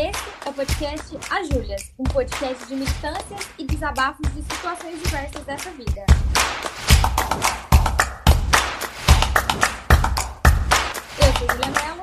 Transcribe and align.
Esse 0.00 0.46
é 0.46 0.50
o 0.50 0.54
podcast 0.54 1.18
A 1.28 1.42
Júlias, 1.42 1.92
um 1.98 2.04
podcast 2.04 2.64
de 2.68 2.76
militâncias 2.76 3.50
e 3.58 3.64
desabafos 3.64 4.32
de 4.32 4.42
situações 4.42 5.02
diversas 5.02 5.44
dessa 5.44 5.72
vida. 5.72 6.06
Eu 11.18 11.32
sou 11.36 11.48
Julia 11.48 11.72
Mello. 11.72 12.00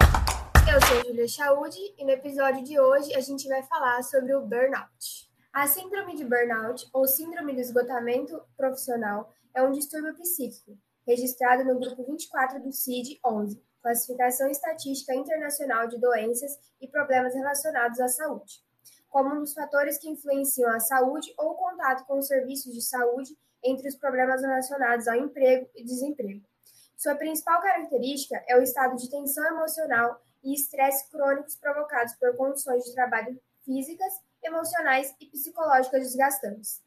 Eu 0.74 0.86
sou 0.86 1.06
Julia 1.06 1.28
Chaude 1.30 1.80
e 1.98 2.04
no 2.04 2.12
episódio 2.12 2.66
de 2.66 2.78
hoje 2.78 3.16
a 3.16 3.22
gente 3.22 3.48
vai 3.48 3.64
falar 3.64 4.04
sobre 4.04 4.36
o 4.36 4.42
burnout. 4.42 5.30
A 5.54 5.66
síndrome 5.66 6.18
de 6.18 6.26
burnout, 6.26 6.90
ou 6.92 7.08
síndrome 7.08 7.54
do 7.54 7.62
esgotamento 7.62 8.42
profissional, 8.58 9.34
é 9.56 9.64
um 9.64 9.72
distúrbio 9.72 10.14
psíquico, 10.16 10.78
registrado 11.08 11.64
no 11.64 11.80
grupo 11.80 12.04
24 12.06 12.62
do 12.62 12.74
CID-11, 12.74 13.58
Classificação 13.86 14.50
Estatística 14.50 15.14
Internacional 15.14 15.88
de 15.88 16.00
Doenças 16.00 16.60
e 16.82 16.88
Problemas 16.88 17.36
Relacionados 17.36 18.00
à 18.00 18.08
Saúde, 18.08 18.60
como 19.12 19.36
um 19.36 19.42
dos 19.42 19.54
fatores 19.54 20.00
que 20.00 20.10
influenciam 20.10 20.72
a 20.72 20.80
saúde 20.80 21.32
ou 21.38 21.52
o 21.52 21.54
contato 21.54 22.04
com 22.08 22.18
os 22.18 22.26
serviços 22.26 22.74
de 22.74 22.82
saúde 22.82 23.38
entre 23.64 23.88
os 23.88 23.96
problemas 23.96 24.42
relacionados 24.42 25.08
ao 25.08 25.18
emprego 25.18 25.70
e 25.76 25.84
desemprego. 25.84 26.44
Sua 26.98 27.14
principal 27.14 27.62
característica 27.62 28.44
é 28.48 28.58
o 28.58 28.64
estado 28.64 28.96
de 28.96 29.08
tensão 29.08 29.46
emocional 29.46 30.20
e 30.44 30.56
estresse 30.56 31.08
crônicos 31.12 31.56
provocados 31.56 32.16
por 32.16 32.36
condições 32.36 32.86
de 32.86 32.94
trabalho 32.96 33.40
físicas, 33.64 34.20
emocionais 34.44 35.14
e 35.22 35.28
psicológicas 35.28 36.02
desgastantes. 36.02 36.82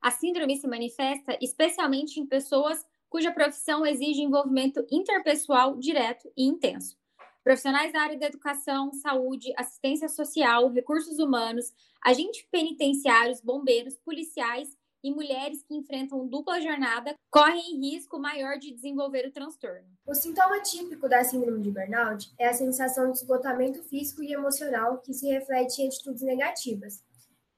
A 0.00 0.10
síndrome 0.10 0.56
se 0.56 0.66
manifesta 0.66 1.36
especialmente 1.38 2.18
em 2.18 2.26
pessoas 2.26 2.82
cuja 3.12 3.30
profissão 3.30 3.84
exige 3.84 4.22
envolvimento 4.22 4.86
interpessoal 4.90 5.76
direto 5.76 6.32
e 6.34 6.46
intenso. 6.46 6.96
Profissionais 7.44 7.92
da 7.92 8.00
área 8.00 8.18
da 8.18 8.24
educação, 8.24 8.90
saúde, 8.94 9.52
assistência 9.54 10.08
social, 10.08 10.70
recursos 10.70 11.18
humanos, 11.18 11.74
agentes 12.02 12.42
penitenciários, 12.50 13.42
bombeiros, 13.42 13.98
policiais 13.98 14.74
e 15.04 15.12
mulheres 15.12 15.62
que 15.62 15.74
enfrentam 15.74 16.26
dupla 16.26 16.58
jornada 16.58 17.14
correm 17.30 17.78
risco 17.82 18.18
maior 18.18 18.56
de 18.56 18.72
desenvolver 18.72 19.26
o 19.26 19.32
transtorno. 19.32 19.86
O 20.06 20.14
sintoma 20.14 20.60
típico 20.60 21.06
da 21.06 21.22
síndrome 21.22 21.60
de 21.60 21.70
burnout 21.70 22.32
é 22.38 22.48
a 22.48 22.54
sensação 22.54 23.12
de 23.12 23.18
esgotamento 23.18 23.82
físico 23.82 24.22
e 24.22 24.32
emocional 24.32 25.02
que 25.02 25.12
se 25.12 25.28
reflete 25.28 25.82
em 25.82 25.88
atitudes 25.88 26.22
negativas, 26.22 27.04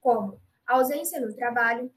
como 0.01 0.37
ausência 0.67 1.21
no 1.21 1.33
trabalho, 1.33 1.89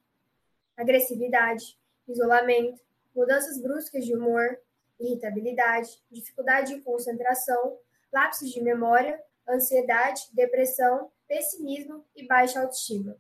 agressividade, 0.77 1.77
isolamento, 2.07 2.87
mudanças 3.19 3.61
bruscas 3.61 4.05
de 4.05 4.15
humor, 4.15 4.57
irritabilidade, 4.99 5.91
dificuldade 6.11 6.75
de 6.75 6.81
concentração, 6.81 7.77
lapsos 8.13 8.51
de 8.51 8.63
memória, 8.63 9.21
ansiedade, 9.49 10.23
depressão, 10.33 11.11
pessimismo 11.27 12.05
e 12.15 12.27
baixa 12.27 12.61
autoestima. 12.61 13.17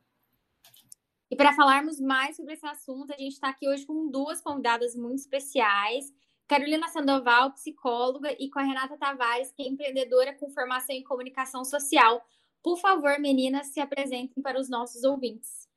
E 1.31 1.37
para 1.37 1.53
falarmos 1.53 2.01
mais 2.01 2.37
sobre 2.37 2.55
esse 2.55 2.67
assunto, 2.67 3.13
a 3.13 3.17
gente 3.17 3.35
está 3.35 3.51
aqui 3.51 3.69
hoje 3.69 3.85
com 3.85 4.09
duas 4.09 4.41
convidadas 4.41 4.95
muito 4.95 5.19
especiais. 5.19 6.07
Carolina 6.47 6.89
Sandoval, 6.89 7.53
psicóloga, 7.53 8.35
e 8.39 8.49
com 8.49 8.59
a 8.59 8.63
Renata 8.63 8.97
Tavares, 8.97 9.53
que 9.53 9.63
é 9.63 9.69
empreendedora 9.69 10.33
com 10.33 10.49
formação 10.49 10.95
em 10.95 11.05
comunicação 11.05 11.65
social. 11.65 12.25
Por 12.63 12.79
favor, 12.79 13.19
meninas, 13.19 13.67
se 13.67 13.81
apresentem 13.81 14.43
para 14.43 14.59
os 14.59 14.71
nossos 14.71 15.05
ouvintes. 15.05 15.69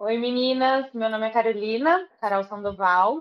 Oi, 0.00 0.16
meninas. 0.16 0.92
Meu 0.94 1.10
nome 1.10 1.26
é 1.26 1.30
Carolina, 1.30 2.08
Carol 2.20 2.44
Sandoval. 2.44 3.20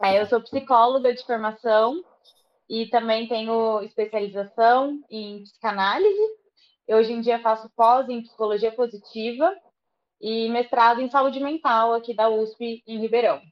É, 0.00 0.20
eu 0.20 0.26
sou 0.26 0.40
psicóloga 0.40 1.12
de 1.12 1.26
formação 1.26 2.00
e 2.70 2.86
também 2.86 3.26
tenho 3.26 3.82
especialização 3.82 5.02
em 5.10 5.42
psicanálise. 5.42 6.22
Eu, 6.86 6.98
hoje 6.98 7.12
em 7.12 7.20
dia 7.20 7.42
faço 7.42 7.68
pós 7.74 8.08
em 8.08 8.22
psicologia 8.22 8.70
positiva 8.70 9.52
e 10.20 10.48
mestrado 10.50 11.00
em 11.00 11.10
saúde 11.10 11.40
mental 11.40 11.92
aqui 11.92 12.14
da 12.14 12.28
USP 12.28 12.84
em 12.86 13.00
Ribeirão. 13.00 13.42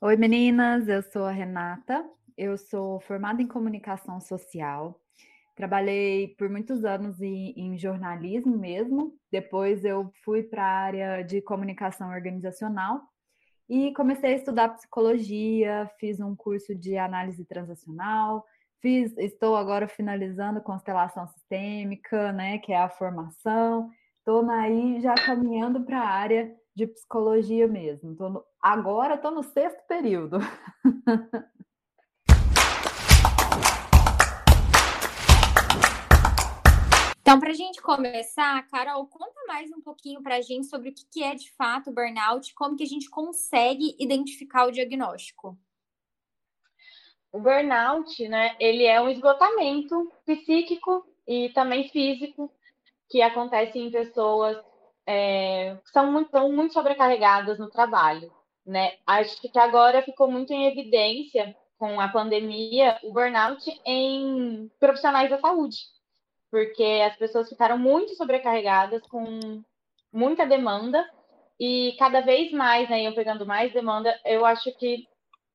Oi, 0.00 0.16
meninas, 0.16 0.86
eu 0.86 1.02
sou 1.02 1.24
a 1.24 1.32
Renata, 1.32 2.08
eu 2.38 2.56
sou 2.56 3.00
formada 3.00 3.42
em 3.42 3.48
comunicação 3.48 4.20
social, 4.20 5.00
trabalhei 5.54 6.34
por 6.38 6.48
muitos 6.48 6.84
anos 6.84 7.20
em, 7.20 7.52
em 7.56 7.78
jornalismo 7.78 8.56
mesmo, 8.56 9.14
depois 9.30 9.84
eu 9.84 10.10
fui 10.24 10.42
para 10.42 10.62
a 10.62 10.78
área 10.80 11.22
de 11.22 11.40
comunicação 11.42 12.10
organizacional 12.10 13.02
e 13.68 13.92
comecei 13.94 14.32
a 14.32 14.36
estudar 14.36 14.70
psicologia, 14.70 15.90
fiz 15.98 16.20
um 16.20 16.34
curso 16.34 16.74
de 16.74 16.96
análise 16.96 17.44
transacional, 17.44 18.44
fiz, 18.80 19.16
estou 19.18 19.56
agora 19.56 19.88
finalizando 19.88 20.60
constelação 20.60 21.26
sistêmica, 21.28 22.32
né, 22.32 22.58
que 22.58 22.72
é 22.72 22.78
a 22.78 22.88
formação, 22.88 23.90
Estou 24.22 24.48
aí 24.48 25.00
já 25.00 25.16
caminhando 25.16 25.82
para 25.82 25.98
a 25.98 26.08
área 26.08 26.54
de 26.76 26.86
psicologia 26.86 27.66
mesmo. 27.66 28.14
Tô 28.14 28.28
no, 28.28 28.44
agora 28.62 29.14
estou 29.14 29.32
no 29.32 29.42
sexto 29.42 29.84
período. 29.88 30.38
Então, 37.32 37.40
para 37.40 37.50
a 37.52 37.54
gente 37.54 37.80
começar, 37.80 38.62
Carol, 38.68 39.06
conta 39.06 39.40
mais 39.48 39.72
um 39.72 39.80
pouquinho 39.80 40.22
para 40.22 40.36
a 40.36 40.42
gente 40.42 40.66
sobre 40.66 40.90
o 40.90 40.92
que 40.92 41.24
é 41.24 41.34
de 41.34 41.50
fato 41.52 41.88
o 41.88 41.92
burnout, 41.94 42.52
como 42.52 42.76
que 42.76 42.82
a 42.82 42.86
gente 42.86 43.08
consegue 43.08 43.96
identificar 43.98 44.66
o 44.66 44.70
diagnóstico. 44.70 45.56
O 47.32 47.40
burnout, 47.40 48.28
né, 48.28 48.54
ele 48.60 48.84
é 48.84 49.00
um 49.00 49.08
esgotamento 49.08 50.12
psíquico 50.26 51.06
e 51.26 51.48
também 51.54 51.88
físico 51.88 52.52
que 53.08 53.22
acontece 53.22 53.78
em 53.78 53.90
pessoas 53.90 54.62
é, 55.06 55.78
que 55.86 55.90
são 55.90 56.12
muito, 56.12 56.30
são 56.30 56.52
muito 56.52 56.74
sobrecarregadas 56.74 57.58
no 57.58 57.70
trabalho. 57.70 58.30
Né? 58.66 58.98
Acho 59.06 59.40
que 59.40 59.58
agora 59.58 60.02
ficou 60.02 60.30
muito 60.30 60.52
em 60.52 60.66
evidência 60.66 61.56
com 61.78 61.98
a 61.98 62.08
pandemia 62.08 62.98
o 63.02 63.10
burnout 63.10 63.80
em 63.86 64.70
profissionais 64.78 65.30
da 65.30 65.40
saúde, 65.40 65.78
porque 66.52 66.84
as 67.02 67.16
pessoas 67.16 67.48
ficaram 67.48 67.78
muito 67.78 68.14
sobrecarregadas 68.14 69.00
com 69.06 69.62
muita 70.12 70.44
demanda 70.46 71.02
e 71.58 71.96
cada 71.98 72.20
vez 72.20 72.52
mais, 72.52 72.90
né, 72.90 73.08
eu 73.08 73.14
pegando 73.14 73.46
mais 73.46 73.72
demanda, 73.72 74.14
eu 74.22 74.44
acho 74.44 74.70
que 74.76 75.08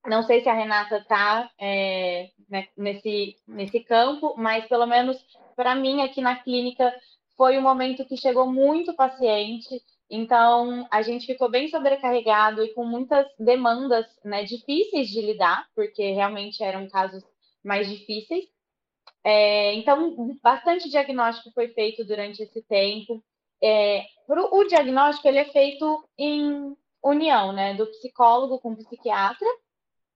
não 0.07 0.23
sei 0.23 0.41
se 0.41 0.49
a 0.49 0.53
Renata 0.53 0.97
está 0.97 1.51
é, 1.59 2.31
né, 2.49 2.67
nesse, 2.75 3.35
nesse 3.47 3.79
campo, 3.81 4.33
mas 4.37 4.67
pelo 4.67 4.87
menos 4.87 5.23
para 5.55 5.75
mim 5.75 6.01
aqui 6.01 6.19
na 6.19 6.35
clínica 6.35 6.91
foi 7.35 7.59
um 7.59 7.61
momento 7.61 8.03
que 8.03 8.17
chegou 8.17 8.51
muito 8.51 8.95
paciente, 8.95 9.79
então 10.09 10.87
a 10.89 11.03
gente 11.03 11.27
ficou 11.27 11.47
bem 11.47 11.67
sobrecarregado 11.67 12.63
e 12.63 12.73
com 12.73 12.83
muitas 12.83 13.27
demandas 13.37 14.07
né, 14.25 14.43
difíceis 14.43 15.09
de 15.09 15.21
lidar, 15.21 15.67
porque 15.75 16.11
realmente 16.13 16.63
eram 16.63 16.89
casos 16.89 17.23
mais 17.63 17.87
difíceis. 17.87 18.45
É, 19.29 19.73
então, 19.73 20.39
bastante 20.41 20.89
diagnóstico 20.89 21.51
foi 21.51 21.67
feito 21.73 22.05
durante 22.05 22.41
esse 22.43 22.61
tempo. 22.61 23.21
É, 23.61 24.05
pro, 24.25 24.55
o 24.55 24.63
diagnóstico 24.63 25.27
ele 25.27 25.39
é 25.39 25.51
feito 25.51 26.07
em 26.17 26.73
união, 27.03 27.51
né, 27.51 27.73
do 27.73 27.85
psicólogo 27.87 28.57
com 28.59 28.71
o 28.71 28.77
psiquiatra, 28.77 29.45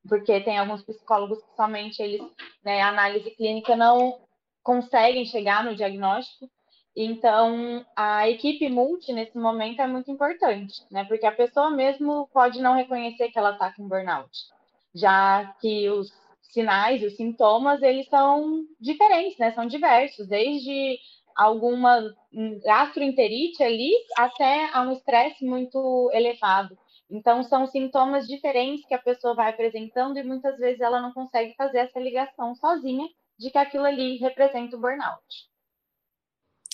porque 0.08 0.40
tem 0.40 0.58
alguns 0.58 0.82
psicólogos 0.84 1.44
que 1.44 1.56
somente 1.58 2.02
eles, 2.02 2.22
né, 2.64 2.82
análise 2.82 3.30
clínica 3.32 3.76
não 3.76 4.18
conseguem 4.64 5.26
chegar 5.26 5.62
no 5.66 5.76
diagnóstico. 5.76 6.50
Então, 6.96 7.86
a 7.94 8.30
equipe 8.30 8.70
multi, 8.70 9.12
nesse 9.12 9.38
momento, 9.38 9.82
é 9.82 9.88
muito 9.88 10.10
importante, 10.10 10.86
né? 10.90 11.04
Porque 11.04 11.26
a 11.26 11.32
pessoa 11.34 11.70
mesmo 11.70 12.30
pode 12.32 12.62
não 12.62 12.76
reconhecer 12.76 13.30
que 13.30 13.38
ela 13.38 13.52
está 13.52 13.74
com 13.74 13.90
burnout, 13.90 14.32
já 14.96 15.54
que 15.60 15.90
os 15.90 16.21
sinais, 16.52 17.04
os 17.04 17.16
sintomas, 17.16 17.82
eles 17.82 18.08
são 18.08 18.66
diferentes, 18.80 19.38
né? 19.38 19.52
São 19.52 19.66
diversos, 19.66 20.28
desde 20.28 21.00
alguma 21.36 22.14
gastroenterite 22.64 23.64
ali 23.64 23.92
até 24.18 24.70
a 24.74 24.82
um 24.82 24.92
estresse 24.92 25.46
muito 25.46 26.10
elevado. 26.14 26.78
Então, 27.10 27.44
são 27.44 27.68
sintomas 27.68 28.28
diferentes 28.28 28.86
que 28.86 28.94
a 28.94 29.02
pessoa 29.02 29.36
vai 29.36 29.50
apresentando 29.50 30.18
e 30.18 30.24
muitas 30.24 30.58
vezes 30.58 30.80
ela 30.80 31.02
não 31.02 31.12
consegue 31.14 31.54
fazer 31.56 31.80
essa 31.80 32.00
ligação 32.00 32.56
sozinha 32.56 33.08
de 33.38 33.50
que 33.50 33.58
aquilo 33.58 33.86
ali 33.86 34.18
representa 34.18 34.78
o 34.78 34.80
burnout. 34.80 35.51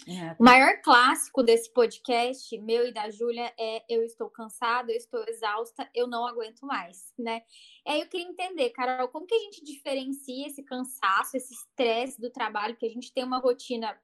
É. 0.08 0.36
O 0.40 0.44
maior 0.44 0.82
clássico 0.82 1.44
desse 1.44 1.70
podcast, 1.74 2.58
meu 2.60 2.88
e 2.88 2.94
da 2.94 3.10
Júlia, 3.10 3.54
é 3.60 3.84
eu 3.90 4.04
estou 4.04 4.30
cansada, 4.30 4.90
eu 4.90 4.96
estou 4.96 5.22
exausta, 5.28 5.90
eu 5.94 6.08
não 6.08 6.26
aguento 6.26 6.66
mais, 6.66 7.14
né? 7.20 7.42
E 7.86 7.92
aí 7.92 8.00
eu 8.00 8.08
queria 8.08 8.26
entender, 8.26 8.70
Carol, 8.70 9.10
como 9.10 9.28
que 9.28 9.36
a 9.36 9.40
gente 9.40 9.66
diferencia 9.66 10.48
esse 10.48 10.64
cansaço, 10.64 11.36
esse 11.36 11.54
estresse 11.54 12.22
do 12.22 12.30
trabalho, 12.30 12.78
que 12.78 12.86
a 12.86 12.90
gente 12.90 13.12
tem 13.12 13.26
uma 13.26 13.40
rotina 13.40 14.00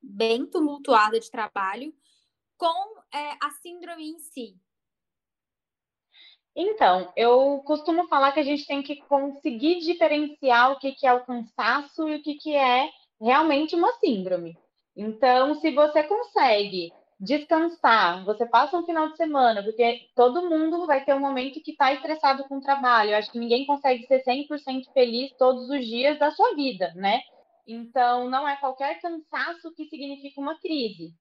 bem 0.00 0.46
tumultuada 0.46 1.20
de 1.20 1.30
trabalho, 1.30 1.94
com 2.56 3.00
é, 3.14 3.36
a 3.42 3.50
síndrome 3.60 4.08
em 4.08 4.18
si? 4.18 4.56
Então, 6.56 7.12
eu 7.14 7.62
costumo 7.66 8.08
falar 8.08 8.32
que 8.32 8.40
a 8.40 8.44
gente 8.44 8.66
tem 8.66 8.82
que 8.82 8.96
conseguir 8.96 9.80
diferenciar 9.80 10.72
o 10.72 10.78
que, 10.78 10.92
que 10.92 11.06
é 11.06 11.12
o 11.12 11.24
cansaço 11.24 12.08
e 12.08 12.16
o 12.16 12.22
que, 12.22 12.36
que 12.36 12.54
é 12.54 12.90
realmente 13.20 13.74
uma 13.74 13.92
síndrome. 13.94 14.56
Então, 14.96 15.54
se 15.54 15.70
você 15.70 16.02
consegue 16.02 16.92
descansar, 17.18 18.24
você 18.24 18.44
passa 18.44 18.76
um 18.76 18.84
final 18.84 19.08
de 19.10 19.16
semana, 19.16 19.62
porque 19.62 20.08
todo 20.14 20.48
mundo 20.50 20.86
vai 20.86 21.04
ter 21.04 21.14
um 21.14 21.20
momento 21.20 21.62
que 21.62 21.70
está 21.70 21.92
estressado 21.92 22.44
com 22.48 22.56
o 22.56 22.60
trabalho. 22.60 23.10
Eu 23.10 23.16
acho 23.16 23.30
que 23.30 23.38
ninguém 23.38 23.64
consegue 23.64 24.06
ser 24.06 24.22
100% 24.24 24.92
feliz 24.92 25.32
todos 25.38 25.70
os 25.70 25.86
dias 25.86 26.18
da 26.18 26.30
sua 26.30 26.54
vida, 26.54 26.92
né? 26.94 27.20
Então, 27.66 28.28
não 28.28 28.46
é 28.48 28.56
qualquer 28.56 29.00
cansaço 29.00 29.72
que 29.74 29.84
significa 29.86 30.40
uma 30.40 30.58
crise. 30.58 31.14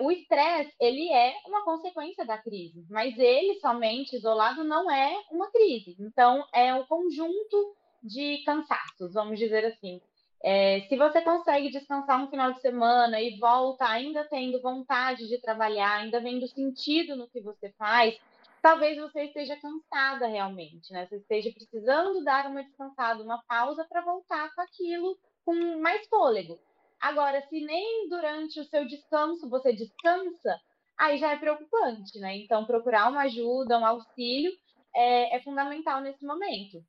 O 0.00 0.10
estresse, 0.10 0.74
ele 0.80 1.08
é 1.12 1.34
uma 1.46 1.64
consequência 1.64 2.26
da 2.26 2.36
crise, 2.36 2.84
mas 2.90 3.16
ele 3.16 3.60
somente 3.60 4.16
isolado 4.16 4.64
não 4.64 4.90
é 4.90 5.22
uma 5.30 5.48
crise. 5.52 5.96
Então, 6.00 6.44
é 6.52 6.74
um 6.74 6.84
conjunto 6.84 7.76
de 8.02 8.42
cansaços, 8.44 9.14
vamos 9.14 9.38
dizer 9.38 9.64
assim. 9.64 10.00
É, 10.42 10.82
se 10.88 10.96
você 10.96 11.20
consegue 11.22 11.70
descansar 11.70 12.18
no 12.20 12.30
final 12.30 12.52
de 12.52 12.60
semana 12.60 13.20
e 13.20 13.36
volta 13.38 13.86
ainda 13.88 14.24
tendo 14.24 14.62
vontade 14.62 15.26
de 15.26 15.40
trabalhar, 15.40 15.96
ainda 15.96 16.20
vendo 16.20 16.46
sentido 16.46 17.16
no 17.16 17.28
que 17.28 17.40
você 17.40 17.72
faz, 17.76 18.16
talvez 18.62 18.96
você 18.98 19.24
esteja 19.24 19.56
cansada 19.56 20.26
realmente, 20.26 20.92
né? 20.92 21.06
Você 21.06 21.16
esteja 21.16 21.50
precisando 21.52 22.22
dar 22.22 22.46
uma 22.46 22.62
descansada, 22.62 23.22
uma 23.22 23.42
pausa 23.48 23.84
para 23.84 24.00
voltar 24.00 24.54
com 24.54 24.60
aquilo 24.60 25.18
com 25.44 25.80
mais 25.80 26.06
fôlego. 26.08 26.58
Agora, 27.00 27.40
se 27.48 27.60
nem 27.64 28.08
durante 28.08 28.60
o 28.60 28.64
seu 28.64 28.86
descanso 28.86 29.48
você 29.48 29.72
descansa, 29.72 30.58
aí 30.96 31.18
já 31.18 31.32
é 31.32 31.36
preocupante, 31.36 32.18
né? 32.18 32.36
Então, 32.36 32.64
procurar 32.64 33.08
uma 33.08 33.22
ajuda, 33.22 33.78
um 33.78 33.86
auxílio 33.86 34.52
é, 34.94 35.36
é 35.36 35.40
fundamental 35.42 36.00
nesse 36.00 36.24
momento. 36.24 36.82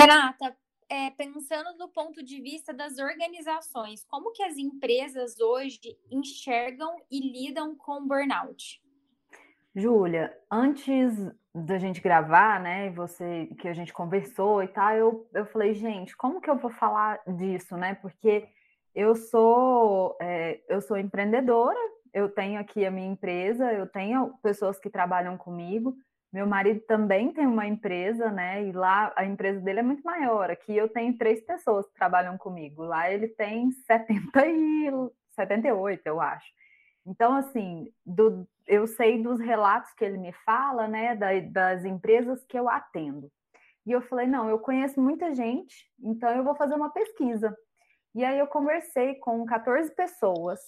Renata, 0.00 0.56
é, 0.88 1.10
pensando 1.10 1.76
do 1.76 1.86
ponto 1.86 2.22
de 2.22 2.40
vista 2.40 2.72
das 2.72 2.98
organizações, 2.98 4.02
como 4.04 4.32
que 4.32 4.42
as 4.42 4.56
empresas 4.56 5.38
hoje 5.38 5.94
enxergam 6.10 6.96
e 7.10 7.20
lidam 7.20 7.76
com 7.76 8.08
burnout? 8.08 8.82
Júlia, 9.76 10.34
antes 10.50 11.14
da 11.54 11.76
gente 11.76 12.00
gravar, 12.00 12.58
né, 12.60 12.88
você 12.92 13.48
que 13.60 13.68
a 13.68 13.74
gente 13.74 13.92
conversou 13.92 14.62
e 14.62 14.68
tal, 14.68 14.94
eu, 14.94 15.28
eu 15.34 15.44
falei, 15.44 15.74
gente, 15.74 16.16
como 16.16 16.40
que 16.40 16.48
eu 16.48 16.56
vou 16.56 16.70
falar 16.70 17.20
disso, 17.36 17.76
né? 17.76 17.94
Porque 17.96 18.48
eu 18.94 19.14
sou 19.14 20.16
é, 20.18 20.62
eu 20.66 20.80
sou 20.80 20.96
empreendedora, 20.96 21.78
eu 22.14 22.30
tenho 22.30 22.58
aqui 22.58 22.86
a 22.86 22.90
minha 22.90 23.12
empresa, 23.12 23.70
eu 23.70 23.86
tenho 23.86 24.32
pessoas 24.42 24.78
que 24.78 24.88
trabalham 24.88 25.36
comigo, 25.36 25.94
meu 26.32 26.46
marido 26.46 26.80
também 26.82 27.32
tem 27.32 27.46
uma 27.46 27.66
empresa, 27.66 28.30
né? 28.30 28.64
E 28.64 28.72
lá 28.72 29.12
a 29.16 29.24
empresa 29.24 29.60
dele 29.60 29.80
é 29.80 29.82
muito 29.82 30.02
maior. 30.02 30.50
Aqui 30.50 30.76
eu 30.76 30.88
tenho 30.88 31.16
três 31.18 31.40
pessoas 31.40 31.86
que 31.88 31.94
trabalham 31.94 32.38
comigo. 32.38 32.84
Lá 32.84 33.10
ele 33.10 33.28
tem 33.28 33.70
70 33.72 34.46
e 34.46 34.90
78, 35.34 36.06
eu 36.06 36.20
acho. 36.20 36.46
Então, 37.04 37.34
assim, 37.34 37.92
do, 38.06 38.46
eu 38.66 38.86
sei 38.86 39.20
dos 39.20 39.40
relatos 39.40 39.92
que 39.94 40.04
ele 40.04 40.18
me 40.18 40.32
fala, 40.44 40.86
né? 40.86 41.16
Da, 41.16 41.28
das 41.40 41.84
empresas 41.84 42.44
que 42.44 42.56
eu 42.56 42.68
atendo. 42.68 43.30
E 43.84 43.92
eu 43.92 44.00
falei, 44.02 44.26
não, 44.26 44.48
eu 44.48 44.58
conheço 44.58 45.00
muita 45.00 45.34
gente, 45.34 45.90
então 46.00 46.30
eu 46.30 46.44
vou 46.44 46.54
fazer 46.54 46.74
uma 46.74 46.90
pesquisa. 46.90 47.56
E 48.14 48.24
aí 48.24 48.38
eu 48.38 48.46
conversei 48.46 49.14
com 49.16 49.44
14 49.44 49.92
pessoas 49.94 50.60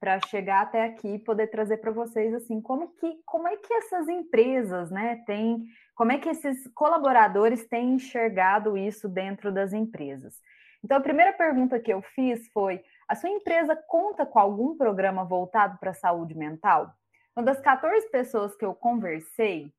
para 0.00 0.18
chegar 0.26 0.62
até 0.62 0.82
aqui 0.82 1.08
e 1.08 1.18
poder 1.18 1.48
trazer 1.48 1.76
para 1.76 1.90
vocês 1.90 2.32
assim 2.32 2.58
como 2.60 2.88
que 2.94 3.20
como 3.26 3.46
é 3.46 3.56
que 3.58 3.72
essas 3.74 4.08
empresas 4.08 4.90
né 4.90 5.22
têm 5.26 5.66
como 5.94 6.10
é 6.10 6.18
que 6.18 6.30
esses 6.30 6.66
colaboradores 6.68 7.68
têm 7.68 7.92
enxergado 7.92 8.78
isso 8.78 9.06
dentro 9.06 9.52
das 9.52 9.74
empresas? 9.74 10.40
Então 10.82 10.96
a 10.96 11.02
primeira 11.02 11.34
pergunta 11.34 11.78
que 11.78 11.92
eu 11.92 12.00
fiz 12.00 12.48
foi 12.52 12.82
a 13.06 13.14
sua 13.14 13.28
empresa 13.28 13.76
conta 13.76 14.24
com 14.24 14.38
algum 14.38 14.74
programa 14.76 15.24
voltado 15.24 15.76
para 15.78 15.90
a 15.90 15.94
saúde 15.94 16.34
mental? 16.34 16.94
Uma 17.36 17.44
das 17.44 17.60
14 17.60 18.10
pessoas 18.10 18.56
que 18.56 18.64
eu 18.64 18.74
conversei 18.74 19.70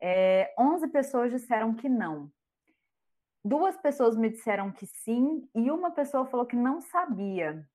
é, 0.00 0.54
11 0.56 0.86
pessoas 0.88 1.32
disseram 1.32 1.74
que 1.74 1.88
não. 1.88 2.30
Duas 3.44 3.76
pessoas 3.76 4.16
me 4.16 4.30
disseram 4.30 4.70
que 4.70 4.86
sim 4.86 5.48
e 5.54 5.70
uma 5.72 5.90
pessoa 5.90 6.24
falou 6.26 6.46
que 6.46 6.56
não 6.56 6.80
sabia 6.80 7.66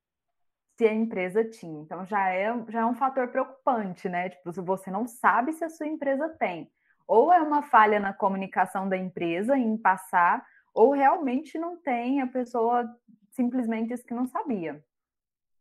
se 0.80 0.88
a 0.88 0.94
empresa 0.94 1.44
tinha. 1.44 1.82
Então 1.82 2.06
já 2.06 2.30
é, 2.30 2.54
já 2.70 2.80
é 2.80 2.86
um 2.86 2.96
fator 2.96 3.28
preocupante, 3.28 4.08
né? 4.08 4.30
Tipo, 4.30 4.54
se 4.54 4.62
você 4.62 4.90
não 4.90 5.06
sabe 5.06 5.52
se 5.52 5.66
a 5.66 5.70
sua 5.70 5.86
empresa 5.86 6.30
tem. 6.30 6.72
Ou 7.06 7.34
é 7.34 7.42
uma 7.42 7.64
falha 7.64 8.00
na 8.00 8.14
comunicação 8.14 8.88
da 8.88 8.96
empresa 8.96 9.58
em 9.58 9.76
passar, 9.76 10.42
ou 10.74 10.92
realmente 10.92 11.58
não 11.58 11.76
tem, 11.76 12.22
a 12.22 12.28
pessoa 12.28 12.90
simplesmente 13.32 13.90
disse 13.90 14.06
que 14.06 14.14
não 14.14 14.26
sabia. 14.26 14.82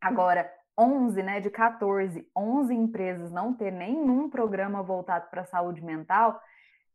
Agora, 0.00 0.48
11, 0.78 1.20
né, 1.20 1.40
de 1.40 1.50
14, 1.50 2.24
11 2.36 2.72
empresas 2.72 3.32
não 3.32 3.52
ter 3.52 3.72
nenhum 3.72 4.30
programa 4.30 4.84
voltado 4.84 5.28
para 5.30 5.42
a 5.42 5.46
saúde 5.46 5.84
mental, 5.84 6.40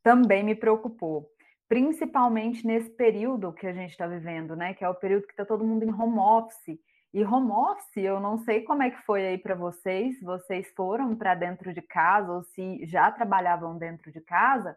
também 0.01 0.43
me 0.43 0.55
preocupou. 0.55 1.29
Principalmente 1.67 2.65
nesse 2.65 2.89
período 2.91 3.51
que 3.51 3.67
a 3.67 3.73
gente 3.73 3.91
está 3.91 4.07
vivendo, 4.07 4.55
né, 4.55 4.73
que 4.73 4.85
é 4.85 4.87
o 4.87 4.95
período 4.95 5.25
que 5.25 5.33
está 5.33 5.43
todo 5.43 5.65
mundo 5.65 5.83
em 5.83 5.93
home 5.93 6.19
office, 6.19 6.79
e 7.13 7.23
home 7.23 7.51
office, 7.51 7.97
eu 7.97 8.19
não 8.19 8.39
sei 8.39 8.61
como 8.61 8.81
é 8.81 8.89
que 8.89 9.01
foi 9.03 9.25
aí 9.25 9.37
para 9.37 9.53
vocês, 9.53 10.19
vocês 10.19 10.73
foram 10.75 11.15
para 11.15 11.35
dentro 11.35 11.71
de 11.71 11.81
casa 11.81 12.31
ou 12.31 12.43
se 12.43 12.83
já 12.85 13.11
trabalhavam 13.11 13.77
dentro 13.77 14.11
de 14.11 14.19
casa, 14.19 14.75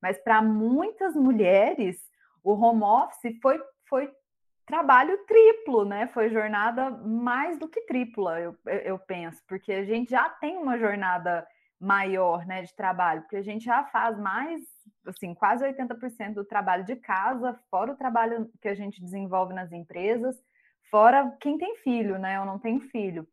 mas 0.00 0.18
para 0.18 0.42
muitas 0.42 1.14
mulheres, 1.14 1.98
o 2.44 2.52
home 2.52 2.82
office 2.82 3.38
foi, 3.40 3.58
foi 3.88 4.12
trabalho 4.66 5.16
triplo, 5.26 5.86
né? 5.86 6.06
Foi 6.08 6.28
jornada 6.28 6.90
mais 6.90 7.58
do 7.58 7.66
que 7.66 7.80
tripla, 7.86 8.38
eu, 8.38 8.54
eu 8.66 8.98
penso, 8.98 9.42
porque 9.48 9.72
a 9.72 9.84
gente 9.84 10.10
já 10.10 10.28
tem 10.28 10.58
uma 10.58 10.78
jornada 10.78 11.46
maior, 11.80 12.44
né, 12.44 12.62
de 12.62 12.74
trabalho, 12.74 13.22
porque 13.22 13.36
a 13.36 13.42
gente 13.42 13.64
já 13.64 13.84
faz 13.84 14.18
mais, 14.18 14.60
assim, 15.06 15.32
quase 15.32 15.64
80% 15.64 16.34
do 16.34 16.44
trabalho 16.44 16.84
de 16.84 16.96
casa, 16.96 17.58
fora 17.70 17.92
o 17.92 17.96
trabalho 17.96 18.50
que 18.60 18.68
a 18.68 18.74
gente 18.74 19.00
desenvolve 19.00 19.54
nas 19.54 19.70
empresas, 19.72 20.36
Fora 20.90 21.36
quem 21.40 21.58
tem 21.58 21.76
filho, 21.76 22.18
né? 22.18 22.36
Eu 22.36 22.44
não 22.44 22.58
tenho 22.58 22.80
filho. 22.80 23.26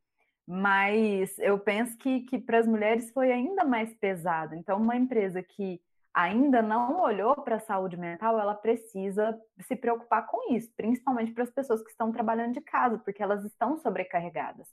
Mas 0.48 1.38
eu 1.40 1.58
penso 1.58 1.98
que, 1.98 2.22
que 2.22 2.38
para 2.38 2.60
as 2.60 2.68
mulheres 2.68 3.12
foi 3.12 3.32
ainda 3.32 3.64
mais 3.64 3.94
pesado. 3.96 4.56
Então, 4.56 4.78
uma 4.78 4.96
empresa 4.96 5.42
que 5.42 5.82
ainda 6.14 6.62
não 6.62 7.02
olhou 7.02 7.36
para 7.36 7.58
a 7.58 7.60
saúde 7.60 7.98
mental, 7.98 8.40
ela 8.40 8.56
precisa 8.56 9.38
se 9.60 9.76
preocupar 9.76 10.28
com 10.28 10.54
isso, 10.54 10.72
principalmente 10.78 11.34
para 11.34 11.44
as 11.44 11.52
pessoas 11.52 11.84
que 11.84 11.90
estão 11.90 12.12
trabalhando 12.12 12.54
de 12.54 12.62
casa, 12.62 12.98
porque 13.00 13.22
elas 13.22 13.44
estão 13.44 13.76
sobrecarregadas. 13.78 14.68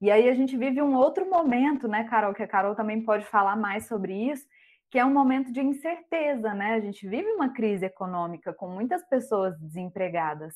E 0.00 0.10
aí 0.10 0.28
a 0.28 0.34
gente 0.34 0.56
vive 0.56 0.80
um 0.80 0.94
outro 0.94 1.28
momento, 1.28 1.86
né, 1.86 2.04
Carol, 2.04 2.32
que 2.32 2.42
a 2.42 2.48
Carol 2.48 2.74
também 2.74 3.02
pode 3.02 3.26
falar 3.26 3.56
mais 3.56 3.86
sobre 3.86 4.14
isso, 4.30 4.46
que 4.90 4.98
é 4.98 5.04
um 5.04 5.12
momento 5.12 5.52
de 5.52 5.60
incerteza, 5.60 6.54
né? 6.54 6.74
A 6.74 6.80
gente 6.80 7.06
vive 7.06 7.28
uma 7.32 7.52
crise 7.52 7.84
econômica 7.84 8.54
com 8.54 8.68
muitas 8.68 9.02
pessoas 9.04 9.58
desempregadas. 9.58 10.54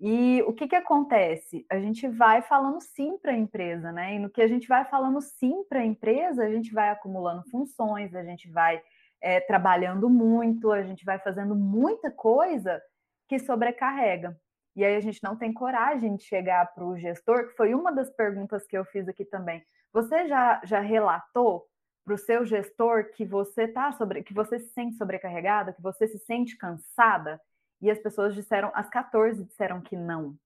E 0.00 0.42
o 0.42 0.52
que, 0.52 0.68
que 0.68 0.76
acontece? 0.76 1.66
A 1.68 1.80
gente 1.80 2.06
vai 2.06 2.40
falando 2.40 2.80
sim 2.80 3.18
para 3.18 3.32
a 3.32 3.36
empresa, 3.36 3.90
né? 3.90 4.14
E 4.14 4.18
no 4.18 4.30
que 4.30 4.40
a 4.40 4.46
gente 4.46 4.68
vai 4.68 4.84
falando 4.84 5.20
sim 5.20 5.64
para 5.68 5.80
a 5.80 5.84
empresa, 5.84 6.44
a 6.44 6.50
gente 6.50 6.72
vai 6.72 6.90
acumulando 6.90 7.42
funções, 7.50 8.14
a 8.14 8.22
gente 8.22 8.48
vai 8.48 8.80
é, 9.20 9.40
trabalhando 9.40 10.08
muito, 10.08 10.70
a 10.70 10.82
gente 10.82 11.04
vai 11.04 11.18
fazendo 11.18 11.56
muita 11.56 12.10
coisa 12.10 12.80
que 13.28 13.40
sobrecarrega. 13.40 14.38
E 14.76 14.84
aí 14.84 14.94
a 14.94 15.00
gente 15.00 15.20
não 15.24 15.36
tem 15.36 15.52
coragem 15.52 16.14
de 16.14 16.22
chegar 16.22 16.72
para 16.72 16.84
o 16.84 16.96
gestor, 16.96 17.48
que 17.48 17.56
foi 17.56 17.74
uma 17.74 17.90
das 17.90 18.08
perguntas 18.10 18.64
que 18.66 18.78
eu 18.78 18.84
fiz 18.84 19.08
aqui 19.08 19.24
também. 19.24 19.64
Você 19.92 20.28
já, 20.28 20.60
já 20.64 20.78
relatou 20.78 21.66
para 22.04 22.14
o 22.14 22.18
seu 22.18 22.46
gestor 22.46 23.10
que 23.10 23.24
você 23.24 23.66
tá 23.66 23.90
sobre, 23.92 24.22
que 24.22 24.32
você 24.32 24.60
se 24.60 24.68
sente 24.68 24.96
sobrecarregada, 24.96 25.72
que 25.72 25.82
você 25.82 26.06
se 26.06 26.18
sente 26.18 26.56
cansada? 26.56 27.40
E 27.80 27.90
as 27.90 27.98
pessoas 27.98 28.34
disseram, 28.34 28.70
as 28.74 28.88
14 28.88 29.44
disseram 29.44 29.80
que 29.80 29.96
não, 29.96 30.36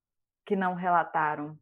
que 0.45 0.55
não 0.55 0.75
relataram. 0.75 1.59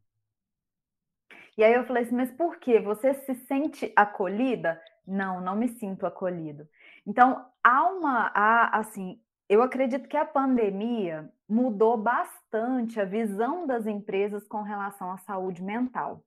E 1.57 1.63
aí 1.63 1.73
eu 1.73 1.85
falei 1.85 2.03
assim, 2.03 2.15
mas 2.15 2.31
por 2.31 2.57
quê? 2.57 2.79
Você 2.79 3.13
se 3.13 3.35
sente 3.35 3.91
acolhida? 3.95 4.81
Não, 5.05 5.41
não 5.41 5.55
me 5.55 5.67
sinto 5.67 6.05
acolhido. 6.05 6.67
Então, 7.05 7.45
há 7.63 7.87
uma, 7.87 8.31
há, 8.33 8.77
assim, 8.79 9.21
eu 9.49 9.61
acredito 9.61 10.07
que 10.07 10.17
a 10.17 10.25
pandemia 10.25 11.29
mudou 11.47 11.97
bastante 11.97 12.99
a 12.99 13.05
visão 13.05 13.67
das 13.67 13.85
empresas 13.85 14.47
com 14.47 14.61
relação 14.61 15.11
à 15.11 15.17
saúde 15.17 15.61
mental. 15.61 16.23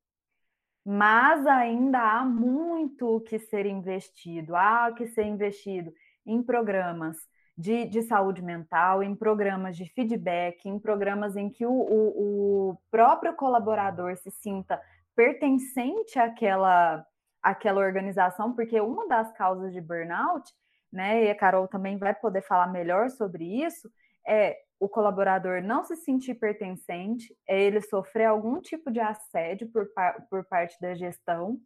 Mas 0.85 1.47
ainda 1.47 1.99
há 1.99 2.25
muito 2.25 3.21
que 3.23 3.39
ser 3.39 3.65
investido, 3.65 4.55
há 4.55 4.93
que 4.93 5.07
ser 5.07 5.25
investido 5.25 5.91
em 6.27 6.43
programas 6.43 7.17
de, 7.57 7.87
de 7.87 8.03
saúde 8.03 8.43
mental, 8.43 9.03
em 9.03 9.15
programas 9.15 9.77
de 9.77 9.87
feedback, 9.93 10.69
em 10.69 10.79
programas 10.79 11.37
em 11.37 11.49
que 11.49 11.65
o, 11.65 11.73
o, 11.73 12.71
o 12.71 12.79
próprio 12.91 13.35
colaborador 13.35 14.17
se 14.17 14.31
sinta 14.31 14.81
pertencente 15.15 16.19
àquela, 16.19 17.07
àquela 17.43 17.81
organização, 17.81 18.53
porque 18.53 18.81
uma 18.81 19.07
das 19.07 19.33
causas 19.33 19.73
de 19.73 19.81
burnout, 19.81 20.51
né, 20.93 21.25
e 21.25 21.31
a 21.31 21.35
Carol 21.35 21.69
também 21.69 21.97
vai 21.97 22.15
poder 22.15 22.43
falar 22.43 22.67
melhor 22.67 23.09
sobre 23.11 23.45
isso, 23.65 23.89
é 24.27 24.57
o 24.81 24.89
colaborador 24.89 25.63
não 25.63 25.85
se 25.85 25.97
sentir 25.97 26.35
pertencente, 26.35 27.35
é 27.49 27.61
ele 27.63 27.81
sofrer 27.81 28.27
algum 28.27 28.61
tipo 28.61 28.91
de 28.91 29.01
assédio 29.01 29.71
por, 29.71 29.87
por 30.29 30.45
parte 30.45 30.79
da 30.81 30.95
gestão 30.95 31.59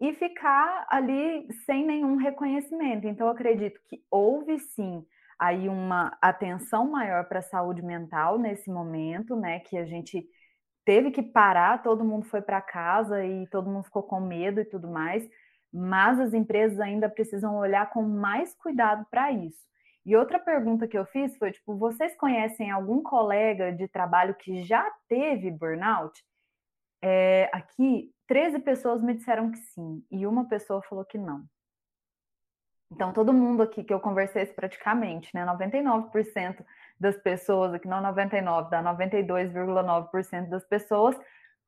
e 0.00 0.14
ficar 0.14 0.86
ali 0.88 1.46
sem 1.66 1.84
nenhum 1.84 2.16
reconhecimento. 2.16 3.06
Então, 3.06 3.28
acredito 3.28 3.80
que 3.88 4.02
houve 4.10 4.58
sim 4.58 5.04
aí 5.38 5.68
uma 5.68 6.16
atenção 6.20 6.90
maior 6.90 7.24
para 7.26 7.40
a 7.40 7.42
saúde 7.42 7.82
mental 7.82 8.38
nesse 8.38 8.70
momento, 8.70 9.36
né? 9.36 9.60
Que 9.60 9.76
a 9.76 9.84
gente 9.84 10.26
teve 10.84 11.10
que 11.10 11.22
parar, 11.22 11.82
todo 11.82 12.04
mundo 12.04 12.26
foi 12.26 12.40
para 12.42 12.60
casa 12.60 13.24
e 13.24 13.46
todo 13.48 13.70
mundo 13.70 13.84
ficou 13.84 14.02
com 14.02 14.20
medo 14.20 14.60
e 14.60 14.64
tudo 14.64 14.88
mais, 14.88 15.28
mas 15.72 16.18
as 16.18 16.34
empresas 16.34 16.80
ainda 16.80 17.08
precisam 17.08 17.56
olhar 17.56 17.90
com 17.90 18.02
mais 18.02 18.54
cuidado 18.54 19.06
para 19.10 19.30
isso. 19.30 19.68
E 20.04 20.16
outra 20.16 20.38
pergunta 20.38 20.88
que 20.88 20.98
eu 20.98 21.04
fiz 21.06 21.36
foi, 21.36 21.52
tipo, 21.52 21.76
vocês 21.76 22.16
conhecem 22.16 22.70
algum 22.70 23.02
colega 23.02 23.70
de 23.70 23.86
trabalho 23.86 24.34
que 24.34 24.64
já 24.64 24.84
teve 25.08 25.50
burnout? 25.50 26.18
É, 27.02 27.50
aqui, 27.52 28.12
13 28.26 28.58
pessoas 28.60 29.02
me 29.02 29.14
disseram 29.14 29.50
que 29.50 29.58
sim, 29.58 30.04
e 30.10 30.26
uma 30.26 30.46
pessoa 30.48 30.82
falou 30.82 31.04
que 31.04 31.18
não. 31.18 31.44
Então, 32.92 33.12
todo 33.12 33.32
mundo 33.32 33.62
aqui 33.62 33.84
que 33.84 33.94
eu 33.94 34.00
conversei 34.00 34.44
praticamente, 34.46 35.30
né, 35.32 35.44
99% 35.46 36.64
das 36.98 37.16
pessoas, 37.16 37.72
aqui 37.72 37.86
não 37.86 38.00
99, 38.02 38.68
dá 38.68 38.82
92,9% 38.82 40.48
das 40.48 40.64
pessoas 40.64 41.16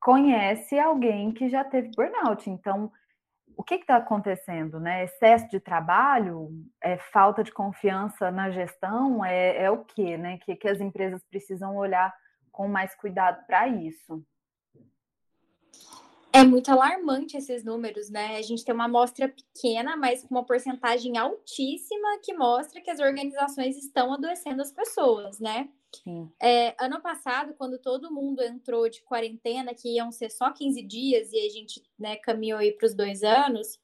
conhece 0.03 0.77
alguém 0.77 1.31
que 1.31 1.47
já 1.47 1.63
teve 1.63 1.89
burnout. 1.95 2.49
Então, 2.49 2.91
o 3.55 3.63
que 3.63 3.75
está 3.75 3.95
acontecendo, 3.95 4.79
né? 4.79 5.05
Excesso 5.05 5.47
de 5.49 5.59
trabalho, 5.59 6.49
é 6.81 6.97
falta 6.97 7.41
de 7.43 7.51
confiança 7.53 8.29
na 8.29 8.51
gestão, 8.51 9.23
é, 9.23 9.63
é 9.63 9.71
o 9.71 9.85
que, 9.85 10.17
né? 10.17 10.37
Que, 10.39 10.55
que 10.57 10.67
as 10.67 10.81
empresas 10.81 11.23
precisam 11.23 11.77
olhar 11.77 12.13
com 12.51 12.67
mais 12.67 12.93
cuidado 12.95 13.45
para 13.47 13.67
isso. 13.67 14.21
É 16.35 16.43
muito 16.43 16.69
alarmante 16.69 17.37
esses 17.37 17.63
números, 17.63 18.09
né? 18.09 18.37
A 18.37 18.41
gente 18.41 18.65
tem 18.65 18.73
uma 18.73 18.85
amostra 18.85 19.29
pequena, 19.29 19.95
mas 19.95 20.23
com 20.23 20.33
uma 20.33 20.43
porcentagem 20.43 21.15
altíssima 21.15 22.17
que 22.23 22.33
mostra 22.33 22.81
que 22.81 22.89
as 22.89 22.99
organizações 22.99 23.77
estão 23.77 24.11
adoecendo 24.11 24.61
as 24.63 24.71
pessoas, 24.71 25.39
né? 25.39 25.69
É, 26.41 26.75
ano 26.83 26.99
passado, 27.01 27.53
quando 27.53 27.77
todo 27.77 28.11
mundo 28.11 28.41
entrou 28.41 28.89
de 28.89 29.03
quarentena, 29.03 29.75
que 29.75 29.95
iam 29.95 30.11
ser 30.11 30.31
só 30.31 30.51
15 30.51 30.81
dias, 30.81 31.31
e 31.31 31.39
a 31.39 31.49
gente 31.51 31.83
né, 31.99 32.15
caminhou 32.15 32.57
aí 32.57 32.71
para 32.71 32.87
os 32.87 32.95
dois 32.95 33.21
anos, 33.21 33.79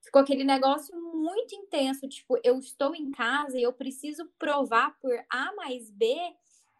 ficou 0.00 0.22
aquele 0.22 0.42
negócio 0.42 0.96
muito 0.96 1.54
intenso, 1.54 2.08
tipo, 2.08 2.38
eu 2.42 2.58
estou 2.58 2.94
em 2.94 3.10
casa 3.10 3.58
e 3.58 3.62
eu 3.62 3.74
preciso 3.74 4.26
provar 4.38 4.98
por 5.00 5.14
A 5.28 5.54
mais 5.54 5.90
B 5.90 6.16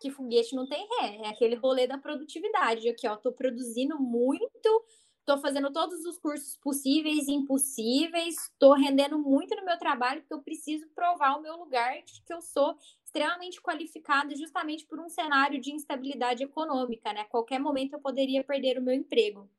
que 0.01 0.11
foguete 0.11 0.57
não 0.57 0.67
tem 0.67 0.89
ré, 0.99 1.17
é 1.19 1.29
aquele 1.29 1.55
rolê 1.55 1.87
da 1.87 1.99
produtividade, 1.99 2.89
aqui, 2.89 3.07
ó, 3.07 3.17
tô 3.17 3.33
produzindo 3.33 3.99
muito, 4.01 4.85
tô 5.27 5.37
fazendo 5.39 5.71
todos 5.71 6.05
os 6.07 6.19
cursos 6.19 6.57
possíveis 6.57 7.29
e 7.29 7.33
impossíveis, 7.33 8.35
tô 8.59 8.73
rendendo 8.73 9.19
muito 9.19 9.55
no 9.55 9.65
meu 9.65 9.79
trabalho, 9.79 10.23
porque 10.23 10.33
eu 10.33 10.43
preciso 10.43 10.89
provar 10.95 11.37
o 11.37 11.43
meu 11.43 11.55
lugar 11.57 12.03
de 12.03 12.23
que 12.23 12.33
eu 12.33 12.41
sou 12.41 12.75
extremamente 13.05 13.61
qualificada 13.61 14.35
justamente 14.35 14.87
por 14.87 14.99
um 14.99 15.09
cenário 15.09 15.61
de 15.61 15.71
instabilidade 15.71 16.43
econômica, 16.43 17.13
né? 17.13 17.25
Qualquer 17.25 17.61
momento 17.61 17.93
eu 17.93 18.01
poderia 18.01 18.43
perder 18.43 18.79
o 18.79 18.83
meu 18.83 18.95
emprego. 18.95 19.51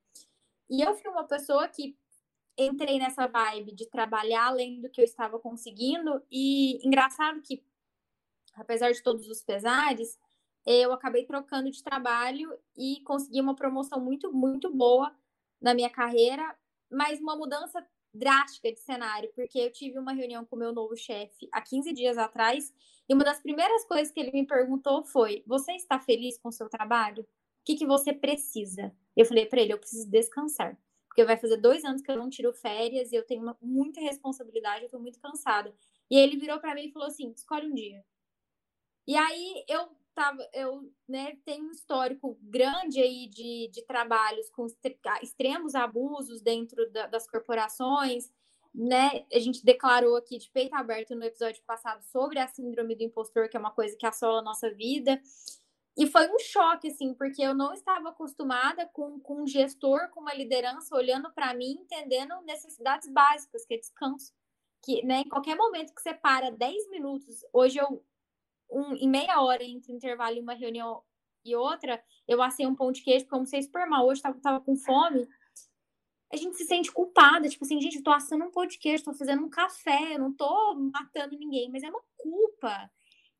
E 0.69 0.81
eu 0.81 0.95
fui 0.95 1.11
uma 1.11 1.25
pessoa 1.25 1.67
que 1.67 1.95
entrei 2.57 2.97
nessa 2.97 3.27
vibe 3.27 3.73
de 3.73 3.85
trabalhar 3.87 4.47
além 4.47 4.81
do 4.81 4.89
que 4.89 5.01
eu 5.01 5.05
estava 5.05 5.37
conseguindo 5.37 6.21
e 6.31 6.85
engraçado 6.85 7.41
que 7.41 7.63
apesar 8.53 8.91
de 8.91 9.01
todos 9.01 9.27
os 9.27 9.41
pesares, 9.41 10.17
eu 10.65 10.93
acabei 10.93 11.25
trocando 11.25 11.69
de 11.71 11.83
trabalho 11.83 12.57
e 12.77 13.01
consegui 13.03 13.41
uma 13.41 13.55
promoção 13.55 13.99
muito 13.99 14.31
muito 14.31 14.71
boa 14.73 15.15
na 15.61 15.73
minha 15.73 15.89
carreira, 15.89 16.55
mas 16.89 17.19
uma 17.19 17.35
mudança 17.35 17.85
drástica 18.13 18.71
de 18.71 18.79
cenário, 18.79 19.31
porque 19.33 19.59
eu 19.59 19.71
tive 19.71 19.97
uma 19.97 20.11
reunião 20.11 20.45
com 20.45 20.55
o 20.55 20.59
meu 20.59 20.73
novo 20.73 20.95
chefe 20.95 21.47
há 21.51 21.61
15 21.61 21.93
dias 21.93 22.17
atrás, 22.17 22.73
e 23.07 23.13
uma 23.13 23.23
das 23.23 23.41
primeiras 23.41 23.85
coisas 23.85 24.11
que 24.13 24.19
ele 24.19 24.31
me 24.31 24.45
perguntou 24.45 25.03
foi: 25.03 25.43
Você 25.47 25.73
está 25.73 25.99
feliz 25.99 26.37
com 26.37 26.49
o 26.49 26.51
seu 26.51 26.69
trabalho? 26.69 27.23
O 27.23 27.27
que, 27.65 27.75
que 27.75 27.85
você 27.85 28.13
precisa? 28.13 28.93
Eu 29.15 29.25
falei 29.25 29.45
para 29.45 29.61
ele: 29.61 29.73
Eu 29.73 29.79
preciso 29.79 30.09
descansar, 30.09 30.77
porque 31.07 31.23
vai 31.23 31.37
fazer 31.37 31.57
dois 31.57 31.83
anos 31.85 32.01
que 32.01 32.11
eu 32.11 32.17
não 32.17 32.29
tiro 32.29 32.53
férias 32.53 33.11
e 33.11 33.15
eu 33.15 33.25
tenho 33.25 33.41
uma, 33.41 33.57
muita 33.61 34.01
responsabilidade, 34.01 34.81
eu 34.81 34.85
estou 34.85 34.99
muito 34.99 35.19
cansada. 35.19 35.73
E 36.09 36.17
ele 36.17 36.37
virou 36.37 36.59
para 36.59 36.75
mim 36.75 36.85
e 36.85 36.91
falou 36.91 37.07
assim: 37.07 37.31
Escolhe 37.31 37.67
um 37.67 37.73
dia. 37.73 38.03
E 39.07 39.15
aí 39.15 39.65
eu 39.67 39.89
tava, 40.13 40.47
eu 40.53 40.91
né, 41.07 41.37
tenho 41.45 41.65
um 41.65 41.71
histórico 41.71 42.37
grande 42.41 43.01
aí 43.01 43.27
de, 43.27 43.69
de 43.71 43.85
trabalhos 43.85 44.49
com 44.49 44.65
extremos 45.21 45.75
abusos 45.75 46.41
dentro 46.41 46.89
da, 46.91 47.07
das 47.07 47.27
corporações, 47.27 48.29
né? 48.73 49.25
A 49.31 49.39
gente 49.39 49.65
declarou 49.65 50.15
aqui 50.15 50.37
de 50.37 50.49
peito 50.49 50.75
aberto 50.75 51.15
no 51.15 51.25
episódio 51.25 51.61
passado 51.65 52.03
sobre 52.03 52.39
a 52.39 52.47
síndrome 52.47 52.95
do 52.95 53.03
impostor, 53.03 53.49
que 53.49 53.57
é 53.57 53.59
uma 53.59 53.71
coisa 53.71 53.95
que 53.97 54.05
assola 54.05 54.39
a 54.39 54.43
nossa 54.43 54.73
vida. 54.73 55.21
E 55.97 56.07
foi 56.07 56.29
um 56.29 56.39
choque, 56.39 56.87
assim, 56.87 57.13
porque 57.13 57.41
eu 57.41 57.53
não 57.53 57.73
estava 57.73 58.09
acostumada 58.09 58.89
com, 58.93 59.19
com 59.19 59.43
um 59.43 59.47
gestor, 59.47 60.09
com 60.11 60.21
uma 60.21 60.33
liderança 60.33 60.95
olhando 60.95 61.29
para 61.33 61.53
mim, 61.53 61.79
entendendo 61.81 62.39
necessidades 62.43 63.09
básicas, 63.09 63.65
que 63.65 63.73
é 63.73 63.77
descanso. 63.77 64.33
Que, 64.81 65.05
né, 65.05 65.19
em 65.19 65.29
qualquer 65.29 65.55
momento 65.55 65.93
que 65.93 66.01
você 66.01 66.13
para 66.13 66.49
10 66.49 66.89
minutos, 66.89 67.45
hoje 67.53 67.77
eu 67.77 68.03
um, 68.71 68.95
em 68.95 69.09
meia 69.09 69.41
hora 69.41 69.63
entre 69.63 69.91
intervalo 69.91 70.37
e 70.37 70.39
uma 70.39 70.53
reunião 70.53 71.03
e 71.43 71.55
outra, 71.55 72.01
eu 72.27 72.41
assei 72.41 72.65
um 72.65 72.75
pão 72.75 72.91
de 72.91 73.01
queijo, 73.01 73.25
porque 73.25 73.33
eu 73.33 73.37
almocei 73.37 73.61
super 73.63 73.87
mal 73.87 74.05
hoje, 74.05 74.21
tava, 74.21 74.39
tava 74.39 74.61
com 74.61 74.75
fome. 74.75 75.27
A 76.31 76.37
gente 76.37 76.55
se 76.55 76.65
sente 76.65 76.91
culpada, 76.91 77.49
tipo 77.49 77.65
assim, 77.65 77.81
gente, 77.81 77.97
eu 77.97 78.03
tô 78.03 78.11
assando 78.11 78.45
um 78.45 78.51
pão 78.51 78.65
de 78.65 78.77
queijo, 78.77 79.03
tô 79.03 79.13
fazendo 79.13 79.43
um 79.43 79.49
café, 79.49 80.15
eu 80.15 80.19
não 80.19 80.33
tô 80.33 80.75
matando 80.75 81.37
ninguém, 81.37 81.69
mas 81.69 81.83
é 81.83 81.89
uma 81.89 82.01
culpa. 82.17 82.89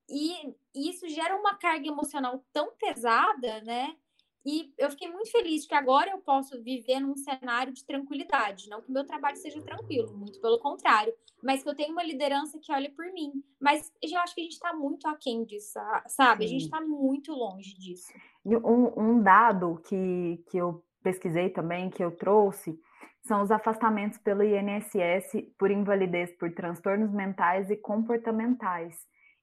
E, 0.09 0.49
e 0.75 0.89
isso 0.89 1.07
gera 1.07 1.37
uma 1.37 1.55
carga 1.55 1.87
emocional 1.87 2.43
tão 2.51 2.75
pesada, 2.75 3.61
né? 3.61 3.95
E 4.45 4.73
eu 4.77 4.89
fiquei 4.89 5.07
muito 5.07 5.31
feliz 5.31 5.67
que 5.67 5.75
agora 5.75 6.11
eu 6.11 6.17
posso 6.17 6.61
viver 6.63 6.99
num 6.99 7.15
cenário 7.15 7.71
de 7.71 7.85
tranquilidade. 7.85 8.69
Não 8.69 8.81
que 8.81 8.89
o 8.89 8.93
meu 8.93 9.05
trabalho 9.05 9.37
seja 9.37 9.61
tranquilo, 9.61 10.17
muito 10.17 10.41
pelo 10.41 10.59
contrário. 10.59 11.13
Mas 11.43 11.63
que 11.63 11.69
eu 11.69 11.75
tenho 11.75 11.91
uma 11.91 12.03
liderança 12.03 12.59
que 12.59 12.71
olha 12.73 12.91
por 12.91 13.05
mim. 13.13 13.31
Mas 13.59 13.91
eu 14.01 14.19
acho 14.19 14.33
que 14.33 14.41
a 14.41 14.43
gente 14.43 14.53
está 14.53 14.73
muito 14.73 15.07
aquém 15.07 15.43
disso, 15.43 15.79
sabe? 16.07 16.43
Sim. 16.43 16.49
A 16.49 16.59
gente 16.59 16.65
está 16.65 16.81
muito 16.81 17.31
longe 17.33 17.75
disso. 17.75 18.11
Um, 18.45 18.99
um 18.99 19.21
dado 19.21 19.79
que, 19.87 20.43
que 20.49 20.57
eu 20.57 20.83
pesquisei 21.03 21.49
também, 21.49 21.89
que 21.89 22.03
eu 22.03 22.15
trouxe, 22.15 22.79
são 23.21 23.41
os 23.41 23.51
afastamentos 23.51 24.17
pelo 24.17 24.43
INSS 24.43 25.45
por 25.57 25.69
invalidez 25.69 26.35
por 26.37 26.51
transtornos 26.53 27.11
mentais 27.11 27.69
e 27.69 27.77
comportamentais. 27.77 28.95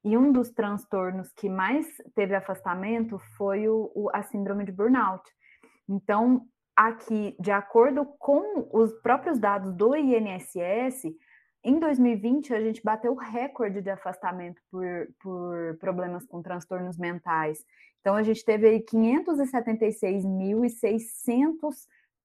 E 0.04 0.16
um 0.16 0.32
dos 0.32 0.50
transtornos 0.50 1.32
que 1.32 1.48
mais 1.48 1.86
teve 2.14 2.34
afastamento 2.34 3.18
foi 3.36 3.68
o, 3.68 3.90
o, 3.94 4.10
a 4.12 4.22
síndrome 4.22 4.64
de 4.64 4.72
burnout. 4.72 5.24
Então, 5.88 6.46
aqui, 6.76 7.36
de 7.40 7.50
acordo 7.50 8.04
com 8.18 8.68
os 8.72 8.92
próprios 9.00 9.38
dados 9.38 9.74
do 9.74 9.96
INSS, 9.96 11.04
em 11.64 11.80
2020 11.80 12.54
a 12.54 12.60
gente 12.60 12.80
bateu 12.82 13.12
o 13.12 13.18
recorde 13.18 13.82
de 13.82 13.90
afastamento 13.90 14.62
por, 14.70 14.86
por 15.20 15.76
problemas 15.80 16.24
com 16.24 16.40
transtornos 16.40 16.96
mentais. 16.96 17.58
Então, 18.00 18.14
a 18.14 18.22
gente 18.22 18.44
teve 18.44 18.68
aí 18.68 18.80
576.600 18.80 21.74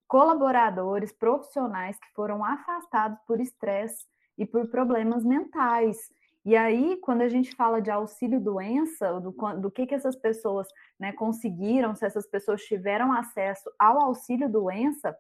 colaboradores 0.08 1.12
profissionais 1.12 1.98
que 1.98 2.14
foram 2.14 2.46
afastados 2.46 3.18
por 3.26 3.42
estresse 3.42 4.06
e 4.38 4.46
por 4.46 4.70
problemas 4.70 5.26
mentais. 5.26 5.98
E 6.46 6.58
aí, 6.58 6.98
quando 6.98 7.22
a 7.22 7.30
gente 7.30 7.56
fala 7.56 7.82
de 7.82 7.90
auxílio 7.90 8.40
doença, 8.40 9.20
do, 9.22 9.32
do 9.62 9.72
que, 9.72 9.86
que 9.86 9.96
essas 9.96 10.16
pessoas 10.16 10.68
né, 11.00 11.14
conseguiram, 11.14 11.96
se 11.96 12.06
essas 12.06 12.28
pessoas 12.28 12.62
tiveram 12.64 13.14
acesso 13.14 13.72
ao 13.80 14.02
auxílio 14.02 14.50
doença, 14.50 15.16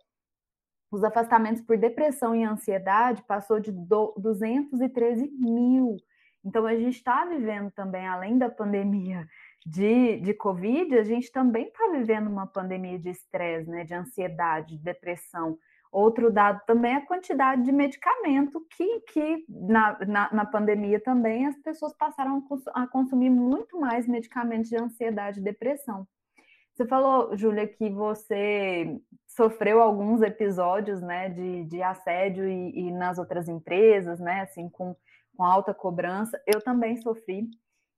os 0.92 1.04
afastamentos 1.04 1.62
por 1.62 1.78
depressão 1.78 2.36
e 2.36 2.44
ansiedade 2.44 3.24
passou 3.24 3.60
de 3.60 3.72
do, 3.72 4.14
213 4.18 5.32
mil. 5.32 5.98
Então, 6.44 6.66
a 6.66 6.76
gente 6.76 6.98
está 6.98 7.26
vivendo 7.26 7.72
também, 7.72 8.06
além 8.06 8.38
da 8.38 8.50
pandemia 8.50 9.26
de, 9.66 10.20
de 10.20 10.34
Covid, 10.34 10.98
a 10.98 11.04
gente 11.04 11.32
também 11.32 11.68
está 11.68 11.88
vivendo 11.90 12.28
uma 12.28 12.46
pandemia 12.46 13.00
de 13.00 13.10
estresse, 13.10 13.70
né, 13.70 13.86
de 13.86 13.94
ansiedade, 13.94 14.78
de 14.78 14.84
depressão. 14.84 15.58
Outro 15.94 16.32
dado 16.32 16.60
também 16.66 16.94
é 16.94 16.96
a 16.96 17.06
quantidade 17.06 17.62
de 17.62 17.72
medicamento 17.72 18.60
que, 18.76 19.02
que 19.02 19.46
na, 19.48 19.98
na, 20.08 20.34
na 20.34 20.46
pandemia 20.46 21.00
também 21.00 21.46
as 21.46 21.56
pessoas 21.60 21.94
passaram 21.96 22.44
a 22.74 22.88
consumir 22.88 23.30
muito 23.30 23.80
mais 23.80 24.08
medicamentos 24.08 24.70
de 24.70 24.76
ansiedade 24.76 25.40
e 25.40 25.44
depressão. 25.44 26.08
Você 26.74 26.88
falou, 26.88 27.38
Júlia, 27.38 27.68
que 27.68 27.92
você 27.92 29.00
sofreu 29.28 29.80
alguns 29.80 30.24
episódios 30.24 31.00
né, 31.00 31.30
de, 31.30 31.66
de 31.66 31.84
assédio 31.84 32.50
e, 32.50 32.88
e, 32.88 32.92
nas 32.92 33.20
outras 33.20 33.48
empresas, 33.48 34.20
né, 34.20 34.42
assim, 34.42 34.68
com, 34.70 34.96
com 35.38 35.44
alta 35.44 35.76
cobrança. 35.76 36.42
Eu 36.48 36.60
também 36.60 36.98
sofri. 36.98 37.48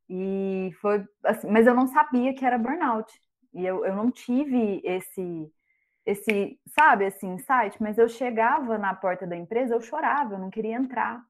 E 0.10 0.72
foi 0.82 1.06
assim, 1.24 1.48
mas 1.50 1.66
eu 1.66 1.74
não 1.74 1.88
sabia 1.88 2.36
que 2.36 2.46
era 2.46 2.58
burnout. 2.58 3.10
E 3.54 3.66
eu, 3.66 3.86
eu 3.86 3.96
não 3.96 4.12
tive 4.12 4.82
esse, 4.84 5.50
esse, 6.06 6.60
sabe, 6.68 7.06
esse 7.06 7.26
insight, 7.26 7.82
mas 7.82 7.98
eu 7.98 8.08
chegava 8.08 8.78
na 8.78 8.94
porta 8.94 9.26
da 9.26 9.36
empresa, 9.36 9.74
eu 9.74 9.82
chorava, 9.82 10.36
eu 10.36 10.40
não 10.40 10.50
queria 10.50 10.76
entrar. 10.76 11.24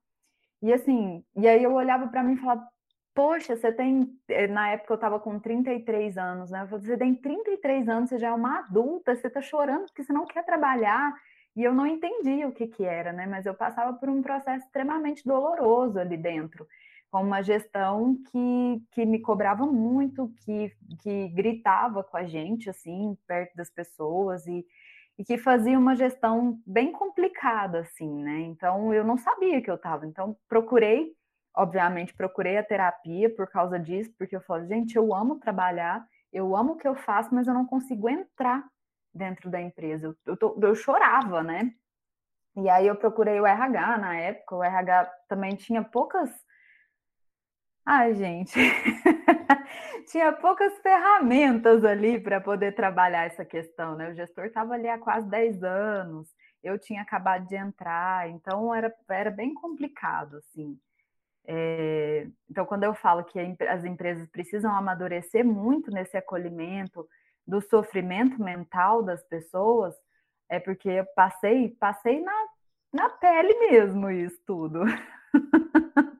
E 0.62 0.74
assim, 0.74 1.24
e 1.36 1.48
aí 1.48 1.64
eu 1.64 1.74
olhava 1.74 2.08
para 2.08 2.24
mim 2.24 2.34
e 2.34 2.38
falava, 2.38 2.68
poxa, 3.14 3.56
você 3.56 3.72
tem, 3.72 4.10
eh, 4.28 4.48
na 4.48 4.72
época 4.72 4.94
eu 4.94 4.96
estava 4.96 5.20
com 5.20 5.40
33 5.40 6.18
anos, 6.18 6.52
né? 6.52 6.64
Eu 6.64 6.68
falei, 6.68 6.86
você 6.86 6.98
tem 6.98 7.16
33 7.16 7.88
anos, 7.88 8.10
você 8.10 8.18
já 8.20 8.30
é 8.30 8.34
uma 8.34 8.60
adulta, 8.60 9.16
você 9.16 9.28
está 9.28 9.42
chorando 9.42 9.86
porque 9.86 10.04
você 10.04 10.14
não 10.14 10.26
quer 10.26 10.44
trabalhar. 10.46 11.14
E 11.56 11.64
eu 11.64 11.74
não 11.74 11.88
entendia 11.88 12.48
o 12.48 12.52
que 12.52 12.68
que 12.68 12.84
era, 12.84 13.14
né? 13.14 13.26
Mas 13.26 13.46
eu 13.46 13.54
passava 13.54 13.94
por 13.94 14.10
um 14.10 14.22
processo 14.22 14.66
extremamente 14.66 15.26
doloroso 15.26 15.98
ali 16.00 16.18
dentro 16.18 16.68
com 17.12 17.22
uma 17.22 17.42
gestão 17.42 18.18
que, 18.32 18.84
que 18.92 19.06
me 19.06 19.20
cobrava 19.20 19.66
muito, 19.66 20.34
que, 20.44 20.72
que 21.02 21.30
gritava 21.30 22.04
com 22.04 22.18
a 22.18 22.24
gente, 22.24 22.70
assim, 22.70 23.18
perto 23.28 23.56
das 23.56 23.70
pessoas, 23.70 24.46
e, 24.48 24.66
e 25.18 25.24
que 25.24 25.38
fazia 25.38 25.80
uma 25.80 25.96
gestão 25.96 26.60
bem 26.66 26.92
complicada, 26.92 27.80
assim, 27.80 28.12
né? 28.24 28.42
Então, 28.42 28.94
eu 28.94 29.04
não 29.04 29.18
sabia 29.18 29.62
que 29.62 29.72
eu 29.72 29.76
estava. 29.76 30.06
Então, 30.06 30.36
procurei, 30.50 31.14
obviamente, 31.56 32.14
procurei 32.14 32.58
a 32.58 32.64
terapia 32.64 33.34
por 33.34 33.48
causa 33.48 33.80
disso, 33.80 34.12
porque 34.18 34.36
eu 34.36 34.42
falei, 34.42 34.68
gente, 34.68 34.96
eu 34.96 35.14
amo 35.14 35.40
trabalhar, 35.40 36.06
eu 36.34 36.56
amo 36.56 36.74
o 36.74 36.78
que 36.78 36.88
eu 36.88 36.96
faço, 36.96 37.34
mas 37.34 37.48
eu 37.48 37.54
não 37.54 37.66
consigo 37.66 38.10
entrar 38.10 38.64
dentro 39.14 39.50
da 39.50 39.62
empresa. 39.62 40.14
Eu, 40.26 40.36
tô, 40.36 40.60
eu 40.62 40.76
chorava, 40.76 41.42
né? 41.42 41.72
E 42.58 42.70
aí 42.70 42.88
eu 42.88 42.96
procurei 42.96 43.40
o 43.40 43.46
RH 43.46 43.98
na 43.98 44.16
época, 44.18 44.56
o 44.56 44.64
RH 44.64 45.06
também 45.28 45.56
tinha 45.56 45.84
poucas 45.84 46.30
Ai, 47.88 48.16
gente, 48.16 48.54
tinha 50.10 50.32
poucas 50.32 50.76
ferramentas 50.80 51.86
ali 51.86 52.20
para 52.20 52.42
poder 52.42 52.74
trabalhar 52.74 53.26
essa 53.26 53.46
questão, 53.46 53.96
né? 53.96 54.10
O 54.10 54.16
gestor 54.16 54.46
estava 54.46 54.74
ali 54.74 54.90
há 54.90 54.98
quase 54.98 55.28
10 55.30 55.64
anos, 55.64 56.28
eu 56.64 56.80
tinha 56.80 57.04
acabado 57.04 57.48
de 57.48 57.56
entrar, 57.56 58.28
então 58.30 58.74
era, 58.74 58.92
era 59.08 59.30
bem 59.30 59.54
complicado, 59.54 60.38
assim. 60.38 60.80
É, 61.48 62.28
então, 62.50 62.66
quando 62.66 62.86
eu 62.86 62.96
falo 62.96 63.24
que 63.24 63.40
as 63.70 63.86
empresas 63.86 64.28
precisam 64.30 64.74
amadurecer 64.74 65.46
muito 65.46 65.92
nesse 65.92 66.18
acolhimento 66.18 67.08
do 67.46 67.62
sofrimento 67.62 68.42
mental 68.42 69.04
das 69.04 69.24
pessoas, 69.28 69.94
é 70.50 70.60
porque 70.60 70.90
eu 70.90 71.06
passei, 71.16 71.70
passei 71.80 72.20
na, 72.20 72.46
na 72.94 73.10
pele 73.10 73.54
mesmo 73.70 74.10
isso 74.10 74.42
tudo. 74.44 74.82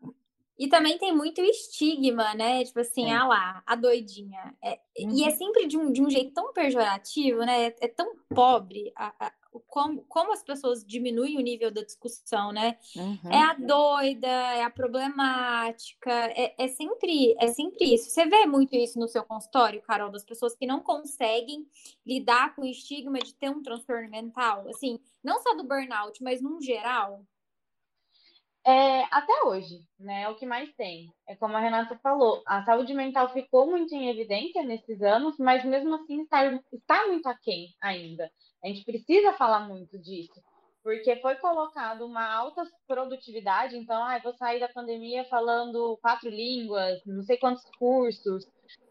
E 0.58 0.70
também 0.70 0.98
tem 0.98 1.14
muito 1.14 1.42
estigma, 1.42 2.34
né? 2.34 2.64
Tipo 2.64 2.80
assim, 2.80 3.12
é. 3.12 3.16
ah 3.16 3.28
lá, 3.28 3.64
a 3.66 3.76
doidinha. 3.76 4.56
É, 4.64 4.80
uhum. 5.00 5.12
E 5.12 5.24
é 5.24 5.28
uhum. 5.28 5.36
sempre 5.36 5.68
de 5.68 5.78
um, 5.78 5.92
de 5.92 6.02
um 6.02 6.10
jeito 6.10 6.34
tão 6.34 6.54
pejorativo, 6.54 7.40
né? 7.40 7.68
É, 7.68 7.76
é 7.82 7.88
tão 7.88 8.16
pobre 8.30 8.94
a, 8.96 9.14
a, 9.20 9.34
como, 9.68 10.04
como 10.08 10.34
as 10.34 10.44
pessoas 10.44 10.86
diminuem 10.86 11.38
o 11.38 11.42
nível 11.42 11.72
da 11.72 11.82
discussão, 11.82 12.52
né? 12.52 12.78
Uhum. 12.96 13.32
É 13.32 13.42
a 13.42 13.54
doida, 13.54 14.28
é 14.28 14.64
a 14.64 14.70
problemática, 14.70 16.12
é, 16.12 16.56
é, 16.58 16.68
sempre, 16.68 17.36
é 17.40 17.48
sempre 17.48 17.94
isso. 17.94 18.10
Você 18.10 18.26
vê 18.26 18.46
muito 18.46 18.76
isso 18.76 19.00
no 19.00 19.08
seu 19.08 19.24
consultório, 19.24 19.82
Carol, 19.82 20.12
das 20.12 20.24
pessoas 20.24 20.56
que 20.56 20.66
não 20.66 20.80
conseguem 20.80 21.68
lidar 22.06 22.56
com 22.56 22.64
o 22.64 22.66
estigma 22.66 23.20
de 23.20 23.34
ter 23.34 23.50
um 23.50 23.62
transtorno 23.62 24.10
mental, 24.10 24.68
assim, 24.70 25.00
não 25.24 25.42
só 25.42 25.54
do 25.56 25.64
burnout, 25.64 26.22
mas 26.24 26.42
num 26.42 26.62
geral. 26.62 27.26
É, 28.68 29.04
até 29.12 29.44
hoje, 29.44 29.80
né? 30.00 30.24
É 30.24 30.30
o 30.30 30.36
que 30.36 30.46
mais 30.46 30.74
tem. 30.74 31.14
É 31.28 31.36
como 31.36 31.56
a 31.56 31.60
Renata 31.60 32.00
falou, 32.02 32.42
a 32.48 32.64
saúde 32.66 32.96
mental 32.96 33.30
ficou 33.30 33.68
muito 33.68 33.94
em 33.94 34.10
evidência 34.10 34.64
nesses 34.64 35.04
anos, 35.04 35.38
mas 35.38 35.64
mesmo 35.64 35.94
assim 35.94 36.24
está, 36.24 36.52
está 36.74 37.06
muito 37.08 37.28
aquém 37.28 37.68
ainda. 37.80 38.28
A 38.64 38.68
gente 38.68 38.84
precisa 38.84 39.34
falar 39.34 39.68
muito 39.68 40.00
disso, 40.00 40.42
porque 40.84 41.16
foi 41.18 41.36
colocado 41.36 42.08
uma 42.08 42.26
alta 42.26 42.64
produtividade, 42.88 43.78
então, 43.78 44.04
ah, 44.04 44.18
vou 44.18 44.34
sair 44.34 44.60
da 44.60 44.68
pandemia 44.68 45.24
falando 45.26 46.00
quatro 46.02 46.30
línguas, 46.30 47.00
não 47.06 47.22
sei 47.22 47.38
quantos 47.38 47.64
cursos, 47.78 48.48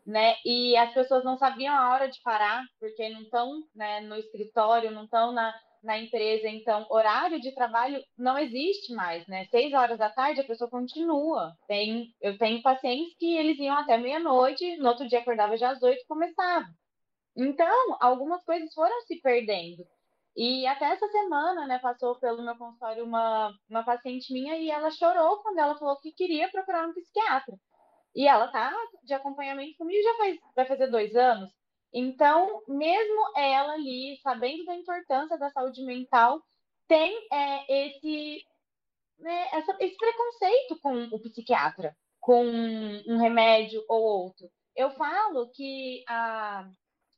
né? 0.07 0.37
E 0.44 0.77
as 0.77 0.94
pessoas 0.94 1.25
não 1.25 1.37
sabiam 1.37 1.75
a 1.75 1.92
hora 1.92 2.09
de 2.09 2.22
parar, 2.22 2.62
porque 2.79 3.09
não 3.09 3.22
estão 3.22 3.61
né, 3.75 4.01
no 4.03 4.14
escritório, 4.14 4.92
não 4.92 5.05
estão 5.05 5.33
na 5.33 5.53
na 5.85 5.99
empresa, 5.99 6.49
então, 6.49 6.87
horário 6.90 7.40
de 7.40 7.55
trabalho 7.55 8.03
não 8.16 8.38
existe 8.38 8.92
mais, 8.94 9.27
né? 9.27 9.44
Seis 9.51 9.73
horas 9.73 9.99
da 9.99 10.11
tarde 10.11 10.40
a 10.40 10.47
pessoa 10.47 10.70
continua. 10.70 11.53
Tem, 11.68 12.12
eu 12.20 12.37
tenho 12.38 12.62
pacientes 12.62 13.14
que 13.18 13.37
eles 13.37 13.59
iam 13.59 13.77
até 13.77 13.99
meia-noite, 13.99 14.77
no 14.79 14.88
outro 14.88 15.07
dia 15.07 15.20
acordava 15.20 15.57
já 15.57 15.70
às 15.70 15.83
oito 15.83 16.03
e 16.03 16.07
começava. 16.07 16.66
Então, 17.37 17.97
algumas 18.01 18.42
coisas 18.44 18.73
foram 18.75 19.01
se 19.03 19.20
perdendo. 19.20 19.85
E 20.37 20.66
até 20.66 20.87
essa 20.87 21.07
semana, 21.09 21.66
né, 21.66 21.79
passou 21.79 22.18
pelo 22.18 22.42
meu 22.42 22.57
consultório 22.57 23.05
uma, 23.05 23.53
uma 23.68 23.85
paciente 23.85 24.33
minha 24.33 24.57
e 24.57 24.70
ela 24.70 24.90
chorou 24.90 25.42
quando 25.42 25.59
ela 25.59 25.79
falou 25.79 26.01
que 26.01 26.12
queria 26.12 26.51
procurar 26.51 26.88
um 26.88 26.92
psiquiatra. 26.92 27.57
E 28.14 28.27
ela 28.27 28.49
tá 28.49 28.73
de 29.05 29.14
acompanhamento 29.14 29.77
comigo 29.77 30.03
já 30.03 30.14
faz, 30.14 30.38
vai 30.57 30.66
fazer 30.66 30.88
dois 30.88 31.14
anos. 31.14 31.51
Então, 31.94 32.61
mesmo 32.66 33.33
ela 33.37 33.74
ali, 33.74 34.18
sabendo 34.20 34.64
da 34.64 34.74
importância 34.74 35.38
da 35.38 35.48
saúde 35.50 35.80
mental, 35.85 36.42
tem 36.88 37.16
é, 37.33 37.87
esse, 37.87 38.44
né, 39.20 39.48
essa, 39.52 39.76
esse 39.78 39.96
preconceito 39.96 40.80
com 40.83 41.04
o 41.04 41.20
psiquiatra, 41.20 41.96
com 42.20 42.44
um 42.44 43.16
remédio 43.18 43.85
ou 43.88 44.02
outro. 44.02 44.50
Eu 44.74 44.90
falo 44.90 45.50
que 45.52 46.02
a, 46.09 46.68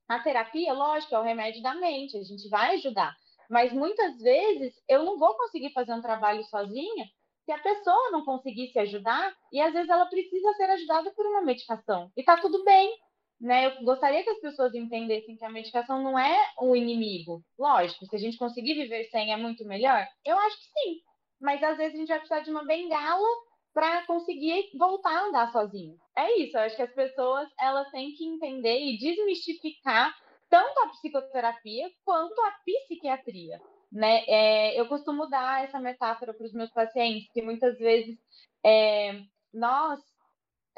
a 0.08 0.18
terapia, 0.18 0.74
lógico, 0.74 1.14
é 1.14 1.18
o 1.20 1.24
remédio 1.24 1.62
da 1.62 1.74
mente, 1.74 2.18
a 2.18 2.22
gente 2.22 2.46
vai 2.50 2.74
ajudar. 2.74 3.16
Mas 3.48 3.72
muitas 3.72 4.18
vezes 4.18 4.74
eu 4.86 5.04
não 5.04 5.18
vou 5.18 5.34
conseguir 5.36 5.72
fazer 5.72 5.94
um 5.94 6.02
trabalho 6.02 6.44
sozinha 6.44 7.06
se 7.46 7.52
a 7.52 7.58
pessoa 7.58 8.10
não 8.10 8.24
conseguir 8.24 8.72
se 8.72 8.78
ajudar, 8.80 9.32
e 9.52 9.60
às 9.60 9.72
vezes 9.72 9.88
ela 9.88 10.04
precisa 10.06 10.52
ser 10.54 10.68
ajudada 10.68 11.12
por 11.12 11.24
uma 11.24 11.42
medicação. 11.42 12.10
E 12.16 12.24
tá 12.24 12.36
tudo 12.36 12.64
bem, 12.64 12.92
né, 13.40 13.66
eu 13.66 13.84
gostaria 13.84 14.22
que 14.22 14.30
as 14.30 14.40
pessoas 14.40 14.74
entendessem 14.74 15.36
que 15.36 15.44
a 15.44 15.50
medicação 15.50 16.02
não 16.02 16.18
é 16.18 16.36
o 16.60 16.74
inimigo. 16.74 17.42
Lógico, 17.58 18.06
se 18.06 18.16
a 18.16 18.18
gente 18.18 18.38
conseguir 18.38 18.74
viver 18.74 19.04
sem 19.10 19.32
é 19.32 19.36
muito 19.36 19.64
melhor? 19.66 20.06
Eu 20.24 20.38
acho 20.38 20.56
que 20.56 20.64
sim. 20.64 21.00
Mas 21.40 21.62
às 21.62 21.76
vezes 21.76 21.94
a 21.94 21.98
gente 21.98 22.08
vai 22.08 22.18
precisar 22.18 22.40
de 22.40 22.50
uma 22.50 22.64
bengala 22.64 23.28
para 23.74 24.06
conseguir 24.06 24.70
voltar 24.78 25.10
a 25.10 25.24
andar 25.26 25.52
sozinho. 25.52 25.98
É 26.16 26.38
isso, 26.38 26.56
eu 26.56 26.62
acho 26.62 26.76
que 26.76 26.82
as 26.82 26.94
pessoas 26.94 27.46
elas 27.60 27.90
têm 27.90 28.14
que 28.14 28.24
entender 28.24 28.80
e 28.80 28.96
desmistificar 28.96 30.14
tanto 30.48 30.78
a 30.80 30.88
psicoterapia 30.88 31.90
quanto 32.04 32.40
a 32.40 32.54
psiquiatria. 32.64 33.60
Né? 33.92 34.24
É, 34.26 34.80
eu 34.80 34.88
costumo 34.88 35.28
dar 35.28 35.64
essa 35.64 35.78
metáfora 35.78 36.32
para 36.32 36.46
os 36.46 36.54
meus 36.54 36.70
pacientes, 36.70 37.30
que 37.32 37.42
muitas 37.42 37.76
vezes 37.78 38.16
é, 38.64 39.20
nós 39.52 40.00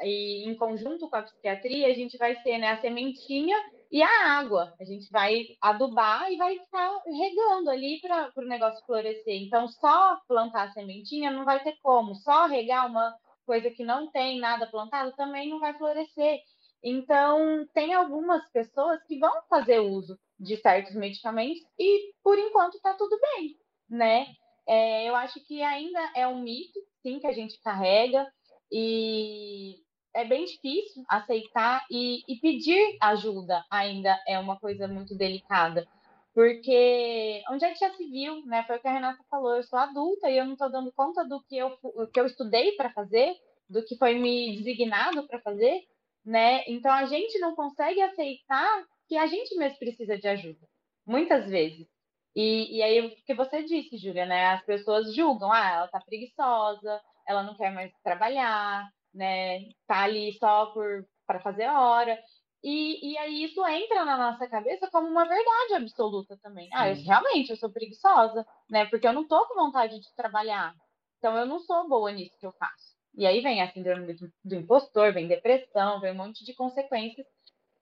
e 0.01 0.47
em 0.47 0.55
conjunto 0.55 1.09
com 1.09 1.15
a 1.15 1.23
psiquiatria, 1.23 1.87
a 1.87 1.93
gente 1.93 2.17
vai 2.17 2.35
ser 2.41 2.57
né, 2.57 2.69
a 2.69 2.81
sementinha 2.81 3.57
e 3.91 4.01
a 4.01 4.39
água. 4.39 4.73
A 4.79 4.83
gente 4.83 5.09
vai 5.11 5.45
adubar 5.61 6.31
e 6.31 6.37
vai 6.37 6.57
ficar 6.57 7.01
regando 7.05 7.69
ali 7.69 7.99
para 7.99 8.31
o 8.37 8.41
negócio 8.41 8.85
florescer. 8.85 9.41
Então, 9.41 9.67
só 9.67 10.19
plantar 10.27 10.69
a 10.69 10.71
sementinha 10.71 11.31
não 11.31 11.43
vai 11.43 11.61
ter 11.61 11.75
como. 11.81 12.15
Só 12.15 12.45
regar 12.45 12.87
uma 12.87 13.13
coisa 13.45 13.69
que 13.71 13.83
não 13.83 14.09
tem 14.11 14.39
nada 14.39 14.67
plantado 14.67 15.11
também 15.15 15.49
não 15.49 15.59
vai 15.59 15.77
florescer. 15.77 16.39
Então, 16.83 17.67
tem 17.73 17.93
algumas 17.93 18.47
pessoas 18.51 19.03
que 19.03 19.19
vão 19.19 19.33
fazer 19.49 19.79
uso 19.79 20.17
de 20.39 20.55
certos 20.57 20.95
medicamentos 20.95 21.61
e, 21.77 22.13
por 22.23 22.39
enquanto, 22.39 22.75
está 22.75 22.93
tudo 22.93 23.19
bem, 23.19 23.57
né? 23.89 24.27
É, 24.65 25.09
eu 25.09 25.15
acho 25.15 25.43
que 25.45 25.61
ainda 25.61 25.99
é 26.15 26.25
um 26.27 26.41
mito, 26.41 26.79
sim, 27.01 27.19
que 27.19 27.27
a 27.27 27.33
gente 27.33 27.59
carrega. 27.61 28.25
E 28.71 29.77
é 30.21 30.25
bem 30.25 30.45
difícil 30.45 31.03
aceitar 31.07 31.85
e, 31.89 32.23
e, 32.27 32.35
pedir 32.39 32.97
ajuda 33.01 33.63
ainda 33.69 34.17
é 34.27 34.37
uma 34.37 34.59
coisa 34.59 34.87
muito 34.87 35.15
delicada. 35.15 35.87
Porque 36.33 37.41
onde 37.49 37.65
é 37.65 37.71
que 37.71 37.79
já 37.79 37.91
se 37.93 38.05
viu, 38.05 38.45
né? 38.45 38.63
Foi 38.63 38.77
o 38.77 38.79
que 38.79 38.87
a 38.87 38.93
Renata 38.93 39.23
falou, 39.29 39.55
eu 39.55 39.63
sou 39.63 39.79
adulta 39.79 40.29
e 40.29 40.37
eu 40.37 40.45
não 40.45 40.53
estou 40.53 40.71
dando 40.71 40.91
conta 40.93 41.25
do 41.25 41.41
que 41.43 41.57
eu, 41.57 41.77
que 42.13 42.19
eu 42.19 42.25
estudei 42.25 42.73
para 42.73 42.91
fazer, 42.91 43.35
do 43.69 43.83
que 43.83 43.97
foi 43.97 44.15
me 44.15 44.57
designado 44.57 45.27
para 45.27 45.39
fazer, 45.41 45.83
né? 46.23 46.63
Então 46.67 46.91
a 46.91 47.05
gente 47.05 47.39
não 47.39 47.55
consegue 47.55 48.01
aceitar 48.01 48.85
que 49.07 49.17
a 49.17 49.25
gente 49.25 49.55
mesmo 49.57 49.79
precisa 49.79 50.17
de 50.17 50.27
ajuda, 50.27 50.67
muitas 51.05 51.49
vezes. 51.49 51.87
E, 52.35 52.77
e 52.77 52.83
aí 52.83 53.01
o 53.01 53.15
que 53.25 53.33
você 53.33 53.63
disse, 53.63 53.97
Júlia, 53.97 54.25
né? 54.25 54.47
As 54.47 54.63
pessoas 54.63 55.13
julgam, 55.15 55.51
ah, 55.51 55.69
ela 55.71 55.87
tá 55.87 55.99
preguiçosa, 55.99 57.01
ela 57.27 57.43
não 57.43 57.55
quer 57.55 57.71
mais 57.71 57.91
trabalhar, 58.03 58.87
né? 59.13 59.69
Tá 59.87 60.03
ali 60.03 60.33
só 60.39 60.67
por 60.67 61.05
para 61.25 61.39
fazer 61.39 61.67
hora. 61.67 62.17
E, 62.63 63.13
e 63.13 63.17
aí 63.19 63.43
isso 63.43 63.65
entra 63.67 64.03
na 64.03 64.17
nossa 64.17 64.47
cabeça 64.47 64.89
como 64.91 65.07
uma 65.07 65.27
verdade 65.27 65.75
absoluta 65.75 66.37
também. 66.41 66.65
Sim. 66.65 66.71
Ah, 66.73 66.89
eu, 66.89 66.95
realmente 66.95 67.51
eu 67.51 67.57
sou 67.57 67.69
preguiçosa, 67.69 68.45
né? 68.69 68.85
Porque 68.87 69.07
eu 69.07 69.13
não 69.13 69.27
tô 69.27 69.47
com 69.47 69.55
vontade 69.55 69.99
de 69.99 70.15
trabalhar. 70.15 70.75
Então 71.17 71.37
eu 71.37 71.45
não 71.45 71.59
sou 71.59 71.87
boa 71.87 72.11
nisso 72.11 72.35
que 72.39 72.45
eu 72.45 72.51
faço. 72.53 72.97
E 73.15 73.25
aí 73.25 73.41
vem 73.41 73.61
a 73.61 73.71
síndrome 73.71 74.13
do, 74.13 74.31
do 74.43 74.55
impostor, 74.55 75.13
vem 75.13 75.27
depressão, 75.27 75.99
vem 75.99 76.11
um 76.11 76.15
monte 76.15 76.43
de 76.43 76.53
consequências 76.53 77.27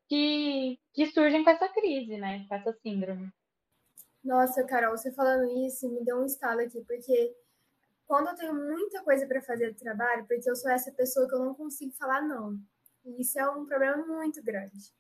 que, 0.08 0.80
que 0.94 1.08
surgem 1.08 1.44
com 1.44 1.50
essa 1.50 1.70
crise, 1.70 2.18
né? 2.18 2.46
Com 2.48 2.56
essa 2.56 2.74
síndrome. 2.82 3.32
Nossa, 4.24 4.66
Carol, 4.66 4.98
você 4.98 5.12
falando 5.14 5.50
isso 5.66 5.90
me 5.90 6.04
deu 6.04 6.18
um 6.18 6.26
estalo 6.26 6.60
aqui, 6.60 6.84
porque 6.86 7.36
quando 8.08 8.30
eu 8.30 8.36
tenho 8.36 8.56
muita 8.56 9.04
coisa 9.04 9.28
para 9.28 9.42
fazer 9.42 9.72
do 9.72 9.78
trabalho, 9.78 10.26
porque 10.26 10.50
eu 10.50 10.56
sou 10.56 10.72
essa 10.72 10.92
pessoa 10.92 11.28
que 11.28 11.36
eu 11.36 11.44
não 11.44 11.54
consigo 11.54 11.92
falar 11.94 12.22
não. 12.22 12.58
E 13.06 13.22
isso 13.22 13.38
é 13.38 13.48
um 13.50 13.66
problema 13.66 13.98
muito 13.98 14.42
grande. 14.42 14.94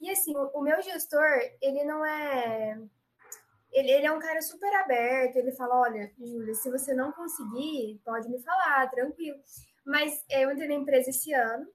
E 0.00 0.10
assim, 0.10 0.34
o, 0.36 0.60
meu 0.60 0.82
gestor, 0.82 1.24
ele 1.60 1.84
não 1.84 2.04
é. 2.04 2.78
Ele, 3.70 3.90
ele 3.90 4.06
é 4.06 4.12
um 4.12 4.18
cara 4.18 4.40
super 4.40 4.74
aberto, 4.76 5.36
ele 5.36 5.52
fala: 5.52 5.80
olha, 5.80 6.10
Júlia, 6.18 6.54
se 6.54 6.70
você 6.70 6.94
não 6.94 7.12
conseguir, 7.12 8.00
pode 8.04 8.28
me 8.28 8.40
falar, 8.42 8.90
tranquilo. 8.90 9.38
Mas 9.84 10.24
eu 10.30 10.50
entrei 10.50 10.68
na 10.68 10.74
empresa 10.74 11.10
esse 11.10 11.32
ano, 11.32 11.66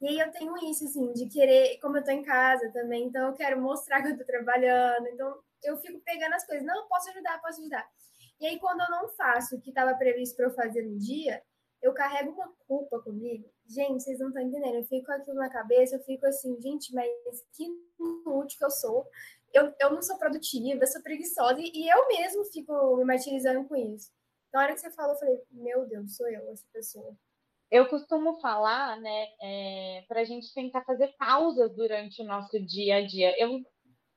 e 0.00 0.06
aí 0.08 0.18
eu 0.20 0.30
tenho 0.30 0.56
isso, 0.70 0.84
assim, 0.84 1.12
de 1.12 1.28
querer, 1.28 1.78
como 1.80 1.96
eu 1.96 2.04
tô 2.04 2.12
em 2.12 2.22
casa 2.22 2.70
também, 2.72 3.04
então 3.04 3.28
eu 3.28 3.34
quero 3.34 3.60
mostrar 3.60 4.00
que 4.00 4.08
eu 4.08 4.18
tô 4.18 4.24
trabalhando, 4.24 5.08
então 5.08 5.40
eu 5.64 5.76
fico 5.78 6.00
pegando 6.00 6.34
as 6.34 6.46
coisas, 6.46 6.64
não, 6.64 6.86
posso 6.86 7.10
ajudar, 7.10 7.40
posso 7.40 7.60
ajudar. 7.60 7.88
E 8.40 8.46
aí, 8.46 8.58
quando 8.58 8.80
eu 8.80 8.90
não 8.90 9.08
faço 9.08 9.56
o 9.56 9.60
que 9.60 9.70
estava 9.70 9.94
previsto 9.94 10.36
para 10.36 10.46
eu 10.46 10.54
fazer 10.54 10.82
no 10.82 10.98
dia, 10.98 11.42
eu 11.82 11.92
carrego 11.92 12.32
uma 12.32 12.52
culpa 12.66 13.00
comigo. 13.00 13.48
Gente, 13.66 14.02
vocês 14.02 14.18
não 14.18 14.28
estão 14.28 14.42
entendendo. 14.42 14.76
Eu 14.76 14.84
fico 14.84 15.06
com 15.06 15.12
aquilo 15.12 15.36
na 15.36 15.50
cabeça, 15.50 15.96
eu 15.96 16.00
fico 16.00 16.26
assim, 16.26 16.60
gente, 16.60 16.92
mas 16.94 17.08
que 17.54 17.64
inútil 17.98 18.58
que 18.58 18.64
eu 18.64 18.70
sou. 18.70 19.06
Eu, 19.52 19.72
eu 19.80 19.90
não 19.90 20.02
sou 20.02 20.18
produtiva, 20.18 20.82
eu 20.82 20.86
sou 20.86 21.02
preguiçosa, 21.02 21.60
e, 21.60 21.70
e 21.72 21.88
eu 21.88 22.06
mesmo 22.08 22.44
fico 22.44 22.96
me 22.96 23.04
martirizando 23.04 23.66
com 23.66 23.76
isso. 23.76 24.10
Na 24.52 24.62
hora 24.62 24.74
que 24.74 24.80
você 24.80 24.90
falou, 24.90 25.12
eu 25.12 25.18
falei, 25.18 25.42
meu 25.50 25.86
Deus, 25.86 26.16
sou 26.16 26.28
eu 26.28 26.50
essa 26.50 26.66
pessoa. 26.72 27.16
Eu 27.70 27.88
costumo 27.88 28.40
falar, 28.40 28.98
né, 29.00 29.26
é, 29.42 30.04
para 30.08 30.20
a 30.20 30.24
gente 30.24 30.52
tentar 30.54 30.82
fazer 30.84 31.14
pausas 31.18 31.74
durante 31.74 32.22
o 32.22 32.24
nosso 32.24 32.58
dia 32.60 32.96
a 32.96 33.06
dia. 33.06 33.34
Eu 33.38 33.60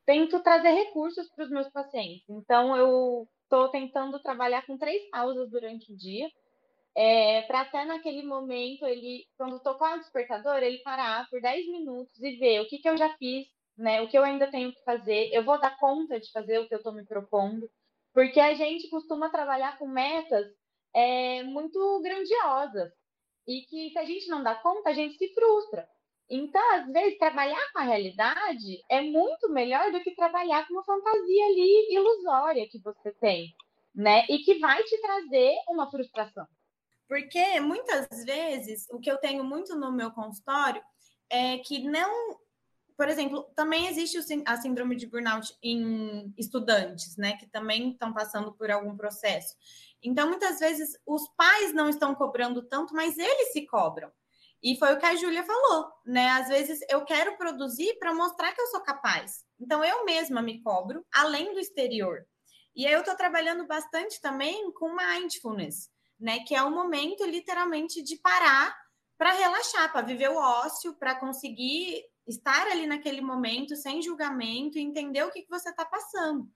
tento 0.06 0.42
trazer 0.42 0.72
recursos 0.72 1.30
para 1.30 1.46
os 1.46 1.52
meus 1.52 1.70
pacientes. 1.70 2.24
Então, 2.30 2.76
eu 2.78 3.28
estou 3.52 3.68
tentando 3.68 4.18
trabalhar 4.22 4.66
com 4.66 4.78
três 4.78 5.10
pausas 5.10 5.50
durante 5.52 5.92
o 5.92 5.98
dia, 5.98 6.32
é, 6.96 7.42
para 7.44 7.62
até 7.62 7.84
naquele 7.84 8.24
momento, 8.24 8.86
ele, 8.86 9.26
quando 9.38 9.60
tocar 9.60 9.98
o 9.98 10.00
despertador, 10.00 10.58
ele 10.58 10.78
parar 10.80 11.30
por 11.30 11.42
10 11.42 11.70
minutos 11.70 12.18
e 12.22 12.38
ver 12.38 12.62
o 12.62 12.68
que, 12.68 12.80
que 12.80 12.88
eu 12.88 12.96
já 12.96 13.10
fiz, 13.18 13.48
né, 13.78 14.02
o 14.02 14.08
que 14.08 14.18
eu 14.18 14.24
ainda 14.24 14.50
tenho 14.50 14.74
que 14.74 14.82
fazer, 14.84 15.30
eu 15.34 15.44
vou 15.44 15.60
dar 15.60 15.78
conta 15.78 16.18
de 16.20 16.32
fazer 16.32 16.60
o 16.60 16.68
que 16.68 16.74
eu 16.74 16.78
estou 16.78 16.94
me 16.94 17.06
propondo, 17.06 17.70
porque 18.14 18.40
a 18.40 18.54
gente 18.54 18.90
costuma 18.90 19.30
trabalhar 19.30 19.78
com 19.78 19.88
metas 19.88 20.48
é, 20.94 21.44
muito 21.44 22.02
grandiosas, 22.02 22.92
e 23.48 23.62
que 23.64 23.90
se 23.90 23.98
a 23.98 24.06
gente 24.06 24.30
não 24.30 24.44
dá 24.44 24.56
conta, 24.56 24.90
a 24.90 24.94
gente 24.94 25.18
se 25.18 25.34
frustra. 25.34 25.88
Então, 26.34 26.62
às 26.76 26.90
vezes, 26.90 27.18
trabalhar 27.18 27.62
com 27.74 27.80
a 27.80 27.84
realidade 27.84 28.82
é 28.90 29.02
muito 29.02 29.50
melhor 29.50 29.92
do 29.92 30.00
que 30.00 30.16
trabalhar 30.16 30.66
com 30.66 30.76
uma 30.76 30.86
fantasia 30.86 31.46
ali 31.46 31.94
ilusória 31.94 32.70
que 32.70 32.80
você 32.80 33.12
tem, 33.12 33.54
né? 33.94 34.26
E 34.30 34.38
que 34.40 34.58
vai 34.58 34.82
te 34.82 34.98
trazer 35.02 35.54
uma 35.68 35.92
frustração. 35.92 36.48
Porque 37.06 37.60
muitas 37.60 38.08
vezes 38.24 38.88
o 38.90 38.98
que 38.98 39.12
eu 39.12 39.18
tenho 39.18 39.44
muito 39.44 39.76
no 39.76 39.92
meu 39.92 40.10
consultório 40.12 40.82
é 41.30 41.58
que 41.58 41.84
não. 41.84 42.40
Por 42.96 43.10
exemplo, 43.10 43.44
também 43.54 43.88
existe 43.88 44.18
a 44.46 44.56
síndrome 44.56 44.96
de 44.96 45.08
burnout 45.08 45.54
em 45.62 46.34
estudantes, 46.38 47.18
né? 47.18 47.36
Que 47.36 47.48
também 47.48 47.92
estão 47.92 48.14
passando 48.14 48.54
por 48.54 48.72
algum 48.72 48.96
processo. 48.96 49.58
Então, 50.02 50.30
muitas 50.30 50.60
vezes, 50.60 50.98
os 51.06 51.28
pais 51.36 51.74
não 51.74 51.90
estão 51.90 52.16
cobrando 52.16 52.64
tanto, 52.64 52.94
mas 52.94 53.18
eles 53.18 53.52
se 53.52 53.66
cobram. 53.66 54.10
E 54.64 54.78
foi 54.78 54.94
o 54.94 55.00
que 55.00 55.06
a 55.06 55.16
Júlia 55.16 55.44
falou, 55.44 55.92
né? 56.06 56.30
Às 56.30 56.48
vezes 56.48 56.80
eu 56.88 57.04
quero 57.04 57.36
produzir 57.36 57.98
para 57.98 58.14
mostrar 58.14 58.54
que 58.54 58.62
eu 58.62 58.68
sou 58.68 58.82
capaz. 58.82 59.44
Então 59.60 59.84
eu 59.84 60.06
mesma 60.06 60.42
me 60.42 60.62
cobro 60.62 61.06
além 61.12 61.52
do 61.54 61.60
exterior. 61.60 62.26
E 62.76 62.86
aí 62.86 62.94
eu 62.94 63.00
estou 63.00 63.16
trabalhando 63.16 63.66
bastante 63.66 64.22
também 64.22 64.72
com 64.74 64.96
mindfulness, 64.96 65.90
né? 66.20 66.40
Que 66.48 66.56
é 66.56 66.62
o 66.62 66.72
momento 66.72 67.26
literalmente 67.26 68.04
de 68.04 68.18
parar 68.18 68.76
para 69.18 69.34
relaxar, 69.34 69.92
para 69.92 70.06
viver 70.06 70.30
o 70.30 70.38
ócio, 70.38 70.96
para 70.96 71.16
conseguir 71.16 72.04
estar 72.28 72.68
ali 72.68 72.86
naquele 72.86 73.22
momento 73.22 73.76
sem 73.76 74.02
julgamento 74.02 74.78
e 74.78 74.82
entender 74.82 75.24
o 75.24 75.32
que, 75.32 75.42
que 75.42 75.50
você 75.50 75.70
está 75.70 75.86
passando. 75.86 76.48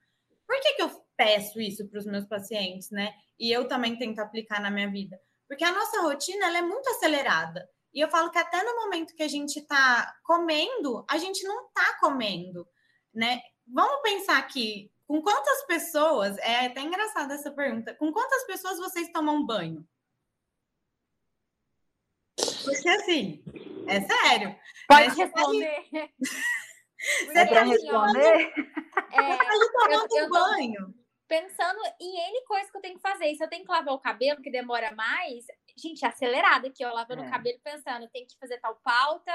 Por 0.46 0.60
que, 0.60 0.74
que 0.74 0.82
eu 0.82 0.90
peço 1.16 1.60
isso 1.60 1.86
para 1.88 1.98
os 1.98 2.06
meus 2.06 2.24
pacientes, 2.24 2.90
né? 2.90 3.12
E 3.38 3.50
eu 3.50 3.66
também 3.66 3.98
tento 3.98 4.20
aplicar 4.20 4.60
na 4.60 4.70
minha 4.70 4.90
vida? 4.90 5.20
Porque 5.48 5.64
a 5.64 5.72
nossa 5.72 6.02
rotina 6.02 6.46
ela 6.46 6.58
é 6.58 6.62
muito 6.62 6.88
acelerada. 6.90 7.68
E 7.96 8.00
eu 8.00 8.10
falo 8.10 8.30
que 8.30 8.36
até 8.36 8.62
no 8.62 8.76
momento 8.76 9.14
que 9.14 9.22
a 9.22 9.28
gente 9.28 9.58
está 9.58 10.14
comendo, 10.22 11.02
a 11.08 11.16
gente 11.16 11.42
não 11.44 11.66
está 11.66 11.96
comendo, 11.98 12.68
né? 13.14 13.40
Vamos 13.66 14.02
pensar 14.02 14.36
aqui, 14.36 14.92
com 15.06 15.22
quantas 15.22 15.64
pessoas, 15.64 16.36
é 16.38 16.66
até 16.66 16.82
engraçada 16.82 17.32
essa 17.32 17.50
pergunta, 17.50 17.94
com 17.94 18.12
quantas 18.12 18.44
pessoas 18.44 18.76
vocês 18.76 19.10
tomam 19.12 19.46
banho? 19.46 19.82
Porque 22.36 22.86
assim, 22.86 23.42
é 23.88 24.02
sério. 24.02 24.54
Pode 24.86 25.16
né? 25.16 25.24
responder. 25.24 26.10
Você 27.26 27.46
para 27.46 27.62
responder? 27.62 28.52
É, 29.10 29.54
eu, 29.54 29.72
tomando 29.72 30.16
eu, 30.16 30.24
eu 30.24 30.28
banho. 30.28 30.94
Pensando 31.28 31.80
em 32.00 32.16
N 32.30 32.44
coisas 32.46 32.70
que 32.70 32.76
eu 32.76 32.80
tenho 32.80 32.96
que 32.96 33.00
fazer. 33.00 33.34
Se 33.34 33.42
eu 33.42 33.48
tenho 33.48 33.64
que 33.64 33.70
lavar 33.70 33.94
o 33.94 33.98
cabelo, 33.98 34.40
que 34.40 34.50
demora 34.50 34.94
mais, 34.94 35.44
gente, 35.76 36.06
acelerada 36.06 36.68
aqui, 36.68 36.84
ó, 36.84 36.92
lavando 36.92 37.22
é. 37.22 37.26
o 37.26 37.30
cabelo, 37.30 37.58
pensando, 37.62 38.08
tem 38.10 38.26
que 38.26 38.38
fazer 38.38 38.58
tal 38.58 38.76
pauta, 38.76 39.32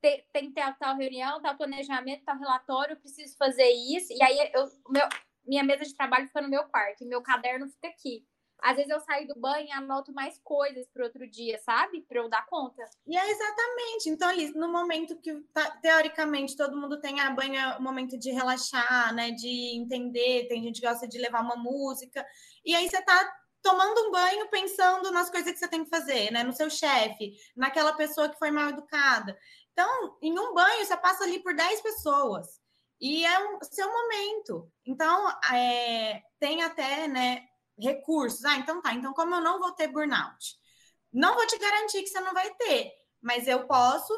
tem, 0.00 0.24
tem 0.32 0.48
que 0.48 0.54
ter 0.54 0.74
tal 0.78 0.96
reunião, 0.96 1.40
tal 1.42 1.56
planejamento, 1.56 2.24
tal 2.24 2.38
relatório, 2.38 2.96
preciso 2.96 3.36
fazer 3.36 3.68
isso. 3.70 4.12
E 4.12 4.22
aí, 4.22 4.50
eu, 4.54 4.66
meu, 4.88 5.06
minha 5.44 5.62
mesa 5.62 5.84
de 5.84 5.94
trabalho 5.94 6.26
fica 6.26 6.40
no 6.40 6.48
meu 6.48 6.64
quarto, 6.64 7.04
e 7.04 7.06
meu 7.06 7.22
caderno 7.22 7.68
fica 7.68 7.88
aqui. 7.88 8.26
Às 8.62 8.76
vezes 8.76 8.90
eu 8.90 9.00
saio 9.00 9.26
do 9.26 9.38
banho 9.38 9.66
e 9.66 9.72
anoto 9.72 10.12
mais 10.12 10.38
coisas 10.42 10.86
para 10.88 11.04
outro 11.04 11.28
dia, 11.28 11.58
sabe? 11.58 12.02
Para 12.02 12.20
eu 12.20 12.28
dar 12.28 12.46
conta. 12.46 12.84
E 13.06 13.16
é 13.16 13.30
exatamente. 13.30 14.08
Então, 14.08 14.28
ali, 14.28 14.50
no 14.52 14.70
momento 14.70 15.16
que, 15.20 15.34
tá, 15.52 15.70
teoricamente, 15.82 16.56
todo 16.56 16.76
mundo 16.76 17.00
tem 17.00 17.20
a 17.20 17.30
banho, 17.30 17.56
é 17.56 17.76
o 17.76 17.82
momento 17.82 18.18
de 18.18 18.30
relaxar, 18.30 19.14
né? 19.14 19.30
De 19.30 19.76
entender. 19.76 20.48
Tem 20.48 20.62
gente 20.62 20.80
que 20.80 20.86
gosta 20.86 21.06
de 21.06 21.18
levar 21.18 21.42
uma 21.42 21.56
música. 21.56 22.24
E 22.64 22.74
aí 22.74 22.88
você 22.88 23.02
tá 23.02 23.36
tomando 23.62 24.08
um 24.08 24.10
banho 24.10 24.48
pensando 24.48 25.10
nas 25.10 25.30
coisas 25.30 25.52
que 25.52 25.58
você 25.58 25.68
tem 25.68 25.84
que 25.84 25.90
fazer, 25.90 26.30
né? 26.30 26.42
No 26.42 26.52
seu 26.52 26.70
chefe, 26.70 27.34
naquela 27.56 27.92
pessoa 27.92 28.28
que 28.28 28.38
foi 28.38 28.50
mal 28.50 28.70
educada. 28.70 29.38
Então, 29.72 30.16
em 30.20 30.38
um 30.38 30.54
banho, 30.54 30.84
você 30.84 30.96
passa 30.96 31.24
ali 31.24 31.42
por 31.42 31.54
10 31.54 31.80
pessoas. 31.80 32.60
E 33.00 33.24
é 33.24 33.38
o 33.38 33.58
seu 33.64 33.90
momento. 33.90 34.70
Então, 34.84 35.30
é, 35.52 36.22
tem 36.38 36.62
até, 36.62 37.08
né, 37.08 37.46
recursos. 37.82 38.44
Ah, 38.44 38.56
então 38.56 38.80
tá. 38.80 38.94
Então, 38.94 39.12
como 39.12 39.34
eu 39.34 39.40
não 39.40 39.58
vou 39.58 39.72
ter 39.72 39.88
burnout? 39.88 40.58
Não 41.12 41.34
vou 41.34 41.46
te 41.46 41.58
garantir 41.58 42.02
que 42.02 42.08
você 42.08 42.20
não 42.20 42.32
vai 42.32 42.52
ter, 42.54 42.92
mas 43.20 43.48
eu 43.48 43.66
posso, 43.66 44.12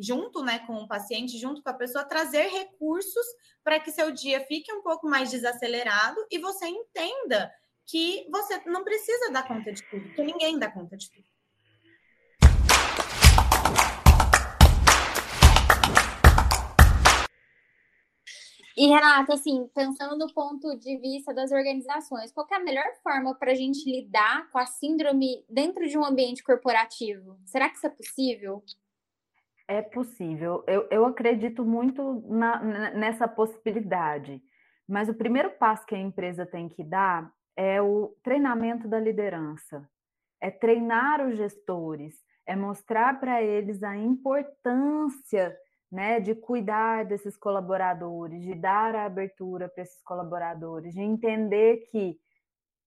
junto 0.00 0.42
né, 0.42 0.58
com 0.66 0.74
o 0.74 0.88
paciente, 0.88 1.38
junto 1.38 1.62
com 1.62 1.70
a 1.70 1.74
pessoa, 1.74 2.04
trazer 2.04 2.48
recursos 2.48 3.26
para 3.64 3.80
que 3.80 3.90
seu 3.90 4.10
dia 4.10 4.44
fique 4.46 4.70
um 4.72 4.82
pouco 4.82 5.08
mais 5.08 5.30
desacelerado 5.30 6.18
e 6.30 6.38
você 6.38 6.66
entenda 6.66 7.50
que 7.86 8.28
você 8.30 8.60
não 8.66 8.84
precisa 8.84 9.30
dar 9.30 9.46
conta 9.46 9.72
de 9.72 9.82
tudo, 9.84 10.12
que 10.14 10.22
ninguém 10.22 10.58
dá 10.58 10.70
conta 10.70 10.96
de 10.96 11.10
tudo. 11.10 11.31
E, 18.76 18.86
Renata, 18.86 19.34
assim, 19.34 19.68
pensando 19.74 20.16
no 20.16 20.32
ponto 20.32 20.78
de 20.78 20.96
vista 20.98 21.34
das 21.34 21.52
organizações, 21.52 22.32
qual 22.32 22.46
é 22.50 22.56
a 22.56 22.64
melhor 22.64 22.84
forma 23.02 23.34
para 23.34 23.52
a 23.52 23.54
gente 23.54 23.84
lidar 23.90 24.50
com 24.50 24.58
a 24.58 24.66
síndrome 24.66 25.44
dentro 25.48 25.86
de 25.86 25.98
um 25.98 26.04
ambiente 26.04 26.42
corporativo? 26.42 27.38
Será 27.44 27.68
que 27.68 27.76
isso 27.76 27.86
é 27.86 27.90
possível? 27.90 28.62
É 29.68 29.82
possível. 29.82 30.64
Eu, 30.66 30.88
eu 30.90 31.04
acredito 31.04 31.64
muito 31.64 32.22
na, 32.28 32.90
nessa 32.92 33.28
possibilidade. 33.28 34.42
Mas 34.88 35.08
o 35.08 35.14
primeiro 35.14 35.50
passo 35.50 35.86
que 35.86 35.94
a 35.94 35.98
empresa 35.98 36.44
tem 36.44 36.68
que 36.68 36.82
dar 36.82 37.32
é 37.56 37.80
o 37.80 38.16
treinamento 38.22 38.88
da 38.88 38.98
liderança, 38.98 39.88
é 40.40 40.50
treinar 40.50 41.26
os 41.26 41.36
gestores, 41.36 42.14
é 42.46 42.56
mostrar 42.56 43.20
para 43.20 43.42
eles 43.42 43.82
a 43.82 43.96
importância 43.96 45.56
né, 45.92 46.18
de 46.18 46.34
cuidar 46.34 47.04
desses 47.04 47.36
colaboradores, 47.36 48.40
de 48.42 48.54
dar 48.54 48.96
a 48.96 49.04
abertura 49.04 49.68
para 49.68 49.82
esses 49.82 50.02
colaboradores, 50.02 50.94
de 50.94 51.02
entender 51.02 51.86
que 51.90 52.18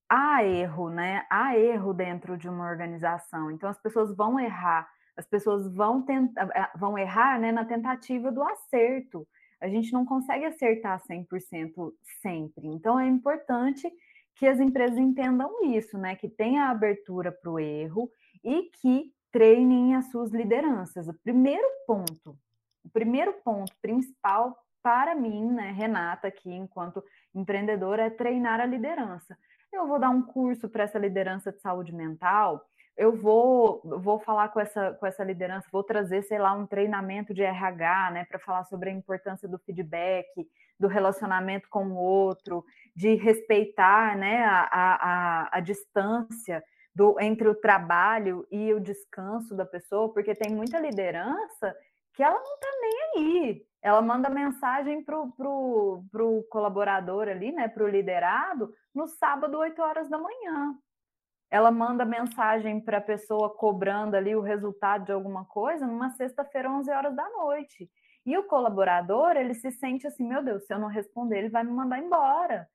há 0.09 0.43
erro, 0.43 0.89
né? 0.89 1.23
Há 1.29 1.55
erro 1.55 1.93
dentro 1.93 2.35
de 2.35 2.49
uma 2.49 2.67
organização. 2.67 3.51
Então 3.51 3.69
as 3.69 3.79
pessoas 3.79 4.15
vão 4.15 4.39
errar, 4.39 4.89
as 5.15 5.27
pessoas 5.27 5.71
vão 5.71 6.01
tentar, 6.01 6.71
vão 6.75 6.97
errar, 6.97 7.39
né, 7.39 7.51
na 7.51 7.63
tentativa 7.63 8.31
do 8.31 8.41
acerto. 8.41 9.27
A 9.61 9.67
gente 9.67 9.93
não 9.93 10.03
consegue 10.03 10.45
acertar 10.45 10.99
100% 11.07 11.93
sempre. 12.23 12.67
Então 12.67 12.99
é 12.99 13.07
importante 13.07 13.87
que 14.35 14.47
as 14.47 14.59
empresas 14.59 14.97
entendam 14.97 15.63
isso, 15.63 15.95
né? 15.95 16.15
Que 16.15 16.27
tenha 16.27 16.69
abertura 16.69 17.31
para 17.31 17.51
o 17.51 17.59
erro 17.59 18.09
e 18.43 18.63
que 18.81 19.11
treinem 19.31 19.95
as 19.95 20.09
suas 20.09 20.31
lideranças. 20.31 21.07
O 21.07 21.13
primeiro 21.21 21.67
ponto, 21.85 22.35
o 22.85 22.89
primeiro 22.89 23.33
ponto 23.43 23.73
principal 23.81 24.57
para 24.81 25.15
mim, 25.15 25.51
né, 25.51 25.71
Renata, 25.71 26.27
aqui 26.27 26.53
enquanto 26.53 27.03
empreendedora, 27.33 28.03
é 28.03 28.09
treinar 28.09 28.59
a 28.59 28.65
liderança. 28.65 29.35
Eu 29.73 29.87
vou 29.87 29.99
dar 29.99 30.11
um 30.11 30.21
curso 30.21 30.69
para 30.69 30.83
essa 30.83 30.99
liderança 30.99 31.51
de 31.51 31.59
saúde 31.59 31.91
mental, 31.91 32.63
eu 32.97 33.13
vou, 33.13 33.81
vou 33.83 34.19
falar 34.19 34.49
com 34.49 34.59
essa, 34.59 34.93
com 34.93 35.05
essa 35.05 35.23
liderança, 35.23 35.67
vou 35.71 35.83
trazer, 35.83 36.23
sei 36.23 36.39
lá, 36.39 36.53
um 36.53 36.65
treinamento 36.65 37.33
de 37.33 37.43
RH, 37.43 38.11
né, 38.11 38.25
para 38.25 38.39
falar 38.39 38.63
sobre 38.65 38.89
a 38.89 38.93
importância 38.93 39.49
do 39.49 39.59
feedback, 39.59 40.27
do 40.79 40.87
relacionamento 40.87 41.67
com 41.69 41.87
o 41.87 41.95
outro, 41.95 42.63
de 42.95 43.15
respeitar, 43.15 44.15
né, 44.17 44.45
a, 44.45 44.69
a, 44.71 45.57
a 45.57 45.59
distância 45.59 46.63
do, 46.93 47.19
entre 47.19 47.49
o 47.49 47.55
trabalho 47.55 48.47
e 48.49 48.73
o 48.73 48.79
descanso 48.79 49.53
da 49.53 49.65
pessoa, 49.65 50.13
porque 50.13 50.33
tem 50.33 50.55
muita 50.55 50.79
liderança 50.79 51.75
que 52.15 52.23
ela 52.23 52.39
não 52.39 52.53
está 52.55 52.67
nem 52.81 53.01
aí. 53.15 53.65
Ela 53.81 54.01
manda 54.01 54.29
mensagem 54.29 55.03
para 55.03 55.19
o 55.19 55.31
pro, 55.31 56.03
pro 56.11 56.43
colaborador 56.49 57.27
ali, 57.27 57.51
né, 57.51 57.67
para 57.67 57.83
o 57.83 57.87
liderado, 57.87 58.73
no 58.93 59.07
sábado, 59.07 59.57
8 59.57 59.79
horas 59.81 60.09
da 60.09 60.17
manhã 60.17 60.75
ela 61.49 61.71
manda 61.71 62.03
mensagem 62.03 62.81
para 62.81 62.97
a 62.97 63.01
pessoa 63.01 63.49
cobrando 63.49 64.15
ali 64.15 64.35
o 64.35 64.41
resultado 64.41 65.05
de 65.05 65.11
alguma 65.11 65.45
coisa 65.45 65.85
numa 65.85 66.09
sexta-feira, 66.09 66.69
11 66.69 66.91
horas 66.91 67.15
da 67.15 67.29
noite. 67.29 67.89
E 68.25 68.37
o 68.37 68.43
colaborador, 68.43 69.37
ele 69.37 69.53
se 69.53 69.71
sente 69.71 70.07
assim, 70.07 70.27
meu 70.27 70.43
Deus, 70.43 70.65
se 70.65 70.73
eu 70.73 70.79
não 70.79 70.87
responder, 70.87 71.37
ele 71.37 71.49
vai 71.49 71.63
me 71.63 71.71
mandar 71.71 71.99
embora. 71.99 72.67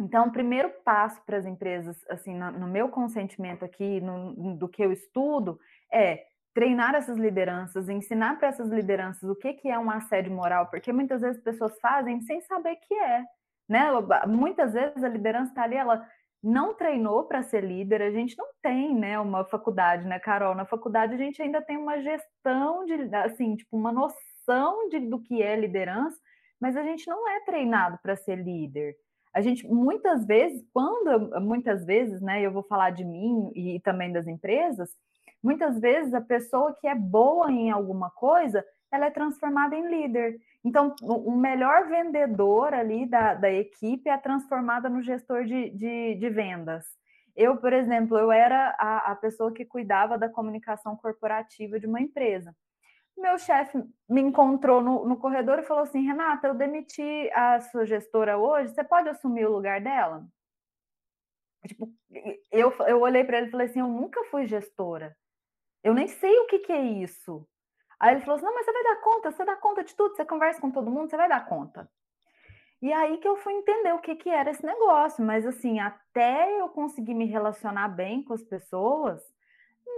Então, 0.00 0.26
o 0.26 0.32
primeiro 0.32 0.70
passo 0.84 1.20
para 1.24 1.36
as 1.36 1.44
empresas, 1.44 2.04
assim, 2.08 2.34
no, 2.34 2.50
no 2.52 2.66
meu 2.66 2.88
consentimento 2.88 3.64
aqui, 3.64 4.00
no, 4.00 4.56
do 4.56 4.68
que 4.68 4.82
eu 4.82 4.90
estudo, 4.90 5.60
é 5.92 6.26
treinar 6.58 6.96
essas 6.96 7.16
lideranças, 7.16 7.88
ensinar 7.88 8.36
para 8.36 8.48
essas 8.48 8.68
lideranças 8.68 9.30
o 9.30 9.36
que, 9.36 9.52
que 9.52 9.68
é 9.68 9.78
um 9.78 9.88
assédio 9.88 10.32
moral, 10.32 10.66
porque 10.66 10.92
muitas 10.92 11.20
vezes 11.20 11.36
as 11.36 11.44
pessoas 11.44 11.78
fazem 11.78 12.20
sem 12.22 12.40
saber 12.40 12.74
que 12.74 12.94
é. 12.94 13.22
Né? 13.68 13.84
Muitas 14.26 14.72
vezes 14.72 15.04
a 15.04 15.08
liderança 15.08 15.52
está 15.52 15.62
ali, 15.62 15.76
ela 15.76 16.04
não 16.42 16.74
treinou 16.74 17.22
para 17.28 17.44
ser 17.44 17.62
líder, 17.62 18.02
a 18.02 18.10
gente 18.10 18.36
não 18.36 18.48
tem, 18.60 18.92
né, 18.92 19.20
uma 19.20 19.44
faculdade, 19.44 20.04
né, 20.04 20.18
Carol? 20.18 20.52
Na 20.56 20.64
faculdade 20.64 21.14
a 21.14 21.16
gente 21.16 21.40
ainda 21.40 21.62
tem 21.62 21.76
uma 21.76 22.00
gestão 22.00 22.84
de, 22.84 23.14
assim, 23.14 23.54
tipo, 23.54 23.76
uma 23.76 23.92
noção 23.92 24.88
de, 24.88 24.98
do 24.98 25.20
que 25.20 25.40
é 25.40 25.54
liderança, 25.54 26.18
mas 26.60 26.76
a 26.76 26.82
gente 26.82 27.06
não 27.06 27.28
é 27.28 27.38
treinado 27.44 28.00
para 28.02 28.16
ser 28.16 28.34
líder. 28.34 28.96
A 29.32 29.40
gente, 29.40 29.64
muitas 29.64 30.26
vezes, 30.26 30.64
quando, 30.74 31.40
muitas 31.40 31.84
vezes, 31.84 32.20
né, 32.20 32.42
eu 32.42 32.50
vou 32.50 32.64
falar 32.64 32.90
de 32.90 33.04
mim 33.04 33.52
e 33.54 33.78
também 33.78 34.12
das 34.12 34.26
empresas, 34.26 34.90
muitas 35.42 35.78
vezes 35.78 36.14
a 36.14 36.20
pessoa 36.20 36.74
que 36.80 36.86
é 36.86 36.94
boa 36.94 37.50
em 37.50 37.70
alguma 37.70 38.10
coisa, 38.10 38.64
ela 38.90 39.06
é 39.06 39.10
transformada 39.10 39.76
em 39.76 39.88
líder. 39.88 40.40
Então, 40.64 40.94
o 41.02 41.30
melhor 41.36 41.88
vendedor 41.88 42.74
ali 42.74 43.06
da, 43.06 43.34
da 43.34 43.50
equipe 43.50 44.08
é 44.08 44.16
transformada 44.16 44.88
no 44.88 45.02
gestor 45.02 45.44
de, 45.44 45.70
de, 45.70 46.14
de 46.16 46.30
vendas. 46.30 46.84
Eu, 47.36 47.56
por 47.56 47.72
exemplo, 47.72 48.18
eu 48.18 48.32
era 48.32 48.74
a, 48.78 49.12
a 49.12 49.16
pessoa 49.16 49.52
que 49.52 49.64
cuidava 49.64 50.18
da 50.18 50.28
comunicação 50.28 50.96
corporativa 50.96 51.78
de 51.78 51.86
uma 51.86 52.00
empresa. 52.00 52.54
Meu 53.16 53.38
chefe 53.38 53.82
me 54.08 54.20
encontrou 54.20 54.82
no, 54.82 55.04
no 55.04 55.16
corredor 55.16 55.58
e 55.58 55.64
falou 55.64 55.84
assim: 55.84 56.04
Renata, 56.04 56.48
eu 56.48 56.54
demiti 56.54 57.30
a 57.32 57.60
sua 57.60 57.84
gestora 57.84 58.38
hoje, 58.38 58.72
você 58.72 58.82
pode 58.82 59.08
assumir 59.08 59.46
o 59.46 59.52
lugar 59.52 59.80
dela? 59.80 60.26
Tipo, 61.66 61.92
eu, 62.50 62.72
eu 62.86 63.00
olhei 63.00 63.24
para 63.24 63.38
ele 63.38 63.48
e 63.48 63.50
falei 63.50 63.66
assim: 63.66 63.80
eu 63.80 63.88
nunca 63.88 64.22
fui 64.24 64.46
gestora. 64.46 65.16
Eu 65.88 65.94
nem 65.94 66.06
sei 66.06 66.38
o 66.40 66.46
que, 66.46 66.58
que 66.58 66.70
é 66.70 66.82
isso. 66.82 67.48
Aí 67.98 68.14
ele 68.14 68.20
falou 68.20 68.36
assim: 68.36 68.44
não, 68.44 68.54
mas 68.54 68.66
você 68.66 68.72
vai 68.72 68.84
dar 68.84 68.96
conta, 69.00 69.30
você 69.32 69.42
dá 69.42 69.56
conta 69.56 69.82
de 69.82 69.94
tudo, 69.94 70.14
você 70.14 70.22
conversa 70.22 70.60
com 70.60 70.70
todo 70.70 70.90
mundo, 70.90 71.08
você 71.08 71.16
vai 71.16 71.26
dar 71.30 71.46
conta. 71.46 71.90
E 72.82 72.92
aí 72.92 73.16
que 73.16 73.26
eu 73.26 73.38
fui 73.38 73.54
entender 73.54 73.94
o 73.94 73.98
que, 73.98 74.14
que 74.14 74.28
era 74.28 74.50
esse 74.50 74.64
negócio, 74.66 75.24
mas 75.24 75.46
assim, 75.46 75.80
até 75.80 76.60
eu 76.60 76.68
conseguir 76.68 77.14
me 77.14 77.24
relacionar 77.24 77.88
bem 77.88 78.22
com 78.22 78.34
as 78.34 78.42
pessoas, 78.42 79.22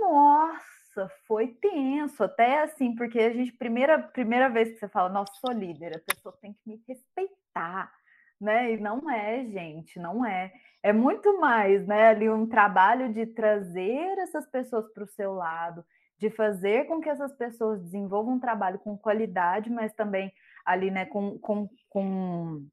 nossa, 0.00 1.11
foi 1.26 1.48
tenso, 1.48 2.22
até 2.22 2.62
assim, 2.62 2.94
porque 2.94 3.18
a 3.18 3.33
gente, 3.33 3.53
primeira, 3.53 3.98
primeira 3.98 4.48
vez 4.48 4.70
que 4.70 4.79
você 4.79 4.88
fala, 4.88 5.09
nossa, 5.09 5.33
sou 5.44 5.53
líder, 5.53 5.96
a 5.96 6.14
pessoa 6.14 6.38
tem 6.40 6.53
que 6.53 6.61
me 6.64 6.81
respeitar, 6.87 7.92
né? 8.40 8.72
E 8.72 8.76
não 8.79 9.11
é, 9.11 9.44
gente, 9.44 9.98
não 9.98 10.24
é. 10.24 10.53
É 10.83 10.92
muito 10.92 11.38
mais, 11.38 11.87
né, 11.87 12.09
ali 12.09 12.31
um 12.31 12.46
trabalho 12.46 13.12
de 13.12 13.26
trazer 13.26 14.16
essas 14.18 14.46
pessoas 14.46 14.90
para 14.92 15.05
o 15.05 15.09
seu 15.09 15.35
lado, 15.35 15.85
de 16.18 16.31
fazer 16.31 16.87
com 16.87 17.00
que 17.00 17.09
essas 17.09 17.33
pessoas 17.35 17.83
desenvolvam 17.83 18.35
um 18.35 18.40
trabalho 18.40 18.79
com 18.79 18.96
qualidade, 18.96 19.70
mas 19.70 19.92
também 19.92 20.33
ali, 20.64 20.90
né, 20.90 21.05
com, 21.05 21.38
com, 21.38 21.68
com, 21.88 22.66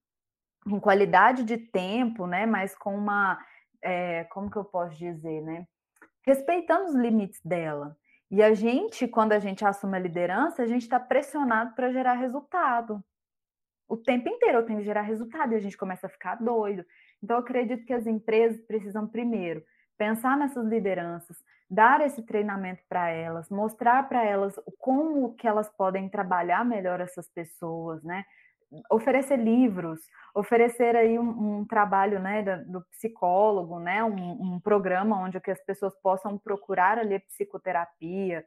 com 0.63 0.79
qualidade 0.79 1.43
de 1.43 1.57
tempo, 1.57 2.25
né, 2.27 2.45
mas 2.45 2.75
com 2.77 2.95
uma, 2.95 3.37
é, 3.81 4.23
como 4.25 4.49
que 4.49 4.57
eu 4.57 4.65
posso 4.65 4.97
dizer, 4.97 5.41
né, 5.41 5.67
respeitando 6.25 6.85
os 6.85 6.95
limites 6.95 7.41
dela. 7.43 7.97
E 8.29 8.43
a 8.43 8.53
gente, 8.53 9.07
quando 9.07 9.31
a 9.31 9.39
gente 9.39 9.65
assume 9.65 9.97
a 9.97 10.01
liderança, 10.01 10.61
a 10.61 10.67
gente 10.67 10.81
está 10.83 10.99
pressionado 10.99 11.73
para 11.73 11.91
gerar 11.91 12.13
resultado. 12.13 13.01
O 13.87 13.95
tempo 13.95 14.27
inteiro 14.27 14.59
eu 14.59 14.65
tenho 14.65 14.79
que 14.79 14.85
gerar 14.85 15.01
resultado 15.01 15.53
e 15.53 15.55
a 15.55 15.59
gente 15.59 15.77
começa 15.77 16.07
a 16.07 16.09
ficar 16.09 16.35
doido. 16.35 16.85
Então, 17.23 17.37
eu 17.37 17.41
acredito 17.41 17.85
que 17.85 17.93
as 17.93 18.05
empresas 18.05 18.61
precisam, 18.65 19.07
primeiro, 19.07 19.63
pensar 19.97 20.37
nessas 20.37 20.65
lideranças, 20.67 21.37
dar 21.69 22.01
esse 22.01 22.21
treinamento 22.21 22.83
para 22.87 23.09
elas, 23.09 23.49
mostrar 23.49 24.07
para 24.07 24.23
elas 24.23 24.53
como 24.77 25.33
que 25.35 25.47
elas 25.47 25.69
podem 25.69 26.07
trabalhar 26.09 26.63
melhor 26.63 27.01
essas 27.01 27.27
pessoas, 27.29 28.03
né? 28.03 28.23
Oferecer 28.91 29.37
livros, 29.37 30.01
oferecer 30.35 30.95
aí 30.95 31.17
um, 31.17 31.59
um 31.59 31.65
trabalho, 31.65 32.19
né, 32.19 32.43
do, 32.65 32.81
psicólogo, 32.91 33.79
né, 33.79 34.03
um, 34.03 34.55
um, 34.55 34.59
programa 34.59 35.17
onde 35.17 35.39
que 35.39 35.49
as 35.49 35.63
pessoas 35.63 35.95
possam 36.01 36.37
procurar 36.37 36.97
ali 36.97 37.17
psicoterapia 37.19 38.43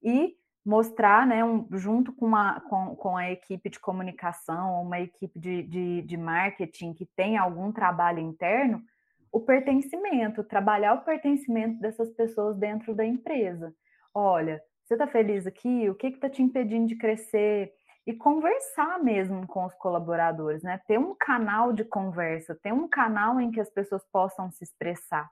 e 0.00 0.36
mostrar, 0.64 1.26
né, 1.26 1.44
um, 1.44 1.68
junto 1.72 2.12
com, 2.12 2.26
uma, 2.26 2.60
com, 2.60 2.96
com 2.96 3.16
a 3.16 3.30
equipe 3.30 3.68
de 3.68 3.78
comunicação, 3.78 4.82
uma 4.82 4.98
equipe 4.98 5.38
de, 5.38 5.62
de, 5.62 6.02
de 6.02 6.16
marketing 6.16 6.94
que 6.94 7.06
tem 7.14 7.36
algum 7.36 7.70
trabalho 7.70 8.20
interno, 8.20 8.82
o 9.30 9.40
pertencimento, 9.40 10.44
trabalhar 10.44 10.94
o 10.94 11.04
pertencimento 11.04 11.80
dessas 11.80 12.10
pessoas 12.10 12.56
dentro 12.56 12.94
da 12.94 13.04
empresa. 13.04 13.74
Olha, 14.14 14.62
você 14.84 14.94
está 14.94 15.06
feliz 15.06 15.46
aqui? 15.46 15.90
O 15.90 15.94
que 15.94 16.06
está 16.06 16.30
te 16.30 16.42
impedindo 16.42 16.86
de 16.86 16.96
crescer? 16.96 17.72
E 18.06 18.12
conversar 18.12 19.02
mesmo 19.02 19.46
com 19.46 19.64
os 19.64 19.74
colaboradores, 19.74 20.62
né? 20.62 20.78
Ter 20.86 20.98
um 20.98 21.14
canal 21.18 21.72
de 21.72 21.84
conversa, 21.84 22.54
ter 22.54 22.72
um 22.72 22.86
canal 22.86 23.40
em 23.40 23.50
que 23.50 23.58
as 23.58 23.70
pessoas 23.70 24.04
possam 24.12 24.50
se 24.50 24.62
expressar. 24.62 25.28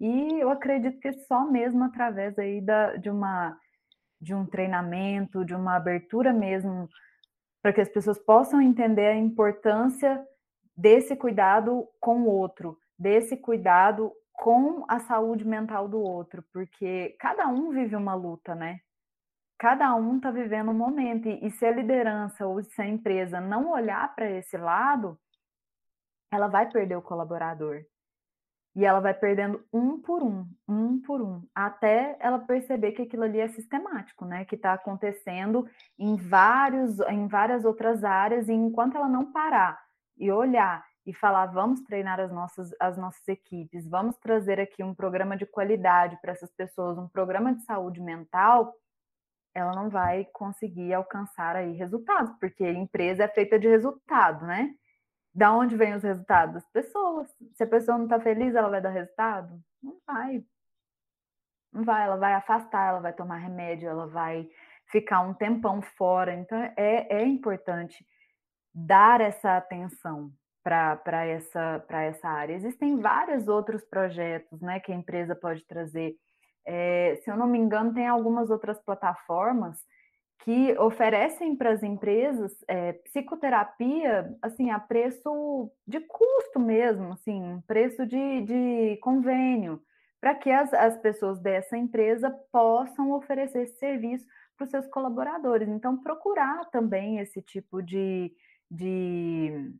E 0.00 0.40
eu 0.40 0.50
acredito 0.50 0.98
que 0.98 1.12
só 1.12 1.44
mesmo 1.44 1.84
através 1.84 2.38
aí 2.38 2.60
da, 2.60 2.96
de, 2.96 3.10
uma, 3.10 3.56
de 4.20 4.34
um 4.34 4.46
treinamento, 4.46 5.44
de 5.44 5.54
uma 5.54 5.76
abertura 5.76 6.32
mesmo, 6.32 6.88
para 7.62 7.72
que 7.72 7.80
as 7.80 7.88
pessoas 7.88 8.18
possam 8.18 8.60
entender 8.60 9.06
a 9.06 9.16
importância 9.16 10.24
desse 10.76 11.16
cuidado 11.16 11.88
com 12.00 12.22
o 12.22 12.26
outro, 12.26 12.78
desse 12.98 13.36
cuidado 13.36 14.12
com 14.32 14.84
a 14.88 14.98
saúde 15.00 15.46
mental 15.46 15.88
do 15.88 15.98
outro, 15.98 16.44
porque 16.52 17.16
cada 17.18 17.48
um 17.48 17.70
vive 17.70 17.96
uma 17.96 18.14
luta, 18.14 18.54
né? 18.54 18.80
Cada 19.58 19.94
um 19.94 20.16
está 20.16 20.30
vivendo 20.30 20.70
um 20.70 20.74
momento, 20.74 21.28
e, 21.28 21.46
e 21.46 21.50
se 21.50 21.64
a 21.64 21.72
liderança 21.72 22.46
ou 22.46 22.62
se 22.62 22.80
a 22.80 22.86
empresa 22.86 23.40
não 23.40 23.70
olhar 23.70 24.14
para 24.14 24.30
esse 24.30 24.56
lado, 24.58 25.18
ela 26.30 26.46
vai 26.46 26.68
perder 26.68 26.96
o 26.96 27.02
colaborador. 27.02 27.82
E 28.76 28.84
ela 28.84 29.00
vai 29.00 29.14
perdendo 29.14 29.64
um 29.72 29.98
por 29.98 30.22
um, 30.22 30.46
um 30.68 31.00
por 31.00 31.22
um, 31.22 31.42
até 31.54 32.14
ela 32.20 32.38
perceber 32.38 32.92
que 32.92 33.02
aquilo 33.02 33.22
ali 33.22 33.40
é 33.40 33.48
sistemático, 33.48 34.26
né? 34.26 34.44
Que 34.44 34.54
está 34.54 34.74
acontecendo 34.74 35.66
em, 35.98 36.14
vários, 36.16 37.00
em 37.00 37.26
várias 37.26 37.64
outras 37.64 38.04
áreas, 38.04 38.48
e 38.48 38.52
enquanto 38.52 38.96
ela 38.96 39.08
não 39.08 39.32
parar 39.32 39.80
e 40.18 40.30
olhar 40.30 40.84
e 41.06 41.14
falar, 41.14 41.46
vamos 41.46 41.80
treinar 41.82 42.20
as 42.20 42.30
nossas, 42.30 42.70
as 42.78 42.98
nossas 42.98 43.26
equipes, 43.28 43.88
vamos 43.88 44.16
trazer 44.18 44.60
aqui 44.60 44.82
um 44.82 44.94
programa 44.94 45.36
de 45.36 45.46
qualidade 45.46 46.18
para 46.20 46.32
essas 46.32 46.50
pessoas, 46.50 46.98
um 46.98 47.08
programa 47.08 47.54
de 47.54 47.62
saúde 47.62 48.00
mental, 48.00 48.74
ela 49.54 49.72
não 49.72 49.88
vai 49.88 50.26
conseguir 50.34 50.92
alcançar 50.92 51.56
aí 51.56 51.72
resultados, 51.72 52.30
porque 52.38 52.68
empresa 52.68 53.24
é 53.24 53.28
feita 53.28 53.58
de 53.58 53.66
resultado, 53.66 54.44
né? 54.44 54.74
Da 55.36 55.52
onde 55.52 55.76
vem 55.76 55.94
os 55.94 56.02
resultados? 56.02 56.64
Pessoas. 56.72 57.28
Se 57.52 57.62
a 57.62 57.66
pessoa 57.66 57.98
não 57.98 58.04
está 58.04 58.18
feliz, 58.18 58.54
ela 58.54 58.70
vai 58.70 58.80
dar 58.80 58.88
resultado? 58.88 59.62
Não 59.82 59.98
vai. 60.06 60.42
Não 61.70 61.84
vai, 61.84 62.06
ela 62.06 62.16
vai 62.16 62.32
afastar, 62.32 62.88
ela 62.88 63.00
vai 63.00 63.12
tomar 63.12 63.36
remédio, 63.36 63.86
ela 63.86 64.06
vai 64.06 64.48
ficar 64.86 65.20
um 65.20 65.34
tempão 65.34 65.82
fora. 65.82 66.34
Então, 66.34 66.58
é, 66.74 67.18
é 67.18 67.22
importante 67.26 68.02
dar 68.74 69.20
essa 69.20 69.58
atenção, 69.58 70.32
para 70.62 71.26
essa, 71.26 71.84
essa 71.90 72.28
área. 72.28 72.54
Existem 72.54 72.98
vários 72.98 73.46
outros 73.46 73.84
projetos 73.84 74.58
né, 74.62 74.80
que 74.80 74.90
a 74.90 74.96
empresa 74.96 75.36
pode 75.36 75.64
trazer 75.66 76.16
É, 76.64 77.20
se 77.22 77.30
eu 77.30 77.36
não 77.36 77.46
me 77.46 77.58
engano, 77.58 77.94
tem 77.94 78.08
algumas 78.08 78.50
outras 78.50 78.80
plataformas 78.80 79.78
que 80.40 80.78
oferecem 80.78 81.56
para 81.56 81.70
as 81.70 81.82
empresas 81.82 82.52
é, 82.68 82.92
psicoterapia 82.92 84.36
assim 84.40 84.70
a 84.70 84.78
preço 84.78 85.70
de 85.86 86.00
custo 86.00 86.60
mesmo, 86.60 87.12
assim, 87.12 87.62
preço 87.66 88.06
de, 88.06 88.42
de 88.42 88.96
convênio, 89.02 89.82
para 90.20 90.34
que 90.34 90.50
as, 90.50 90.72
as 90.74 90.96
pessoas 90.98 91.40
dessa 91.40 91.76
empresa 91.76 92.30
possam 92.52 93.12
oferecer 93.12 93.62
esse 93.62 93.78
serviço 93.78 94.26
para 94.56 94.64
os 94.64 94.70
seus 94.70 94.86
colaboradores. 94.86 95.68
Então, 95.68 95.96
procurar 96.02 96.64
também 96.70 97.18
esse 97.18 97.42
tipo 97.42 97.82
de, 97.82 98.32
de 98.70 99.72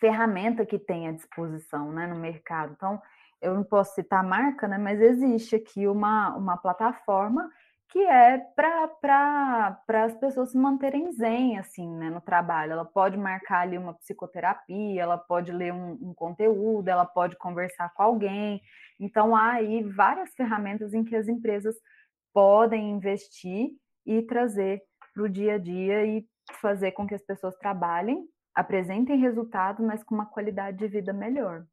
ferramenta 0.00 0.66
que 0.66 0.78
tem 0.78 1.08
à 1.08 1.12
disposição 1.12 1.92
né, 1.92 2.06
no 2.06 2.16
mercado. 2.16 2.72
Então, 2.76 3.00
eu 3.40 3.54
não 3.54 3.64
posso 3.64 3.94
citar 3.94 4.20
a 4.20 4.28
marca, 4.28 4.68
né, 4.68 4.78
mas 4.78 5.00
existe 5.00 5.56
aqui 5.56 5.86
uma, 5.86 6.34
uma 6.36 6.56
plataforma 6.56 7.50
que 7.92 7.98
é 7.98 8.38
para 8.38 9.78
as 10.02 10.16
pessoas 10.16 10.50
se 10.50 10.56
manterem 10.56 11.12
zen, 11.12 11.58
assim, 11.58 11.86
né, 11.94 12.08
no 12.08 12.22
trabalho. 12.22 12.72
Ela 12.72 12.86
pode 12.86 13.18
marcar 13.18 13.60
ali 13.60 13.76
uma 13.76 13.92
psicoterapia, 13.92 15.02
ela 15.02 15.18
pode 15.18 15.52
ler 15.52 15.74
um, 15.74 15.92
um, 16.00 16.14
conteúdo, 16.14 16.88
ela 16.88 17.04
pode 17.04 17.36
conversar 17.36 17.92
com 17.92 18.02
alguém. 18.02 18.62
Então, 18.98 19.36
há 19.36 19.52
aí 19.52 19.82
várias 19.82 20.34
ferramentas 20.34 20.94
em 20.94 21.04
que 21.04 21.14
as 21.14 21.28
empresas 21.28 21.76
podem 22.32 22.92
investir 22.92 23.72
e 24.06 24.22
trazer 24.22 24.80
para 25.12 25.24
o 25.24 25.28
dia 25.28 25.56
a 25.56 25.58
dia 25.58 26.06
e 26.06 26.26
fazer 26.62 26.92
com 26.92 27.06
que 27.06 27.14
as 27.14 27.22
pessoas 27.22 27.54
trabalhem, 27.58 28.26
apresentem 28.54 29.18
resultados, 29.18 29.84
mas 29.84 30.02
com 30.02 30.14
uma 30.14 30.26
qualidade 30.26 30.78
de 30.78 30.88
vida 30.88 31.12
melhor. 31.12 31.66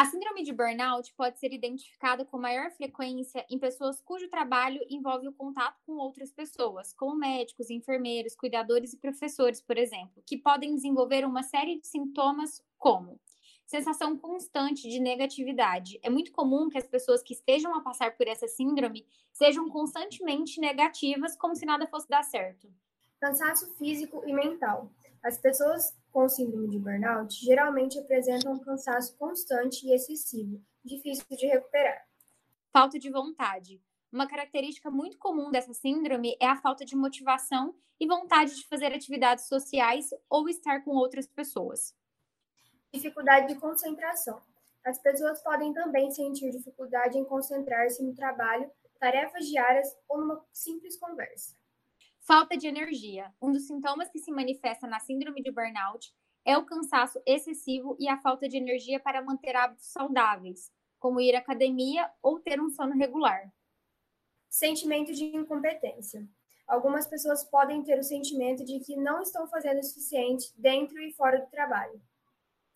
A 0.00 0.06
síndrome 0.06 0.42
de 0.42 0.50
burnout 0.50 1.12
pode 1.12 1.38
ser 1.38 1.52
identificada 1.52 2.24
com 2.24 2.38
maior 2.38 2.70
frequência 2.70 3.44
em 3.50 3.58
pessoas 3.58 4.00
cujo 4.00 4.30
trabalho 4.30 4.80
envolve 4.88 5.28
o 5.28 5.32
contato 5.34 5.78
com 5.84 5.92
outras 5.98 6.32
pessoas, 6.32 6.94
como 6.94 7.14
médicos, 7.14 7.68
enfermeiros, 7.68 8.34
cuidadores 8.34 8.94
e 8.94 8.96
professores, 8.96 9.60
por 9.60 9.76
exemplo, 9.76 10.22
que 10.24 10.38
podem 10.38 10.74
desenvolver 10.74 11.26
uma 11.26 11.42
série 11.42 11.78
de 11.78 11.86
sintomas 11.86 12.64
como 12.78 13.20
sensação 13.66 14.16
constante 14.16 14.88
de 14.88 14.98
negatividade. 14.98 16.00
É 16.02 16.08
muito 16.08 16.32
comum 16.32 16.70
que 16.70 16.78
as 16.78 16.88
pessoas 16.88 17.22
que 17.22 17.34
estejam 17.34 17.74
a 17.74 17.82
passar 17.82 18.16
por 18.16 18.26
essa 18.26 18.48
síndrome 18.48 19.06
sejam 19.30 19.68
constantemente 19.68 20.58
negativas, 20.58 21.36
como 21.36 21.54
se 21.54 21.66
nada 21.66 21.86
fosse 21.86 22.08
dar 22.08 22.22
certo. 22.22 22.72
Cansaço 23.20 23.70
físico 23.74 24.22
e 24.26 24.32
mental. 24.32 24.90
As 25.22 25.36
pessoas 25.36 25.94
com 26.10 26.28
síndrome 26.28 26.68
de 26.68 26.78
burnout 26.78 27.34
geralmente 27.44 27.98
apresentam 27.98 28.54
um 28.54 28.58
cansaço 28.58 29.16
constante 29.18 29.86
e 29.86 29.94
excessivo, 29.94 30.62
difícil 30.82 31.24
de 31.30 31.46
recuperar. 31.46 32.06
Falta 32.72 32.98
de 32.98 33.10
vontade. 33.10 33.82
Uma 34.10 34.26
característica 34.26 34.90
muito 34.90 35.18
comum 35.18 35.50
dessa 35.50 35.74
síndrome 35.74 36.36
é 36.40 36.46
a 36.46 36.56
falta 36.56 36.84
de 36.84 36.96
motivação 36.96 37.74
e 38.00 38.06
vontade 38.06 38.56
de 38.56 38.66
fazer 38.66 38.94
atividades 38.94 39.46
sociais 39.46 40.08
ou 40.28 40.48
estar 40.48 40.82
com 40.82 40.92
outras 40.92 41.26
pessoas. 41.26 41.94
Dificuldade 42.92 43.48
de 43.48 43.60
concentração. 43.60 44.40
As 44.84 44.98
pessoas 44.98 45.42
podem 45.42 45.74
também 45.74 46.10
sentir 46.10 46.50
dificuldade 46.50 47.18
em 47.18 47.24
concentrar-se 47.24 48.02
no 48.02 48.14
trabalho, 48.14 48.70
tarefas 48.98 49.46
diárias 49.46 49.86
ou 50.08 50.18
numa 50.18 50.44
simples 50.50 50.96
conversa. 50.98 51.59
Falta 52.32 52.56
de 52.56 52.68
energia. 52.68 53.34
Um 53.42 53.50
dos 53.50 53.66
sintomas 53.66 54.08
que 54.08 54.20
se 54.20 54.30
manifesta 54.30 54.86
na 54.86 55.00
síndrome 55.00 55.42
de 55.42 55.50
burnout 55.50 56.14
é 56.44 56.56
o 56.56 56.64
cansaço 56.64 57.20
excessivo 57.26 57.96
e 57.98 58.08
a 58.08 58.20
falta 58.20 58.48
de 58.48 58.56
energia 58.56 59.00
para 59.00 59.20
manter 59.20 59.56
hábitos 59.56 59.86
saudáveis, 59.86 60.70
como 61.00 61.20
ir 61.20 61.34
à 61.34 61.40
academia 61.40 62.08
ou 62.22 62.38
ter 62.38 62.60
um 62.60 62.70
sono 62.70 62.96
regular. 62.96 63.52
Sentimento 64.48 65.12
de 65.12 65.24
incompetência. 65.24 66.24
Algumas 66.68 67.08
pessoas 67.08 67.42
podem 67.42 67.82
ter 67.82 67.98
o 67.98 68.04
sentimento 68.04 68.64
de 68.64 68.78
que 68.78 68.94
não 68.94 69.20
estão 69.20 69.48
fazendo 69.48 69.80
o 69.80 69.82
suficiente 69.82 70.52
dentro 70.56 71.02
e 71.02 71.12
fora 71.12 71.40
do 71.40 71.50
trabalho. 71.50 72.00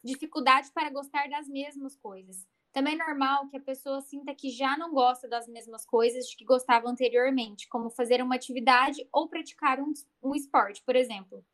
Dificuldade 0.03 0.73
para 0.73 0.91
gostar 0.91 1.31
das 1.31 1.47
mesmas 1.47 1.95
coisas. 1.95 2.45
Também 2.75 2.95
é 2.95 3.07
normal 3.07 3.49
que 3.49 3.57
a 3.57 3.61
pessoa 3.61 4.01
sinta 4.01 4.35
que 4.35 4.51
já 4.51 4.77
não 4.77 4.93
gosta 4.93 5.29
das 5.29 5.47
mesmas 5.47 5.87
coisas 5.87 6.27
de 6.27 6.37
que 6.37 6.45
gostava 6.45 6.89
anteriormente, 6.89 7.69
como 7.69 7.89
fazer 7.89 8.21
uma 8.21 8.35
atividade 8.35 9.09
ou 9.13 9.29
praticar 9.29 9.79
um, 9.81 9.93
um 10.21 10.35
esporte, 10.35 10.83
por 10.85 10.97
exemplo. 10.97 11.47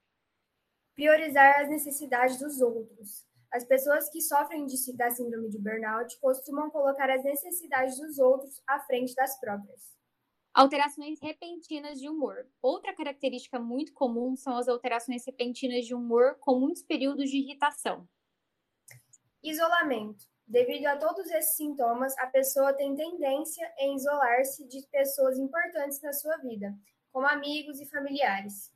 Priorizar 0.96 1.60
as 1.60 1.68
necessidades 1.68 2.38
dos 2.38 2.62
outros. 2.62 3.26
As 3.52 3.64
pessoas 3.64 4.08
que 4.08 4.22
sofrem 4.22 4.64
de, 4.64 4.96
da 4.96 5.10
síndrome 5.10 5.50
de 5.50 5.58
burnout 5.58 6.18
costumam 6.20 6.70
colocar 6.70 7.10
as 7.10 7.22
necessidades 7.22 7.98
dos 7.98 8.18
outros 8.18 8.62
à 8.66 8.80
frente 8.80 9.14
das 9.14 9.38
próprias. 9.38 9.94
Alterações 10.54 11.20
repentinas 11.20 12.00
de 12.00 12.08
humor. 12.08 12.46
Outra 12.62 12.94
característica 12.94 13.58
muito 13.58 13.92
comum 13.92 14.34
são 14.36 14.56
as 14.56 14.68
alterações 14.68 15.26
repentinas 15.26 15.84
de 15.84 15.94
humor 15.94 16.38
com 16.40 16.58
muitos 16.58 16.82
períodos 16.82 17.28
de 17.28 17.36
irritação. 17.36 18.08
Isolamento. 19.42 20.29
Devido 20.50 20.86
a 20.86 20.96
todos 20.96 21.30
esses 21.30 21.54
sintomas, 21.54 22.12
a 22.18 22.26
pessoa 22.26 22.72
tem 22.72 22.92
tendência 22.96 23.72
em 23.78 23.94
isolar-se 23.94 24.66
de 24.66 24.84
pessoas 24.90 25.38
importantes 25.38 26.02
na 26.02 26.12
sua 26.12 26.36
vida, 26.38 26.74
como 27.12 27.24
amigos 27.28 27.80
e 27.80 27.86
familiares. 27.86 28.72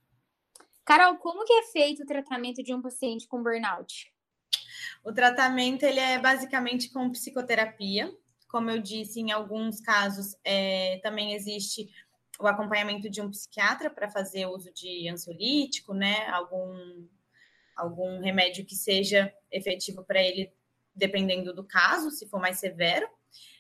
Carol, 0.85 1.17
como 1.17 1.45
que 1.45 1.53
é 1.53 1.63
feito 1.65 2.05
o 2.05 2.07
tratamento 2.07 2.63
de 2.63 2.73
um 2.73 2.81
paciente 2.81 3.27
com 3.27 3.43
burnout? 3.43 4.15
O 5.03 5.13
tratamento 5.13 5.83
ele 5.83 5.99
é 5.99 6.17
basicamente 6.17 6.93
com 6.93 7.11
psicoterapia. 7.11 8.09
Como 8.49 8.71
eu 8.71 8.81
disse, 8.81 9.19
em 9.19 9.33
alguns 9.33 9.81
casos 9.81 10.37
é, 10.45 11.01
também 11.03 11.35
existe 11.35 11.91
o 12.39 12.47
acompanhamento 12.47 13.11
de 13.11 13.21
um 13.21 13.31
psiquiatra 13.31 13.91
para 13.91 14.09
fazer 14.09 14.47
uso 14.47 14.73
de 14.73 15.09
ansiolítico, 15.09 15.93
né? 15.93 16.29
Algum, 16.29 17.09
algum 17.75 18.21
remédio 18.21 18.65
que 18.65 18.77
seja 18.77 19.35
efetivo 19.51 20.05
para 20.05 20.23
ele 20.23 20.53
dependendo 20.95 21.53
do 21.53 21.65
caso, 21.65 22.11
se 22.11 22.29
for 22.29 22.41
mais 22.41 22.59
severo, 22.59 23.09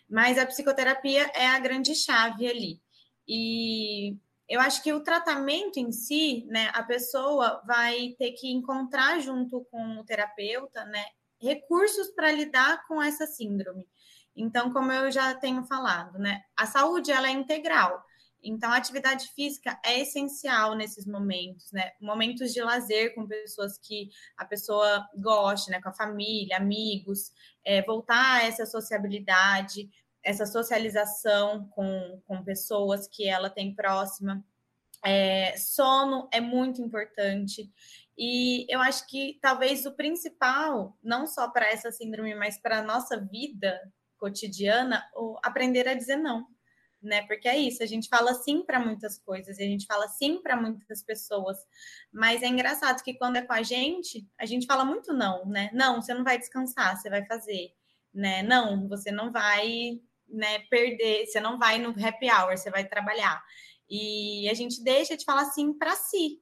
mas 0.08 0.38
a 0.38 0.46
psicoterapia 0.46 1.30
é 1.34 1.46
a 1.48 1.58
grande 1.58 1.94
chave 1.94 2.48
ali. 2.48 2.80
E 3.26 4.16
eu 4.48 4.60
acho 4.60 4.82
que 4.82 4.92
o 4.92 5.02
tratamento 5.02 5.78
em 5.78 5.90
si, 5.90 6.44
né, 6.48 6.70
a 6.74 6.82
pessoa 6.82 7.62
vai 7.66 8.14
ter 8.18 8.32
que 8.32 8.52
encontrar 8.52 9.18
junto 9.20 9.64
com 9.70 9.98
o 9.98 10.04
terapeuta, 10.04 10.84
né, 10.84 11.04
recursos 11.40 12.10
para 12.10 12.30
lidar 12.30 12.86
com 12.86 13.02
essa 13.02 13.26
síndrome. 13.26 13.88
Então, 14.36 14.72
como 14.72 14.92
eu 14.92 15.10
já 15.10 15.34
tenho 15.34 15.64
falado, 15.64 16.18
né, 16.18 16.42
a 16.56 16.66
saúde 16.66 17.10
ela 17.10 17.28
é 17.28 17.32
integral. 17.32 18.04
Então, 18.44 18.70
a 18.70 18.76
atividade 18.76 19.28
física 19.28 19.80
é 19.84 20.00
essencial 20.00 20.74
nesses 20.74 21.06
momentos, 21.06 21.72
né? 21.72 21.92
Momentos 22.00 22.52
de 22.52 22.60
lazer 22.60 23.14
com 23.14 23.26
pessoas 23.26 23.78
que 23.78 24.10
a 24.36 24.44
pessoa 24.44 25.08
goste, 25.16 25.70
né? 25.70 25.80
Com 25.80 25.88
a 25.88 25.94
família, 25.94 26.58
amigos, 26.58 27.32
é, 27.64 27.82
voltar 27.82 28.40
a 28.40 28.44
essa 28.44 28.66
sociabilidade, 28.66 29.90
essa 30.22 30.44
socialização 30.44 31.66
com, 31.70 32.22
com 32.26 32.44
pessoas 32.44 33.08
que 33.08 33.26
ela 33.26 33.48
tem 33.48 33.74
próxima. 33.74 34.44
É, 35.04 35.56
sono 35.56 36.28
é 36.30 36.40
muito 36.40 36.82
importante. 36.82 37.72
E 38.16 38.66
eu 38.68 38.80
acho 38.80 39.06
que 39.06 39.38
talvez 39.40 39.86
o 39.86 39.96
principal, 39.96 40.96
não 41.02 41.26
só 41.26 41.48
para 41.50 41.66
essa 41.66 41.90
síndrome, 41.90 42.34
mas 42.34 42.58
para 42.58 42.78
a 42.78 42.82
nossa 42.82 43.18
vida 43.18 43.80
cotidiana, 44.18 45.04
o 45.14 45.38
aprender 45.42 45.88
a 45.88 45.94
dizer 45.94 46.16
não 46.16 46.53
né? 47.04 47.22
Porque 47.26 47.48
é 47.48 47.56
isso, 47.56 47.82
a 47.82 47.86
gente 47.86 48.08
fala 48.08 48.34
sim 48.34 48.62
para 48.64 48.80
muitas 48.80 49.18
coisas, 49.18 49.58
a 49.58 49.62
gente 49.62 49.86
fala 49.86 50.08
sim 50.08 50.40
para 50.42 50.56
muitas 50.56 51.02
pessoas, 51.02 51.58
mas 52.12 52.42
é 52.42 52.46
engraçado 52.46 53.02
que 53.02 53.14
quando 53.14 53.36
é 53.36 53.42
com 53.42 53.52
a 53.52 53.62
gente, 53.62 54.26
a 54.38 54.46
gente 54.46 54.66
fala 54.66 54.84
muito 54.84 55.12
não, 55.12 55.46
né? 55.46 55.70
Não, 55.72 56.00
você 56.00 56.14
não 56.14 56.24
vai 56.24 56.38
descansar, 56.38 56.96
você 56.96 57.10
vai 57.10 57.24
fazer, 57.26 57.72
né? 58.12 58.42
Não, 58.42 58.88
você 58.88 59.10
não 59.10 59.30
vai, 59.30 60.00
né, 60.28 60.60
perder, 60.70 61.26
você 61.26 61.40
não 61.40 61.58
vai 61.58 61.78
no 61.78 61.90
happy 61.90 62.30
hour, 62.30 62.56
você 62.56 62.70
vai 62.70 62.86
trabalhar. 62.86 63.42
E 63.88 64.48
a 64.48 64.54
gente 64.54 64.82
deixa 64.82 65.16
de 65.16 65.24
falar 65.24 65.44
sim 65.46 65.72
para 65.74 65.94
si, 65.94 66.40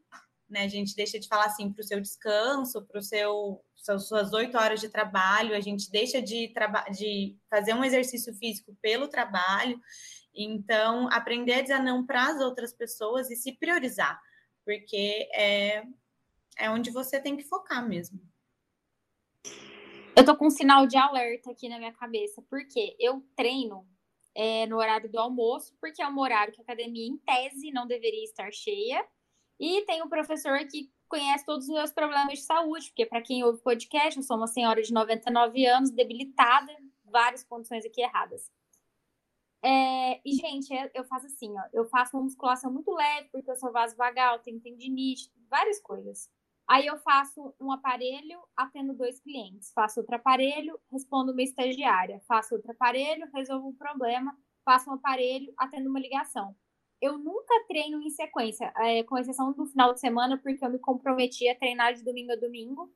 né? 0.48 0.64
A 0.64 0.68
gente 0.68 0.94
deixa 0.94 1.18
de 1.18 1.26
falar 1.26 1.46
assim 1.46 1.72
para 1.72 1.82
o 1.82 1.86
seu 1.86 2.00
descanso, 2.00 2.86
para 2.86 3.02
seu 3.02 3.60
suas 3.98 4.32
oito 4.32 4.56
horas 4.56 4.80
de 4.80 4.88
trabalho, 4.88 5.56
a 5.56 5.60
gente 5.60 5.90
deixa 5.90 6.22
de, 6.22 6.52
de 6.92 7.36
fazer 7.50 7.74
um 7.74 7.84
exercício 7.84 8.32
físico 8.34 8.76
pelo 8.80 9.08
trabalho. 9.08 9.80
Então, 10.34 11.08
aprender 11.12 11.54
a 11.54 11.62
dizer 11.62 11.78
não 11.80 12.06
para 12.06 12.28
as 12.28 12.40
outras 12.40 12.72
pessoas 12.72 13.30
e 13.30 13.36
se 13.36 13.52
priorizar, 13.52 14.20
porque 14.64 15.28
é, 15.34 15.84
é 16.58 16.70
onde 16.70 16.90
você 16.90 17.20
tem 17.20 17.36
que 17.36 17.44
focar 17.44 17.86
mesmo. 17.86 18.20
Eu 20.16 20.24
tô 20.24 20.36
com 20.36 20.46
um 20.46 20.50
sinal 20.50 20.86
de 20.86 20.96
alerta 20.96 21.50
aqui 21.50 21.68
na 21.68 21.78
minha 21.78 21.92
cabeça, 21.92 22.42
porque 22.48 22.94
eu 22.98 23.22
treino 23.34 23.86
é, 24.34 24.66
no 24.66 24.76
horário 24.76 25.10
do 25.10 25.18
almoço, 25.18 25.74
porque 25.80 26.02
é 26.02 26.08
um 26.08 26.18
horário 26.18 26.52
que 26.52 26.60
a 26.60 26.64
academia, 26.64 27.06
em 27.06 27.16
tese, 27.18 27.70
não 27.70 27.86
deveria 27.86 28.24
estar 28.24 28.52
cheia. 28.52 29.04
E 29.58 29.82
tem 29.82 30.02
um 30.02 30.08
professor 30.08 30.58
que 30.66 30.90
conhece 31.08 31.44
todos 31.44 31.66
os 31.66 31.74
meus 31.74 31.92
problemas 31.92 32.38
de 32.38 32.44
saúde, 32.44 32.88
porque 32.88 33.06
para 33.06 33.22
quem 33.22 33.44
ouve 33.44 33.62
podcast, 33.62 34.18
eu 34.18 34.22
sou 34.22 34.36
uma 34.36 34.46
senhora 34.46 34.82
de 34.82 34.92
99 34.92 35.66
anos, 35.66 35.90
debilitada, 35.90 36.74
várias 37.04 37.44
condições 37.44 37.84
aqui 37.84 38.00
erradas. 38.00 38.50
É, 39.64 40.20
e, 40.24 40.34
gente, 40.34 40.70
eu 40.92 41.04
faço 41.04 41.26
assim, 41.26 41.52
ó, 41.56 41.62
eu 41.72 41.84
faço 41.86 42.16
uma 42.16 42.24
musculação 42.24 42.72
muito 42.72 42.90
leve, 42.92 43.28
porque 43.30 43.50
eu 43.50 43.56
sou 43.56 43.70
vasovagal, 43.72 44.40
tenho 44.40 44.60
tendinite, 44.60 45.30
várias 45.48 45.80
coisas. 45.80 46.28
Aí 46.68 46.86
eu 46.86 46.96
faço 46.98 47.54
um 47.60 47.70
aparelho, 47.70 48.40
atendo 48.56 48.94
dois 48.94 49.20
clientes. 49.20 49.72
Faço 49.74 50.00
outro 50.00 50.16
aparelho, 50.16 50.78
respondo 50.90 51.32
uma 51.32 51.42
estagiária. 51.42 52.20
Faço 52.26 52.54
outro 52.54 52.72
aparelho, 52.72 53.28
resolvo 53.34 53.68
um 53.68 53.74
problema. 53.74 54.36
Faço 54.64 54.90
um 54.90 54.94
aparelho, 54.94 55.52
atendo 55.58 55.90
uma 55.90 56.00
ligação. 56.00 56.56
Eu 57.00 57.18
nunca 57.18 57.52
treino 57.68 58.00
em 58.00 58.10
sequência, 58.10 58.72
é, 58.76 59.02
com 59.02 59.18
exceção 59.18 59.52
do 59.52 59.66
final 59.66 59.92
de 59.92 60.00
semana, 60.00 60.38
porque 60.38 60.64
eu 60.64 60.70
me 60.70 60.78
comprometi 60.78 61.48
a 61.48 61.54
treinar 61.58 61.94
de 61.94 62.04
domingo 62.04 62.32
a 62.32 62.36
domingo. 62.36 62.92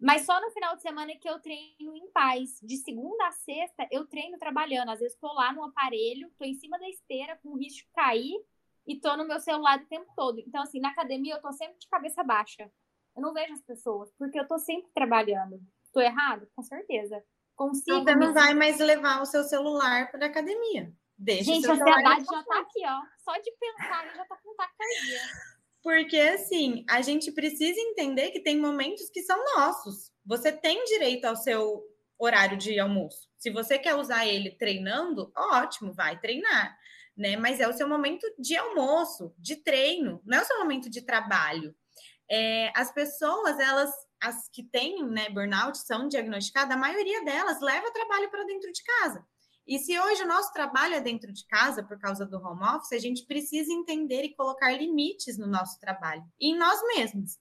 Mas 0.00 0.24
só 0.24 0.40
no 0.40 0.50
final 0.50 0.74
de 0.76 0.82
semana 0.82 1.12
é 1.12 1.16
que 1.16 1.28
eu 1.28 1.38
treino 1.40 1.94
em 1.94 2.10
paz. 2.10 2.58
De 2.62 2.76
segunda 2.78 3.26
a 3.26 3.32
sexta, 3.32 3.86
eu 3.90 4.06
treino 4.06 4.38
trabalhando. 4.38 4.90
Às 4.90 5.00
vezes 5.00 5.14
estou 5.14 5.32
lá 5.34 5.52
no 5.52 5.64
aparelho, 5.64 6.28
estou 6.28 6.46
em 6.46 6.54
cima 6.54 6.78
da 6.78 6.88
esteira 6.88 7.38
com 7.42 7.58
risco 7.58 7.86
de 7.86 7.92
cair 7.92 8.40
e 8.86 8.94
estou 8.94 9.16
no 9.16 9.26
meu 9.26 9.38
celular 9.38 9.78
o 9.78 9.86
tempo 9.86 10.10
todo. 10.16 10.40
Então, 10.40 10.62
assim, 10.62 10.80
na 10.80 10.88
academia 10.88 11.34
eu 11.34 11.36
estou 11.36 11.52
sempre 11.52 11.78
de 11.78 11.88
cabeça 11.88 12.24
baixa. 12.24 12.70
Eu 13.14 13.22
não 13.22 13.34
vejo 13.34 13.52
as 13.52 13.62
pessoas, 13.62 14.10
porque 14.16 14.38
eu 14.38 14.44
estou 14.44 14.58
sempre 14.58 14.90
trabalhando. 14.94 15.60
Estou 15.84 16.02
errado? 16.02 16.48
Com 16.54 16.62
certeza. 16.62 17.22
Consigo. 17.54 18.02
Você 18.02 18.14
não 18.14 18.32
vai 18.32 18.54
mais 18.54 18.78
levar 18.78 19.20
o 19.20 19.26
seu 19.26 19.44
celular 19.44 20.10
para 20.10 20.26
a 20.26 20.28
academia. 20.28 20.94
Deixa 21.18 21.44
Gente, 21.44 21.68
a 21.68 21.72
ansiedade 21.72 22.24
já 22.24 22.40
está 22.40 22.60
aqui, 22.60 22.80
ó. 22.86 23.02
Só 23.18 23.38
de 23.38 23.52
pensar, 23.60 24.14
já 24.14 24.22
está 24.22 24.36
com 24.38 24.54
taquicardia. 24.54 25.20
Porque, 25.82 26.18
assim, 26.18 26.84
a 26.88 27.00
gente 27.00 27.32
precisa 27.32 27.80
entender 27.80 28.30
que 28.30 28.40
tem 28.40 28.58
momentos 28.58 29.08
que 29.10 29.22
são 29.22 29.42
nossos. 29.56 30.12
Você 30.26 30.52
tem 30.52 30.84
direito 30.84 31.24
ao 31.24 31.36
seu 31.36 31.82
horário 32.18 32.58
de 32.58 32.78
almoço. 32.78 33.28
Se 33.38 33.50
você 33.50 33.78
quer 33.78 33.94
usar 33.94 34.26
ele 34.26 34.50
treinando, 34.50 35.32
ótimo, 35.34 35.94
vai 35.94 36.20
treinar, 36.20 36.76
né? 37.16 37.36
Mas 37.36 37.60
é 37.60 37.66
o 37.66 37.72
seu 37.72 37.88
momento 37.88 38.26
de 38.38 38.54
almoço, 38.56 39.34
de 39.38 39.56
treino, 39.56 40.20
não 40.26 40.38
é 40.38 40.42
o 40.42 40.44
seu 40.44 40.58
momento 40.58 40.90
de 40.90 41.00
trabalho. 41.00 41.74
É, 42.30 42.70
as 42.76 42.92
pessoas, 42.92 43.58
elas, 43.58 43.90
as 44.22 44.48
que 44.50 44.62
têm 44.62 45.04
né, 45.08 45.30
burnout, 45.30 45.78
são 45.78 46.06
diagnosticadas, 46.06 46.76
a 46.76 46.78
maioria 46.78 47.24
delas 47.24 47.60
leva 47.60 47.90
trabalho 47.90 48.30
para 48.30 48.44
dentro 48.44 48.70
de 48.70 48.82
casa. 48.84 49.26
E 49.66 49.78
se 49.78 49.98
hoje 49.98 50.22
o 50.22 50.26
nosso 50.26 50.52
trabalho 50.52 50.94
é 50.94 51.00
dentro 51.00 51.32
de 51.32 51.46
casa 51.46 51.82
por 51.82 51.98
causa 51.98 52.26
do 52.26 52.38
home 52.38 52.64
office, 52.64 52.92
a 52.92 52.98
gente 52.98 53.24
precisa 53.24 53.72
entender 53.72 54.24
e 54.24 54.34
colocar 54.34 54.72
limites 54.72 55.38
no 55.38 55.46
nosso 55.46 55.78
trabalho 55.78 56.24
e 56.40 56.52
em 56.52 56.58
nós 56.58 56.80
mesmos. 56.94 57.38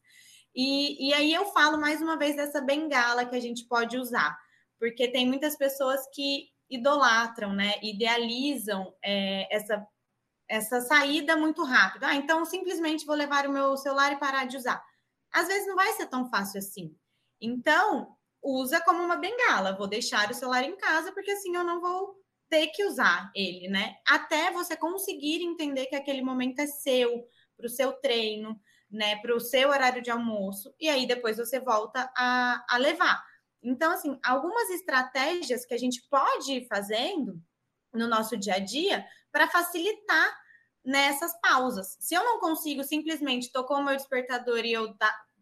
E, 0.56 1.10
e 1.10 1.14
aí 1.14 1.34
eu 1.34 1.46
falo 1.48 1.80
mais 1.80 2.02
uma 2.02 2.18
vez 2.18 2.36
dessa 2.36 2.62
bengala 2.62 3.26
que 3.26 3.36
a 3.36 3.40
gente 3.40 3.66
pode 3.66 3.98
usar, 3.98 4.38
porque 4.80 5.08
tem 5.08 5.28
muitas 5.28 5.56
pessoas 5.56 6.02
que 6.14 6.50
idolatram, 6.70 7.54
né? 7.54 7.74
Idealizam 7.82 8.94
é, 9.04 9.56
essa, 9.56 9.88
essa 10.48 10.82
saída 10.82 11.36
muito 11.36 11.64
rápida. 11.64 12.08
Ah, 12.08 12.16
então 12.16 12.46
simplesmente 12.46 13.06
vou 13.06 13.16
levar 13.16 13.48
o 13.48 13.52
meu 13.52 13.76
celular 13.78 14.12
e 14.14 14.20
parar 14.20 14.46
de 14.46 14.58
usar. 14.58 14.84
Às 15.32 15.48
vezes 15.48 15.68
não 15.68 15.76
vai 15.76 15.94
ser 15.94 16.08
tão 16.08 16.30
fácil 16.30 16.60
assim. 16.60 16.96
Então, 17.42 18.16
usa 18.42 18.82
como 18.82 19.04
uma 19.04 19.16
bengala. 19.16 19.76
Vou 19.76 19.88
deixar 19.88 20.30
o 20.30 20.34
celular 20.34 20.64
em 20.64 20.78
casa, 20.78 21.12
porque 21.12 21.32
assim 21.32 21.56
eu 21.56 21.64
não 21.64 21.82
vou 21.82 22.16
ter 22.50 22.68
que 22.68 22.84
usar 22.86 23.32
ele, 23.36 23.68
né? 23.68 23.96
Até 24.08 24.52
você 24.52 24.76
conseguir 24.76 25.44
entender 25.44 25.86
que 25.86 25.96
aquele 25.96 26.22
momento 26.22 26.60
é 26.60 26.68
seu, 26.68 27.28
para 27.56 27.68
o 27.68 27.70
seu 27.70 27.94
treino, 27.94 28.60
né? 28.90 29.18
Para 29.18 29.36
o 29.36 29.40
seu 29.40 29.70
horário 29.70 30.02
de 30.02 30.10
almoço, 30.10 30.74
e 30.80 30.90
aí 30.90 31.08
depois 31.08 31.38
você 31.38 31.60
volta 31.60 32.12
a, 32.18 32.66
a 32.70 32.78
levar. 32.78 33.24
Então, 33.62 33.92
assim, 33.92 34.18
algumas 34.24 34.70
estratégias 34.70 35.66
que 35.66 35.74
a 35.74 35.78
gente 35.78 36.02
pode 36.10 36.54
ir 36.54 36.68
fazendo 36.68 37.40
no 37.94 38.08
nosso 38.08 38.38
dia 38.38 38.56
a 38.56 38.60
dia 38.60 39.06
para 39.32 39.48
facilitar 39.48 40.38
nessas 40.84 41.40
pausas. 41.42 41.98
Se 42.00 42.16
eu 42.16 42.24
não 42.24 42.40
consigo 42.40 42.84
simplesmente 42.84 43.52
tocou 43.52 43.78
o 43.78 43.84
meu 43.84 43.96
despertador 43.96 44.60
e 44.60 44.74
eu 44.74 44.96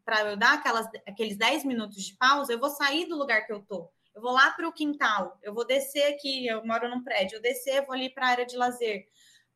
para 0.08 0.22
eu 0.22 0.38
dar 0.38 0.54
aquelas, 0.54 0.88
aqueles 1.06 1.36
10 1.36 1.66
minutos 1.66 2.02
de 2.02 2.16
pausa, 2.16 2.54
eu 2.54 2.60
vou 2.60 2.70
sair 2.70 3.08
do 3.08 3.18
lugar 3.18 3.46
que 3.46 3.52
eu 3.52 3.60
tô. 3.60 3.92
Eu 4.16 4.22
vou 4.22 4.32
lá 4.32 4.52
para 4.52 4.66
o 4.66 4.72
quintal, 4.72 5.38
eu 5.44 5.54
vou 5.54 5.68
descer 5.68 6.14
aqui, 6.14 6.48
eu 6.48 6.66
moro 6.66 6.90
num 6.90 7.04
prédio, 7.04 7.36
eu 7.36 7.42
descer, 7.42 7.86
vou 7.86 7.94
ali 7.94 8.10
para 8.10 8.26
a 8.26 8.30
área 8.30 8.46
de 8.46 8.56
lazer. 8.56 9.06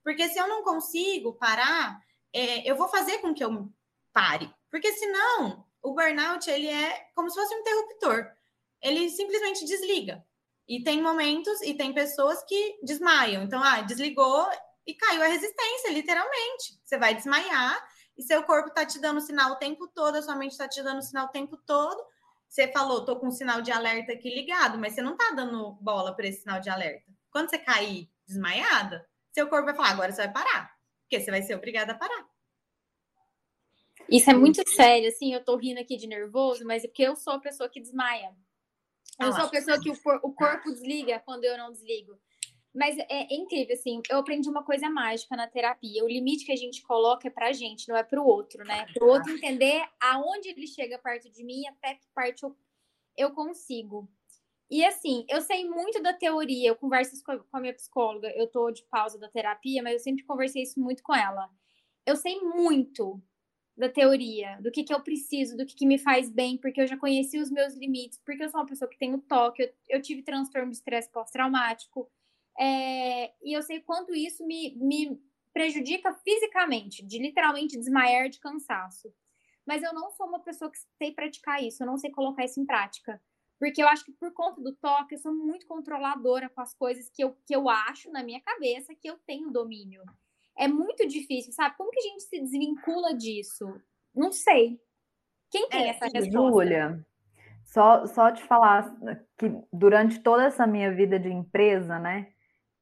Porque 0.04 0.28
se 0.28 0.38
eu 0.38 0.50
não 0.50 0.62
consigo 0.62 1.36
parar, 1.36 1.98
é, 2.34 2.70
eu 2.70 2.76
vou 2.76 2.90
fazer 2.90 3.20
com 3.20 3.34
que 3.34 3.42
eu 3.42 3.72
pare. 4.12 4.54
Porque 4.70 4.92
senão, 4.92 5.66
o 5.82 5.94
burnout, 5.94 6.50
ele 6.50 6.68
é 6.68 7.08
como 7.16 7.30
se 7.30 7.40
fosse 7.40 7.56
um 7.56 7.60
interruptor. 7.60 8.30
Ele 8.82 9.10
simplesmente 9.10 9.64
desliga. 9.64 10.22
E 10.68 10.84
tem 10.84 11.02
momentos 11.02 11.62
e 11.62 11.74
tem 11.74 11.94
pessoas 11.94 12.44
que 12.44 12.78
desmaiam. 12.84 13.44
Então, 13.44 13.64
ah, 13.64 13.82
desligou 13.82 14.50
e 14.86 14.94
caiu 14.96 15.24
a 15.24 15.28
resistência, 15.28 15.92
literalmente. 15.92 16.78
Você 16.84 16.98
vai 16.98 17.16
desmaiar 17.16 17.90
e 18.18 18.24
seu 18.24 18.44
corpo 18.44 18.70
está 18.70 18.86
te 18.86 19.00
dando 19.00 19.22
sinal 19.22 19.54
o 19.54 19.56
tempo 19.56 19.88
todo, 19.88 20.16
a 20.16 20.22
sua 20.22 20.36
mente 20.36 20.52
está 20.52 20.68
te 20.68 20.82
dando 20.84 21.02
sinal 21.02 21.28
o 21.28 21.32
tempo 21.32 21.58
todo. 21.58 22.04
Você 22.48 22.68
falou, 22.72 23.06
tô 23.06 23.16
com 23.16 23.28
um 23.28 23.32
sinal 23.32 23.62
de 23.62 23.72
alerta 23.72 24.12
aqui 24.12 24.30
ligado, 24.30 24.78
mas 24.78 24.94
você 24.94 25.02
não 25.02 25.16
tá 25.16 25.32
dando 25.32 25.72
bola 25.82 26.14
para 26.16 26.28
esse 26.28 26.42
sinal 26.42 26.60
de 26.60 26.70
alerta. 26.70 27.10
Quando 27.32 27.50
você 27.50 27.58
cair 27.58 28.10
desmaiada, 28.28 29.08
seu 29.32 29.48
corpo 29.48 29.66
vai 29.66 29.76
falar, 29.76 29.92
agora 29.92 30.12
você 30.12 30.24
vai 30.24 30.34
parar, 30.34 30.78
porque 31.04 31.20
você 31.20 31.32
vai 31.32 31.42
ser 31.42 31.56
obrigada 31.56 31.94
a 31.94 31.96
parar. 31.96 32.30
Isso 34.10 34.30
é 34.30 34.34
muito 34.34 34.68
sério, 34.70 35.08
assim, 35.08 35.34
eu 35.34 35.44
tô 35.44 35.56
rindo 35.56 35.80
aqui 35.80 35.96
de 35.96 36.08
nervoso, 36.08 36.66
mas 36.66 36.84
é 36.84 36.88
porque 36.88 37.04
eu 37.04 37.16
sou 37.16 37.34
a 37.34 37.40
pessoa 37.40 37.70
que 37.70 37.80
desmaia. 37.80 38.36
Eu 39.18 39.28
ah, 39.28 39.32
sou 39.32 39.46
a 39.46 39.50
pessoa 39.50 39.80
que 39.80 39.90
o, 39.90 39.96
o 40.24 40.34
corpo 40.34 40.72
desliga 40.72 41.20
quando 41.20 41.46
eu 41.46 41.58
não 41.58 41.72
desligo. 41.72 42.20
Mas 42.74 42.98
é, 42.98 43.06
é, 43.10 43.28
incrível, 43.34 43.74
assim, 43.74 44.02
eu 44.10 44.20
aprendi 44.20 44.50
uma 44.50 44.64
coisa 44.64 44.90
mágica 44.90 45.36
na 45.36 45.46
terapia. 45.46 46.04
O 46.04 46.08
limite 46.08 46.46
que 46.46 46.54
a 46.54 46.58
gente 46.58 46.82
coloca 46.82 47.28
é 47.28 47.32
pra 47.32 47.52
gente, 47.52 47.90
não 47.90 47.98
é 47.98 48.04
pro 48.04 48.26
outro, 48.26 48.64
né? 48.64 48.86
Pro 48.94 49.08
outro 49.08 49.34
entender 49.34 49.84
aonde 50.00 50.50
ele 50.50 50.66
chega 50.66 50.98
perto 50.98 51.30
de 51.30 51.44
mim, 51.44 51.68
até 51.68 51.96
que 51.96 52.08
parte 52.16 52.44
eu, 52.44 52.56
eu 53.18 53.32
consigo. 53.32 54.10
E 54.70 54.86
assim, 54.86 55.26
eu 55.28 55.42
sei 55.42 55.68
muito 55.68 56.02
da 56.02 56.14
teoria, 56.14 56.70
eu 56.70 56.76
converso 56.78 57.14
isso 57.14 57.24
com 57.26 57.58
a 57.58 57.60
minha 57.60 57.74
psicóloga, 57.74 58.32
eu 58.38 58.48
tô 58.48 58.72
de 58.72 58.84
pausa 58.84 59.20
da 59.20 59.28
terapia, 59.28 59.84
mas 59.84 59.94
eu 59.94 60.00
sempre 60.00 60.24
conversei 60.24 60.64
isso 60.64 60.80
muito 60.80 61.04
com 61.04 61.14
ela. 61.14 61.50
Eu 62.06 62.16
sei 62.16 62.40
muito 62.40 63.22
da 63.76 63.90
teoria, 63.90 64.58
do 64.62 64.72
que, 64.72 64.86
que 64.86 64.94
eu 64.94 65.02
preciso, 65.02 65.58
do 65.58 65.66
que, 65.66 65.76
que 65.76 65.86
me 65.86 65.98
faz 65.98 66.30
bem, 66.30 66.58
porque 66.58 66.82
eu 66.82 66.88
já 66.88 66.96
conheci 66.96 67.38
os 67.38 67.52
meus 67.52 67.74
limites, 67.74 68.18
porque 68.26 68.44
eu 68.44 68.50
sou 68.50 68.62
uma 68.62 68.66
pessoa 68.66 68.90
que 68.90 68.98
tem 68.98 69.14
o 69.14 69.22
toque, 69.22 69.64
eu, 69.64 69.74
eu 69.90 70.02
tive 70.02 70.24
transtorno 70.24 70.70
de 70.70 70.78
estresse 70.78 71.12
pós-traumático, 71.12 72.10
é, 72.60 73.34
e 73.44 73.56
eu 73.56 73.62
sei 73.62 73.82
quanto 73.82 74.14
isso 74.14 74.46
me, 74.46 74.76
me 74.76 75.22
prejudica 75.54 76.14
fisicamente, 76.14 77.06
de 77.06 77.20
literalmente 77.20 77.78
desmaiar 77.78 78.30
de 78.30 78.40
cansaço. 78.40 79.14
Mas 79.66 79.84
eu 79.84 79.94
não 79.94 80.10
sou 80.12 80.28
uma 80.28 80.40
pessoa 80.40 80.72
que 80.72 80.78
sei 80.98 81.12
praticar 81.12 81.64
isso, 81.64 81.84
eu 81.84 81.88
não 81.88 81.98
sei 81.98 82.12
colocar 82.12 82.44
isso 82.44 82.60
em 82.60 82.66
prática. 82.66 83.22
Porque 83.60 83.82
eu 83.82 83.88
acho 83.88 84.04
que 84.04 84.12
por 84.14 84.34
conta 84.34 84.60
do 84.60 84.74
toque, 84.76 85.14
eu 85.14 85.20
sou 85.20 85.34
muito 85.34 85.68
controladora 85.68 86.50
com 86.50 86.62
as 86.62 86.74
coisas 86.74 87.10
que 87.10 87.24
eu, 87.24 87.38
que 87.46 87.56
eu 87.56 87.70
acho 87.70 88.12
na 88.12 88.24
minha 88.24 88.42
cabeça 88.42 88.96
que 88.96 89.08
eu 89.08 89.20
tenho 89.20 89.52
domínio. 89.52 90.02
É 90.58 90.68
muito 90.68 91.08
difícil, 91.08 91.54
sabe? 91.54 91.78
Como 91.78 91.92
que 91.92 92.00
a 92.00 92.04
gente 92.04 92.24
se 92.24 92.40
desvincula 92.40 93.14
disso? 93.14 93.80
Não 94.16 94.32
sei. 94.32 94.82
Quem 95.52 95.70
tem 95.70 95.84
é, 95.84 95.90
essa 95.90 96.06
resposta? 96.06 96.32
Júlia, 96.32 97.06
só, 97.64 98.06
só 98.08 98.32
te 98.32 98.44
falar 98.44 98.96
que 99.38 99.52
durante 99.72 100.20
toda 100.20 100.46
essa 100.46 100.66
minha 100.66 100.94
vida 100.94 101.20
de 101.20 101.30
empresa, 101.30 102.00
né? 102.00 102.34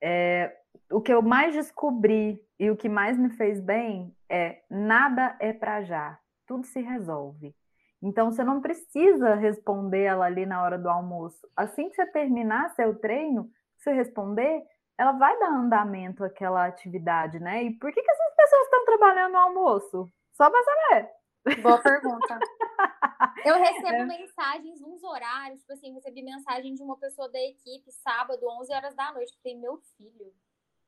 É, 0.02 0.56
o 0.92 1.02
que 1.02 1.14
eu 1.14 1.22
mais 1.22 1.54
descobri 1.54 2.42
e 2.60 2.70
o 2.70 2.78
que 2.78 2.90
mais 2.90 3.18
me 3.18 3.30
fez 3.32 3.60
bem 3.60 4.16
é 4.30 4.62
nada 4.70 5.36
é 5.40 5.54
para 5.54 5.82
já, 5.84 6.18
tudo 6.48 6.66
se 6.66 6.82
resolve. 6.82 7.56
Então 8.02 8.32
você 8.32 8.44
não 8.44 8.62
precisa 8.62 9.36
responder 9.36 10.04
ela 10.04 10.26
ali 10.26 10.46
na 10.46 10.64
hora 10.64 10.78
do 10.78 10.90
almoço. 10.90 11.48
Assim 11.56 11.90
que 11.90 11.96
você 11.96 12.06
terminar 12.08 12.70
seu 12.72 12.96
treino, 12.96 13.50
você 13.78 13.92
responder, 13.92 14.64
ela 14.98 15.14
vai 15.14 15.38
dar 15.40 15.50
andamento 15.50 16.24
àquela 16.24 16.66
atividade, 16.66 17.40
né? 17.40 17.64
E 17.64 17.78
por 17.78 17.92
que, 17.92 18.02
que 18.02 18.12
essas 18.12 18.36
pessoas 18.36 18.64
estão 18.64 18.86
trabalhando 18.86 19.34
no 19.34 19.38
almoço? 19.38 20.12
Só 20.34 20.50
para 20.50 20.64
saber. 20.64 21.19
Boa 21.62 21.78
pergunta. 21.82 22.40
Eu 23.46 23.56
recebo 23.56 23.88
é. 23.88 24.06
mensagens 24.06 24.82
nos 24.82 25.04
horários, 25.04 25.60
tipo 25.62 25.74
assim, 25.74 25.94
recebi 25.94 26.24
mensagem 26.24 26.74
de 26.74 26.84
uma 26.84 26.98
pessoa 26.98 27.30
da 27.30 27.40
equipe 27.40 27.92
sábado, 27.92 28.48
11 28.48 28.74
horas 28.74 28.96
da 28.96 29.12
noite, 29.14 29.34
que 29.34 29.42
tem 29.42 29.58
meu 29.58 29.78
filho. 29.98 30.34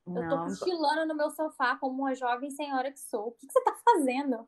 Eu 0.08 0.28
tô 0.30 0.38
cochilando 0.44 1.06
no 1.06 1.16
meu 1.16 1.30
sofá 1.30 1.76
como 1.78 2.02
uma 2.02 2.16
jovem 2.16 2.50
senhora 2.50 2.92
que 2.92 3.00
sou. 3.00 3.28
O 3.28 3.32
que, 3.34 3.48
que 3.48 3.54
você 3.54 3.64
tá 3.64 3.76
fazendo? 3.86 4.48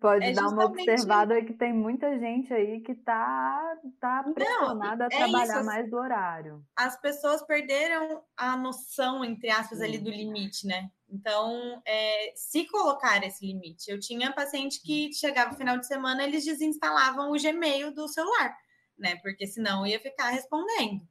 Pode 0.00 0.24
é 0.24 0.32
dar 0.32 0.48
uma 0.48 0.64
observada 0.64 1.42
que 1.44 1.52
tem 1.52 1.72
muita 1.72 2.18
gente 2.18 2.52
aí 2.52 2.80
que 2.80 2.94
tá, 2.94 3.76
tá 4.00 4.24
pressionada 4.32 5.04
a 5.04 5.06
é 5.06 5.16
trabalhar 5.16 5.56
isso. 5.56 5.64
mais 5.64 5.90
do 5.90 5.96
horário. 5.96 6.64
As 6.76 6.98
pessoas 7.00 7.42
perderam 7.42 8.22
a 8.36 8.56
noção, 8.56 9.24
entre 9.24 9.50
aspas, 9.50 9.80
ali 9.80 9.98
do 9.98 10.10
limite, 10.10 10.66
né? 10.66 10.90
Então, 11.08 11.82
é, 11.86 12.32
se 12.34 12.66
colocar 12.66 13.22
esse 13.24 13.46
limite. 13.46 13.90
Eu 13.90 14.00
tinha 14.00 14.32
paciente 14.32 14.80
que 14.82 15.12
chegava 15.12 15.50
no 15.50 15.56
final 15.56 15.78
de 15.78 15.86
semana, 15.86 16.24
eles 16.24 16.44
desinstalavam 16.44 17.30
o 17.30 17.40
Gmail 17.40 17.92
do 17.92 18.08
celular, 18.08 18.56
né? 18.98 19.16
Porque 19.16 19.46
senão 19.46 19.86
ia 19.86 20.00
ficar 20.00 20.30
respondendo. 20.30 21.06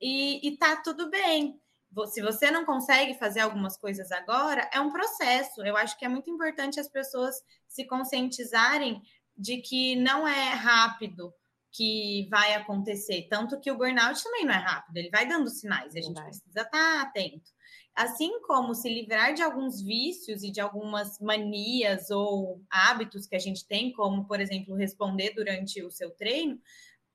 E, 0.00 0.46
e 0.46 0.56
tá 0.56 0.76
tudo 0.76 1.10
bem 1.10 1.60
se 2.06 2.20
você 2.20 2.50
não 2.50 2.64
consegue 2.64 3.14
fazer 3.14 3.40
algumas 3.40 3.76
coisas 3.76 4.10
agora, 4.12 4.68
é 4.72 4.80
um 4.80 4.90
processo. 4.90 5.62
Eu 5.62 5.76
acho 5.76 5.98
que 5.98 6.04
é 6.04 6.08
muito 6.08 6.30
importante 6.30 6.80
as 6.80 6.88
pessoas 6.88 7.42
se 7.68 7.84
conscientizarem 7.84 9.02
de 9.36 9.58
que 9.58 9.96
não 9.96 10.26
é 10.26 10.50
rápido 10.50 11.32
que 11.74 12.28
vai 12.30 12.54
acontecer. 12.54 13.26
Tanto 13.28 13.60
que 13.60 13.70
o 13.70 13.76
burnout 13.76 14.22
também 14.22 14.44
não 14.44 14.54
é 14.54 14.58
rápido, 14.58 14.96
ele 14.96 15.10
vai 15.10 15.26
dando 15.26 15.50
sinais, 15.50 15.94
e 15.94 15.98
a 15.98 16.02
gente 16.02 16.14
vai. 16.14 16.24
precisa 16.24 16.60
estar 16.60 17.02
atento. 17.02 17.50
Assim 17.94 18.40
como 18.42 18.74
se 18.74 18.88
livrar 18.88 19.34
de 19.34 19.42
alguns 19.42 19.80
vícios 19.80 20.42
e 20.42 20.50
de 20.50 20.60
algumas 20.60 21.18
manias 21.20 22.10
ou 22.10 22.62
hábitos 22.70 23.26
que 23.26 23.36
a 23.36 23.40
gente 23.40 23.66
tem, 23.66 23.92
como, 23.92 24.24
por 24.26 24.40
exemplo, 24.40 24.74
responder 24.74 25.32
durante 25.34 25.82
o 25.82 25.90
seu 25.90 26.10
treino, 26.10 26.60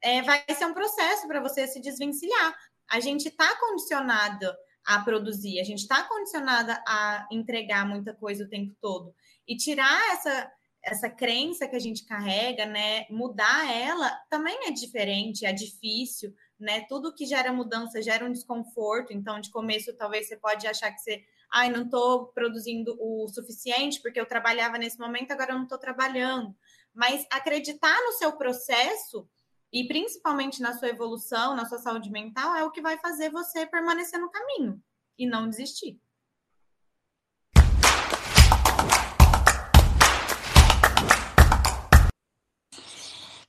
é, 0.01 0.21
vai 0.21 0.43
ser 0.53 0.65
um 0.65 0.73
processo 0.73 1.27
para 1.27 1.41
você 1.41 1.67
se 1.67 1.81
desvencilhar. 1.81 2.55
A 2.89 2.99
gente 2.99 3.27
está 3.27 3.57
condicionado 3.59 4.45
a 4.89 4.99
produzir, 5.03 5.59
a 5.59 5.63
gente 5.63 5.81
está 5.81 6.01
condicionada 6.01 6.83
a 6.87 7.27
entregar 7.31 7.87
muita 7.87 8.11
coisa 8.11 8.43
o 8.43 8.49
tempo 8.49 8.75
todo. 8.81 9.13
E 9.47 9.55
tirar 9.55 10.13
essa, 10.13 10.51
essa 10.83 11.07
crença 11.07 11.67
que 11.67 11.75
a 11.75 11.79
gente 11.79 12.07
carrega, 12.07 12.65
né, 12.65 13.05
mudar 13.07 13.71
ela 13.71 14.09
também 14.31 14.65
é 14.65 14.71
diferente, 14.71 15.45
é 15.45 15.53
difícil, 15.53 16.33
né? 16.59 16.87
Tudo 16.89 17.13
que 17.13 17.27
gera 17.27 17.53
mudança 17.53 18.01
gera 18.01 18.25
um 18.25 18.31
desconforto. 18.31 19.13
Então, 19.13 19.39
de 19.39 19.51
começo, 19.51 19.95
talvez 19.95 20.27
você 20.27 20.35
pode 20.35 20.65
achar 20.65 20.91
que 20.91 20.99
você, 20.99 21.23
ai, 21.53 21.69
não 21.69 21.83
estou 21.83 22.25
produzindo 22.29 22.97
o 22.99 23.27
suficiente 23.27 24.01
porque 24.01 24.19
eu 24.19 24.25
trabalhava 24.25 24.79
nesse 24.79 24.97
momento, 24.97 25.29
agora 25.29 25.51
eu 25.51 25.57
não 25.57 25.65
estou 25.65 25.77
trabalhando. 25.77 26.55
Mas 26.95 27.27
acreditar 27.31 27.95
no 28.07 28.13
seu 28.13 28.31
processo 28.31 29.29
e 29.71 29.87
principalmente 29.87 30.61
na 30.61 30.73
sua 30.73 30.89
evolução, 30.89 31.55
na 31.55 31.65
sua 31.65 31.77
saúde 31.77 32.09
mental, 32.09 32.55
é 32.55 32.63
o 32.63 32.71
que 32.71 32.81
vai 32.81 32.97
fazer 32.97 33.29
você 33.29 33.65
permanecer 33.65 34.19
no 34.19 34.31
caminho 34.31 34.81
e 35.17 35.27
não 35.27 35.47
desistir. 35.47 35.99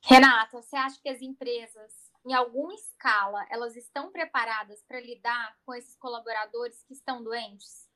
Renata, 0.02 0.60
você 0.60 0.76
acha 0.76 1.00
que 1.00 1.08
as 1.08 1.22
empresas, 1.22 1.92
em 2.26 2.34
alguma 2.34 2.74
escala, 2.74 3.46
elas 3.48 3.76
estão 3.76 4.10
preparadas 4.10 4.82
para 4.82 5.00
lidar 5.00 5.56
com 5.64 5.72
esses 5.72 5.96
colaboradores 5.96 6.82
que 6.82 6.92
estão 6.92 7.22
doentes? 7.22 7.88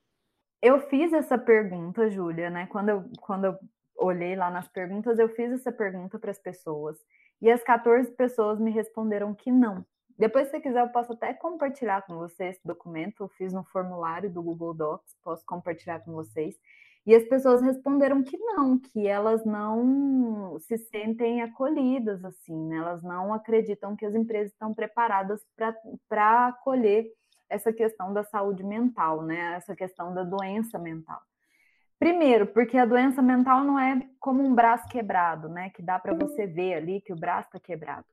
Eu 0.62 0.78
fiz 0.88 1.12
essa 1.12 1.36
pergunta, 1.36 2.08
Júlia, 2.08 2.48
né? 2.48 2.66
Quando 2.68 2.88
eu, 2.88 3.10
quando 3.20 3.46
eu 3.46 3.58
olhei 3.96 4.36
lá 4.36 4.48
nas 4.48 4.68
perguntas, 4.68 5.18
eu 5.18 5.28
fiz 5.28 5.52
essa 5.52 5.72
pergunta 5.72 6.18
para 6.18 6.30
as 6.30 6.38
pessoas. 6.38 6.96
E 7.40 7.50
as 7.50 7.62
14 7.62 8.10
pessoas 8.12 8.58
me 8.58 8.70
responderam 8.70 9.34
que 9.34 9.50
não. 9.50 9.84
Depois, 10.16 10.48
se 10.48 10.60
quiser, 10.60 10.80
eu 10.80 10.88
posso 10.90 11.12
até 11.12 11.34
compartilhar 11.34 12.02
com 12.02 12.16
vocês 12.16 12.56
esse 12.56 12.66
documento. 12.66 13.24
Eu 13.24 13.28
fiz 13.28 13.52
no 13.52 13.64
formulário 13.64 14.30
do 14.30 14.42
Google 14.42 14.74
Docs, 14.74 15.16
posso 15.22 15.44
compartilhar 15.44 16.00
com 16.00 16.12
vocês. 16.12 16.56
E 17.06 17.14
as 17.14 17.24
pessoas 17.24 17.60
responderam 17.60 18.22
que 18.22 18.38
não, 18.38 18.78
que 18.78 19.06
elas 19.06 19.44
não 19.44 20.56
se 20.60 20.78
sentem 20.78 21.42
acolhidas, 21.42 22.24
assim, 22.24 22.56
né? 22.68 22.76
Elas 22.76 23.02
não 23.02 23.34
acreditam 23.34 23.94
que 23.94 24.06
as 24.06 24.14
empresas 24.14 24.52
estão 24.52 24.72
preparadas 24.72 25.44
para 26.08 26.48
acolher 26.48 27.12
essa 27.50 27.72
questão 27.72 28.12
da 28.12 28.24
saúde 28.24 28.64
mental, 28.64 29.22
né? 29.22 29.54
Essa 29.56 29.76
questão 29.76 30.14
da 30.14 30.22
doença 30.22 30.78
mental. 30.78 31.20
Primeiro, 32.04 32.46
porque 32.48 32.76
a 32.76 32.84
doença 32.84 33.22
mental 33.22 33.64
não 33.64 33.78
é 33.78 33.98
como 34.20 34.42
um 34.42 34.54
braço 34.54 34.86
quebrado, 34.88 35.48
né? 35.48 35.70
Que 35.70 35.80
dá 35.80 35.98
para 35.98 36.12
você 36.12 36.46
ver 36.46 36.74
ali 36.74 37.00
que 37.00 37.14
o 37.14 37.16
braço 37.16 37.48
está 37.48 37.58
quebrado. 37.58 38.04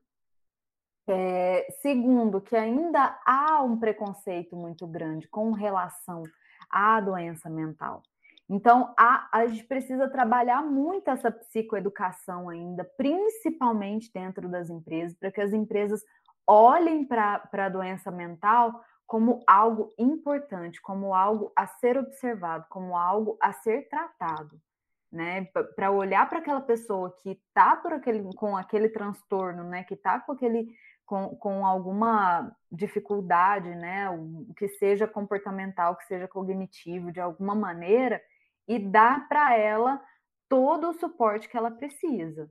É, 1.06 1.66
segundo, 1.82 2.40
que 2.40 2.56
ainda 2.56 3.20
há 3.26 3.62
um 3.62 3.78
preconceito 3.78 4.56
muito 4.56 4.86
grande 4.86 5.28
com 5.28 5.52
relação 5.52 6.22
à 6.70 7.02
doença 7.02 7.50
mental. 7.50 8.00
Então, 8.48 8.94
a, 8.98 9.28
a 9.30 9.46
gente 9.46 9.64
precisa 9.64 10.08
trabalhar 10.08 10.62
muito 10.62 11.10
essa 11.10 11.30
psicoeducação 11.30 12.48
ainda, 12.48 12.90
principalmente 12.96 14.10
dentro 14.10 14.48
das 14.48 14.70
empresas, 14.70 15.14
para 15.18 15.30
que 15.30 15.40
as 15.42 15.52
empresas 15.52 16.02
olhem 16.46 17.04
para 17.04 17.46
a 17.52 17.68
doença 17.68 18.10
mental 18.10 18.82
como 19.06 19.42
algo 19.46 19.92
importante, 19.98 20.80
como 20.80 21.14
algo 21.14 21.52
a 21.56 21.66
ser 21.66 21.98
observado, 21.98 22.66
como 22.68 22.96
algo 22.96 23.36
a 23.40 23.52
ser 23.52 23.88
tratado, 23.88 24.60
né? 25.10 25.46
Para 25.76 25.90
olhar 25.90 26.28
para 26.28 26.38
aquela 26.38 26.60
pessoa 26.60 27.14
que 27.22 27.30
está 27.30 27.76
por 27.76 27.92
aquele, 27.92 28.34
com 28.34 28.56
aquele 28.56 28.88
transtorno, 28.88 29.64
né? 29.64 29.84
Que 29.84 29.94
está 29.94 30.20
com 30.20 30.32
aquele 30.32 30.74
com, 31.04 31.36
com 31.36 31.66
alguma 31.66 32.56
dificuldade, 32.70 33.74
né? 33.74 34.06
Que 34.56 34.68
seja 34.68 35.06
comportamental, 35.06 35.96
que 35.96 36.06
seja 36.06 36.26
cognitivo, 36.26 37.12
de 37.12 37.20
alguma 37.20 37.54
maneira, 37.54 38.22
e 38.66 38.78
dar 38.78 39.28
para 39.28 39.56
ela 39.56 40.02
todo 40.48 40.90
o 40.90 40.94
suporte 40.94 41.48
que 41.48 41.56
ela 41.56 41.70
precisa, 41.70 42.50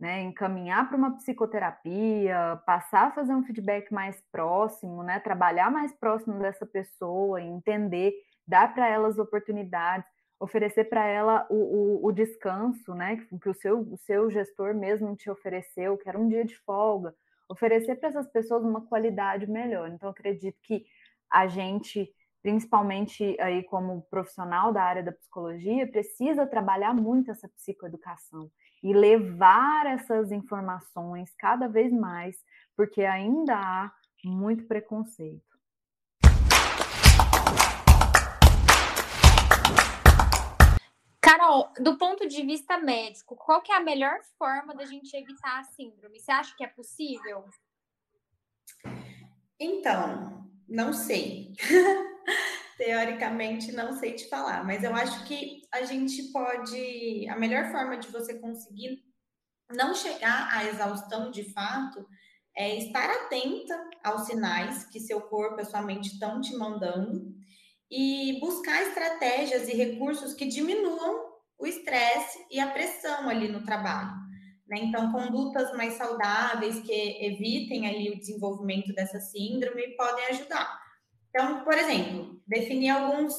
né, 0.00 0.22
encaminhar 0.22 0.88
para 0.88 0.96
uma 0.96 1.14
psicoterapia, 1.16 2.58
passar 2.64 3.08
a 3.08 3.10
fazer 3.10 3.34
um 3.34 3.44
feedback 3.44 3.92
mais 3.92 4.18
próximo, 4.32 5.02
né, 5.02 5.20
trabalhar 5.20 5.70
mais 5.70 5.92
próximo 5.92 6.38
dessa 6.38 6.64
pessoa, 6.64 7.42
entender, 7.42 8.14
dar 8.46 8.72
para 8.72 8.88
elas 8.88 9.18
oportunidades, 9.18 10.08
oferecer 10.40 10.84
para 10.84 11.04
ela 11.06 11.46
o, 11.50 11.54
o, 11.54 12.06
o, 12.06 12.12
descanso, 12.12 12.94
né, 12.94 13.18
que 13.42 13.48
o 13.48 13.52
seu, 13.52 13.80
o 13.80 13.98
seu 13.98 14.30
gestor 14.30 14.74
mesmo 14.74 15.14
te 15.14 15.28
ofereceu, 15.28 15.98
que 15.98 16.08
era 16.08 16.18
um 16.18 16.28
dia 16.28 16.46
de 16.46 16.56
folga, 16.60 17.14
oferecer 17.46 17.96
para 17.96 18.08
essas 18.08 18.26
pessoas 18.26 18.64
uma 18.64 18.80
qualidade 18.86 19.46
melhor. 19.46 19.90
Então, 19.90 20.08
acredito 20.08 20.56
que 20.62 20.86
a 21.30 21.46
gente, 21.46 22.10
principalmente 22.42 23.36
aí 23.38 23.62
como 23.64 24.00
profissional 24.10 24.72
da 24.72 24.82
área 24.82 25.02
da 25.02 25.12
psicologia, 25.12 25.86
precisa 25.86 26.46
trabalhar 26.46 26.94
muito 26.94 27.30
essa 27.30 27.48
psicoeducação 27.48 28.50
e 28.82 28.92
levar 28.92 29.86
essas 29.86 30.32
informações 30.32 31.34
cada 31.38 31.68
vez 31.68 31.92
mais, 31.92 32.36
porque 32.76 33.02
ainda 33.02 33.54
há 33.56 33.92
muito 34.24 34.66
preconceito. 34.66 35.50
Carol, 41.20 41.72
do 41.78 41.96
ponto 41.96 42.26
de 42.26 42.44
vista 42.44 42.78
médico, 42.78 43.36
qual 43.36 43.62
que 43.62 43.70
é 43.70 43.76
a 43.76 43.80
melhor 43.80 44.20
forma 44.38 44.74
da 44.74 44.84
gente 44.84 45.16
evitar 45.16 45.60
a 45.60 45.64
síndrome? 45.64 46.18
Você 46.18 46.32
acha 46.32 46.56
que 46.56 46.64
é 46.64 46.66
possível? 46.66 47.44
Então, 49.58 50.50
não 50.68 50.92
sei. 50.92 51.52
teoricamente 52.80 53.72
não 53.72 53.92
sei 53.92 54.14
te 54.14 54.26
falar, 54.26 54.64
mas 54.64 54.82
eu 54.82 54.94
acho 54.94 55.24
que 55.24 55.60
a 55.70 55.82
gente 55.82 56.32
pode. 56.32 57.28
A 57.28 57.38
melhor 57.38 57.70
forma 57.70 57.98
de 57.98 58.08
você 58.08 58.38
conseguir 58.38 59.04
não 59.70 59.94
chegar 59.94 60.48
à 60.50 60.64
exaustão 60.64 61.30
de 61.30 61.52
fato 61.52 62.08
é 62.56 62.78
estar 62.78 63.08
atenta 63.10 63.78
aos 64.02 64.22
sinais 64.22 64.86
que 64.86 64.98
seu 64.98 65.20
corpo 65.20 65.60
e 65.60 65.64
sua 65.66 65.82
mente 65.82 66.14
estão 66.14 66.40
te 66.40 66.56
mandando 66.56 67.34
e 67.90 68.40
buscar 68.40 68.80
estratégias 68.82 69.68
e 69.68 69.74
recursos 69.74 70.32
que 70.32 70.46
diminuam 70.46 71.28
o 71.58 71.66
estresse 71.66 72.46
e 72.50 72.58
a 72.58 72.70
pressão 72.70 73.28
ali 73.28 73.48
no 73.48 73.62
trabalho. 73.62 74.16
Né? 74.66 74.78
Então, 74.84 75.12
condutas 75.12 75.70
mais 75.76 75.94
saudáveis 75.94 76.80
que 76.80 77.26
evitem 77.26 77.86
ali 77.86 78.10
o 78.10 78.18
desenvolvimento 78.18 78.94
dessa 78.94 79.20
síndrome 79.20 79.94
podem 79.96 80.24
ajudar. 80.28 80.89
Então, 81.30 81.64
por 81.64 81.74
exemplo, 81.74 82.40
definir 82.46 82.90
alguns 82.90 83.34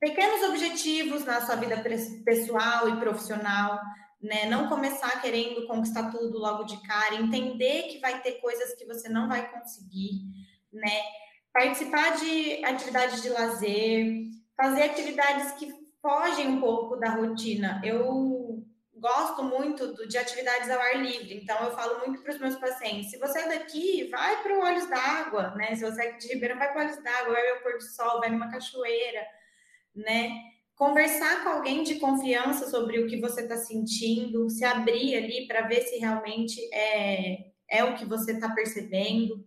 pequenos 0.00 0.48
objetivos 0.48 1.24
na 1.24 1.40
sua 1.42 1.54
vida 1.54 1.82
pessoal 2.24 2.88
e 2.88 2.96
profissional, 2.96 3.78
né? 4.20 4.46
Não 4.46 4.68
começar 4.68 5.20
querendo 5.20 5.66
conquistar 5.66 6.10
tudo 6.10 6.38
logo 6.38 6.64
de 6.64 6.80
cara, 6.82 7.14
entender 7.14 7.84
que 7.84 8.00
vai 8.00 8.20
ter 8.20 8.40
coisas 8.40 8.74
que 8.74 8.86
você 8.86 9.08
não 9.08 9.28
vai 9.28 9.50
conseguir, 9.50 10.22
né? 10.72 11.02
Participar 11.52 12.16
de 12.16 12.64
atividades 12.64 13.22
de 13.22 13.28
lazer, 13.28 14.30
fazer 14.56 14.84
atividades 14.84 15.52
que 15.52 15.72
fogem 16.00 16.48
um 16.48 16.60
pouco 16.60 16.96
da 16.96 17.10
rotina. 17.10 17.80
Eu 17.84 18.41
gosto 19.02 19.42
muito 19.42 19.92
do, 19.92 20.08
de 20.08 20.16
atividades 20.16 20.70
ao 20.70 20.80
ar 20.80 20.96
livre, 21.02 21.34
então 21.34 21.62
eu 21.64 21.74
falo 21.74 21.98
muito 21.98 22.22
para 22.22 22.32
os 22.32 22.40
meus 22.40 22.56
pacientes: 22.56 23.10
se 23.10 23.18
você 23.18 23.40
é 23.40 23.48
daqui, 23.48 24.08
vai 24.08 24.42
para 24.42 24.56
o 24.56 24.62
Olhos 24.62 24.88
d'Água, 24.88 25.54
né? 25.56 25.74
Se 25.74 25.82
você 25.82 26.02
é 26.02 26.12
de 26.12 26.28
Ribeirão, 26.28 26.58
vai 26.58 26.72
para 26.72 26.80
o 26.80 26.84
Olhos 26.86 27.02
d'Água, 27.02 27.34
vai 27.34 27.50
ao 27.50 27.60
pôr 27.60 27.74
do 27.74 27.82
sol, 27.82 28.20
vai 28.20 28.30
numa 28.30 28.50
cachoeira, 28.50 29.26
né? 29.94 30.30
conversar 30.74 31.44
com 31.44 31.50
alguém 31.50 31.82
de 31.82 31.96
confiança 31.96 32.68
sobre 32.68 32.98
o 32.98 33.06
que 33.06 33.20
você 33.20 33.42
está 33.42 33.56
sentindo, 33.56 34.50
se 34.50 34.64
abrir 34.64 35.14
ali 35.14 35.46
para 35.46 35.68
ver 35.68 35.82
se 35.82 35.96
realmente 35.98 36.60
é, 36.74 37.52
é 37.70 37.84
o 37.84 37.94
que 37.94 38.04
você 38.04 38.32
está 38.32 38.52
percebendo. 38.52 39.44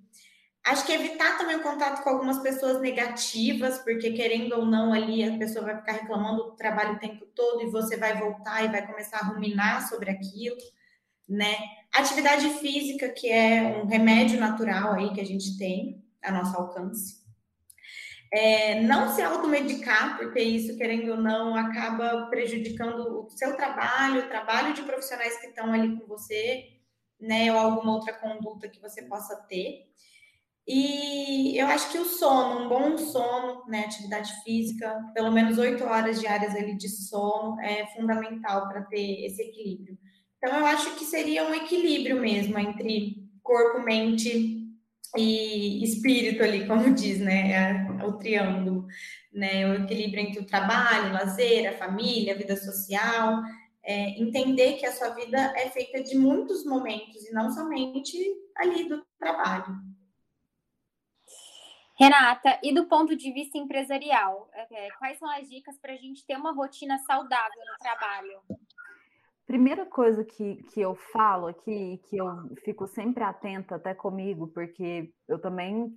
Acho 0.65 0.83
que 0.83 0.93
evitar 0.93 1.37
também 1.37 1.57
o 1.57 1.61
contato 1.61 2.03
com 2.03 2.09
algumas 2.09 2.39
pessoas 2.39 2.81
negativas, 2.81 3.77
porque 3.79 4.13
querendo 4.13 4.53
ou 4.53 4.65
não 4.65 4.91
ali 4.91 5.23
a 5.23 5.37
pessoa 5.37 5.63
vai 5.63 5.77
ficar 5.77 5.91
reclamando 5.91 6.43
do 6.43 6.55
trabalho 6.55 6.95
o 6.95 6.99
tempo 6.99 7.23
todo 7.35 7.61
e 7.61 7.69
você 7.69 7.95
vai 7.97 8.17
voltar 8.17 8.65
e 8.65 8.69
vai 8.69 8.85
começar 8.85 9.19
a 9.19 9.25
ruminar 9.27 9.87
sobre 9.87 10.09
aquilo, 10.09 10.57
né? 11.29 11.55
Atividade 11.93 12.49
física, 12.55 13.09
que 13.09 13.29
é 13.29 13.79
um 13.79 13.85
remédio 13.85 14.39
natural 14.39 14.93
aí 14.93 15.13
que 15.13 15.21
a 15.21 15.25
gente 15.25 15.55
tem 15.55 16.03
a 16.23 16.31
nosso 16.31 16.57
alcance. 16.57 17.23
É, 18.33 18.81
não 18.81 19.13
se 19.13 19.21
automedicar, 19.21 20.17
porque 20.17 20.41
isso, 20.41 20.75
querendo 20.77 21.11
ou 21.11 21.17
não, 21.17 21.55
acaba 21.55 22.25
prejudicando 22.25 23.25
o 23.25 23.29
seu 23.29 23.55
trabalho, 23.55 24.25
o 24.25 24.27
trabalho 24.27 24.73
de 24.73 24.81
profissionais 24.81 25.39
que 25.39 25.47
estão 25.47 25.71
ali 25.71 25.95
com 25.95 26.07
você, 26.07 26.71
né, 27.19 27.53
ou 27.53 27.59
alguma 27.59 27.93
outra 27.93 28.13
conduta 28.13 28.67
que 28.67 28.81
você 28.81 29.03
possa 29.03 29.35
ter. 29.47 29.85
E 30.67 31.57
eu 31.59 31.67
acho 31.67 31.91
que 31.91 31.99
o 31.99 32.05
sono, 32.05 32.65
um 32.65 32.69
bom 32.69 32.97
sono, 32.97 33.63
né, 33.67 33.81
atividade 33.85 34.33
física, 34.43 34.99
pelo 35.13 35.31
menos 35.31 35.59
oito 35.59 35.83
horas 35.83 36.19
diárias 36.19 36.55
ali 36.55 36.75
de 36.75 36.89
sono, 36.89 37.59
é 37.61 37.85
fundamental 37.95 38.67
para 38.67 38.81
ter 38.83 39.25
esse 39.25 39.43
equilíbrio. 39.43 39.97
Então, 40.37 40.57
eu 40.57 40.65
acho 40.65 40.95
que 40.95 41.05
seria 41.05 41.43
um 41.47 41.53
equilíbrio 41.53 42.19
mesmo 42.19 42.57
entre 42.57 43.23
corpo, 43.43 43.81
mente 43.83 44.65
e 45.15 45.83
espírito 45.83 46.43
ali, 46.43 46.65
como 46.67 46.93
diz, 46.93 47.19
né? 47.19 47.85
É 47.99 48.05
o 48.05 48.13
triângulo, 48.13 48.87
né? 49.31 49.69
O 49.69 49.83
equilíbrio 49.83 50.21
entre 50.21 50.39
o 50.39 50.47
trabalho, 50.47 51.09
o 51.09 51.13
lazer, 51.13 51.69
a 51.69 51.77
família, 51.77 52.33
a 52.33 52.37
vida 52.37 52.57
social. 52.57 53.41
É, 53.83 54.19
entender 54.19 54.73
que 54.73 54.85
a 54.85 54.91
sua 54.91 55.09
vida 55.09 55.53
é 55.55 55.69
feita 55.69 56.01
de 56.03 56.17
muitos 56.17 56.65
momentos 56.65 57.23
e 57.23 57.31
não 57.31 57.51
somente 57.51 58.17
ali 58.57 58.89
do 58.89 59.05
trabalho. 59.19 59.75
Renata, 61.97 62.59
e 62.61 62.73
do 62.73 62.87
ponto 62.87 63.15
de 63.15 63.31
vista 63.31 63.57
empresarial, 63.57 64.49
é, 64.53 64.89
quais 64.99 65.17
são 65.17 65.29
as 65.29 65.49
dicas 65.49 65.77
para 65.79 65.93
a 65.93 65.97
gente 65.97 66.25
ter 66.25 66.35
uma 66.35 66.51
rotina 66.51 66.97
saudável 66.99 67.61
no 67.71 67.77
trabalho? 67.79 68.41
Primeira 69.47 69.85
coisa 69.85 70.25
que, 70.25 70.55
que 70.73 70.81
eu 70.81 70.95
falo 70.95 71.47
aqui, 71.47 72.01
que 72.09 72.17
eu 72.17 72.27
fico 72.65 72.85
sempre 72.87 73.23
atenta 73.23 73.75
até 73.75 73.93
comigo, 73.93 74.47
porque 74.47 75.09
eu 75.27 75.39
também 75.39 75.87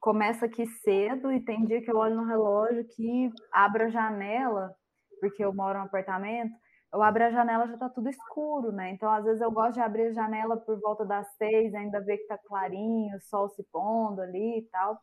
começo 0.00 0.44
aqui 0.44 0.64
cedo 0.66 1.30
e 1.30 1.40
tem 1.40 1.66
dia 1.66 1.82
que 1.82 1.90
eu 1.90 1.96
olho 1.96 2.14
no 2.14 2.24
relógio 2.24 2.86
que 2.96 3.30
abro 3.52 3.84
a 3.84 3.90
janela, 3.90 4.74
porque 5.20 5.44
eu 5.44 5.52
moro 5.52 5.78
em 5.78 5.82
um 5.82 5.84
apartamento, 5.84 6.54
eu 6.92 7.02
abro 7.02 7.24
a 7.24 7.30
janela 7.30 7.66
já 7.66 7.78
tá 7.78 7.88
tudo 7.88 8.10
escuro, 8.10 8.70
né? 8.70 8.90
Então, 8.90 9.10
às 9.10 9.24
vezes, 9.24 9.40
eu 9.40 9.50
gosto 9.50 9.74
de 9.74 9.80
abrir 9.80 10.08
a 10.08 10.12
janela 10.12 10.58
por 10.58 10.78
volta 10.78 11.06
das 11.06 11.26
seis, 11.36 11.74
ainda 11.74 12.00
ver 12.00 12.18
que 12.18 12.26
tá 12.26 12.38
clarinho, 12.46 13.16
o 13.16 13.20
sol 13.20 13.48
se 13.48 13.64
pondo 13.72 14.20
ali 14.20 14.58
e 14.58 14.68
tal. 14.70 15.00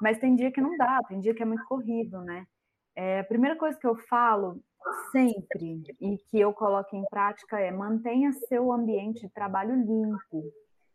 Mas 0.00 0.18
tem 0.18 0.34
dia 0.34 0.50
que 0.50 0.60
não 0.60 0.76
dá, 0.76 1.00
tem 1.08 1.20
dia 1.20 1.34
que 1.34 1.42
é 1.42 1.46
muito 1.46 1.64
corrido, 1.64 2.20
né? 2.22 2.46
É, 2.96 3.20
a 3.20 3.24
primeira 3.24 3.56
coisa 3.56 3.78
que 3.78 3.86
eu 3.86 3.96
falo 4.08 4.60
sempre 5.10 5.82
e 6.00 6.18
que 6.28 6.40
eu 6.40 6.52
coloco 6.52 6.94
em 6.96 7.04
prática 7.10 7.58
é 7.58 7.70
mantenha 7.70 8.32
seu 8.32 8.72
ambiente 8.72 9.20
de 9.20 9.32
trabalho 9.32 9.74
limpo, 9.74 10.42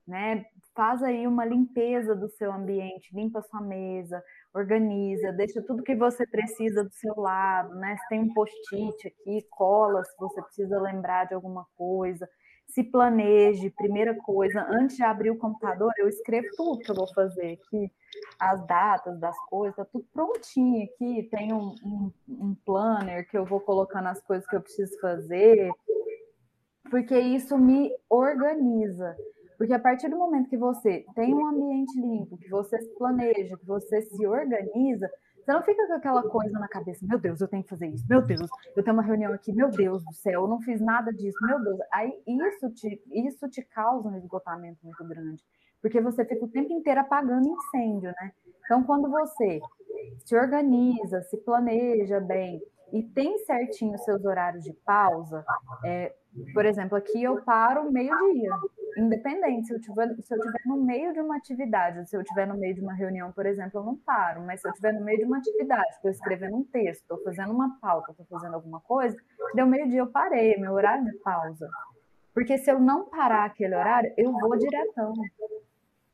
né? 0.08 0.46
Faz 0.76 1.02
aí 1.02 1.26
uma 1.26 1.44
limpeza 1.46 2.16
do 2.16 2.30
seu 2.30 2.52
ambiente, 2.52 3.16
limpa 3.16 3.42
sua 3.42 3.62
mesa, 3.62 4.24
organiza, 4.54 5.32
deixa 5.34 5.62
tudo 5.62 5.84
que 5.84 5.96
você 5.96 6.26
precisa 6.28 6.84
do 6.84 6.92
seu 6.94 7.16
lado, 7.16 7.74
né? 7.76 7.98
Se 7.98 8.08
tem 8.10 8.20
um 8.22 8.34
post-it 8.34 9.08
aqui, 9.08 9.46
cola 9.50 10.04
se 10.04 10.16
você 10.18 10.42
precisa 10.44 10.80
lembrar 10.80 11.26
de 11.26 11.34
alguma 11.34 11.66
coisa 11.76 12.28
se 12.68 12.84
planeje, 12.84 13.70
primeira 13.72 14.14
coisa, 14.16 14.66
antes 14.70 14.98
de 14.98 15.04
abrir 15.04 15.32
o 15.32 15.38
computador, 15.38 15.92
eu 15.98 16.08
escrevo 16.08 16.48
tudo 16.56 16.80
que 16.80 16.92
eu 16.92 16.96
vou 16.96 17.08
fazer 17.14 17.54
aqui, 17.54 17.92
as 18.40 18.66
datas 18.68 19.20
das 19.20 19.38
coisas, 19.46 19.76
tá 19.76 19.86
tudo 19.86 20.06
prontinho 20.14 20.84
aqui, 20.84 21.24
tem 21.32 21.54
um, 21.54 21.74
um, 21.84 22.12
um 22.30 22.56
planner 22.66 23.28
que 23.30 23.38
eu 23.38 23.46
vou 23.46 23.60
colocando 23.60 24.08
as 24.08 24.22
coisas 24.22 24.48
que 24.48 24.56
eu 24.56 24.62
preciso 24.62 25.00
fazer, 25.00 25.72
porque 26.90 27.18
isso 27.18 27.58
me 27.58 27.92
organiza. 28.10 29.16
Porque 29.58 29.74
a 29.74 29.80
partir 29.80 30.08
do 30.08 30.18
momento 30.18 30.50
que 30.50 30.58
você 30.58 31.04
tem 31.16 31.34
um 31.34 31.48
ambiente 31.48 32.00
limpo, 32.00 32.38
que 32.38 32.50
você 32.50 32.80
se 32.80 32.90
planeja, 32.96 33.58
que 33.58 33.66
você 33.66 34.04
se 34.04 34.28
organiza, 34.28 35.10
você 35.48 35.54
não 35.54 35.64
fica 35.64 35.88
com 35.88 35.94
aquela 35.94 36.24
coisa 36.24 36.60
na 36.60 36.68
cabeça, 36.68 37.06
meu 37.08 37.18
Deus, 37.18 37.40
eu 37.40 37.48
tenho 37.48 37.64
que 37.64 37.70
fazer 37.70 37.88
isso, 37.88 38.06
meu 38.10 38.22
Deus, 38.22 38.50
eu 38.76 38.84
tenho 38.84 38.94
uma 38.94 39.02
reunião 39.02 39.32
aqui, 39.32 39.54
meu 39.54 39.70
Deus 39.70 40.04
do 40.04 40.14
céu, 40.14 40.42
eu 40.42 40.48
não 40.48 40.60
fiz 40.60 40.82
nada 40.82 41.10
disso, 41.14 41.38
meu 41.42 41.64
Deus. 41.64 41.80
Aí 41.94 42.22
isso 42.28 42.70
te, 42.72 43.02
isso 43.10 43.48
te 43.48 43.62
causa 43.62 44.10
um 44.10 44.18
esgotamento 44.18 44.80
muito 44.84 45.02
grande, 45.06 45.42
porque 45.82 46.02
você 46.02 46.26
fica 46.26 46.44
o 46.44 46.50
tempo 46.50 46.74
inteiro 46.74 47.00
apagando 47.00 47.48
incêndio, 47.48 48.10
né? 48.10 48.34
Então, 48.66 48.84
quando 48.84 49.10
você 49.10 49.62
se 50.26 50.36
organiza, 50.36 51.22
se 51.22 51.38
planeja 51.38 52.20
bem 52.20 52.62
e 52.92 53.02
tem 53.02 53.38
certinho 53.46 53.96
os 53.96 54.04
seus 54.04 54.26
horários 54.26 54.66
de 54.66 54.74
pausa, 54.74 55.46
é, 55.86 56.14
por 56.54 56.66
exemplo, 56.66 56.98
aqui 56.98 57.24
eu 57.24 57.42
paro 57.44 57.90
meio-dia, 57.90 58.52
independente, 58.98 59.68
se 59.68 59.74
eu, 59.74 59.80
tiver, 59.80 60.08
se 60.22 60.34
eu 60.34 60.40
tiver 60.40 60.62
no 60.66 60.78
meio 60.78 61.14
de 61.14 61.20
uma 61.20 61.38
atividade, 61.38 62.10
se 62.10 62.18
eu 62.18 62.24
tiver 62.24 62.48
no 62.48 62.58
meio 62.58 62.74
de 62.74 62.82
uma 62.82 62.94
reunião, 62.94 63.32
por 63.32 63.46
exemplo, 63.46 63.80
eu 63.80 63.84
não 63.84 63.96
paro, 63.96 64.42
mas 64.42 64.62
se 64.62 64.68
eu 64.68 64.74
tiver 64.74 64.94
no 64.94 65.06
meio 65.06 65.20
de 65.20 65.26
uma 65.26 65.38
atividade, 65.38 65.90
estou 65.92 66.10
escrevendo 66.10 66.58
um 66.58 66.64
texto, 66.64 67.02
estou 67.02 67.22
fazendo 67.24 67.52
uma 67.52 67.78
pauta, 67.80 68.12
estou 68.12 68.26
fazendo 68.26 68.56
alguma 68.56 68.80
coisa, 68.82 69.16
deu 69.54 69.68
meio-dia 69.68 70.00
eu 70.00 70.08
parei, 70.08 70.58
meu 70.58 70.74
horário 70.74 71.06
de 71.06 71.14
pausa. 71.20 71.70
Porque 72.34 72.58
se 72.58 72.72
eu 72.72 72.80
não 72.80 73.06
parar 73.10 73.46
aquele 73.46 73.76
horário, 73.76 74.12
eu 74.18 74.32
vou 74.32 74.58
diretão. 74.58 75.14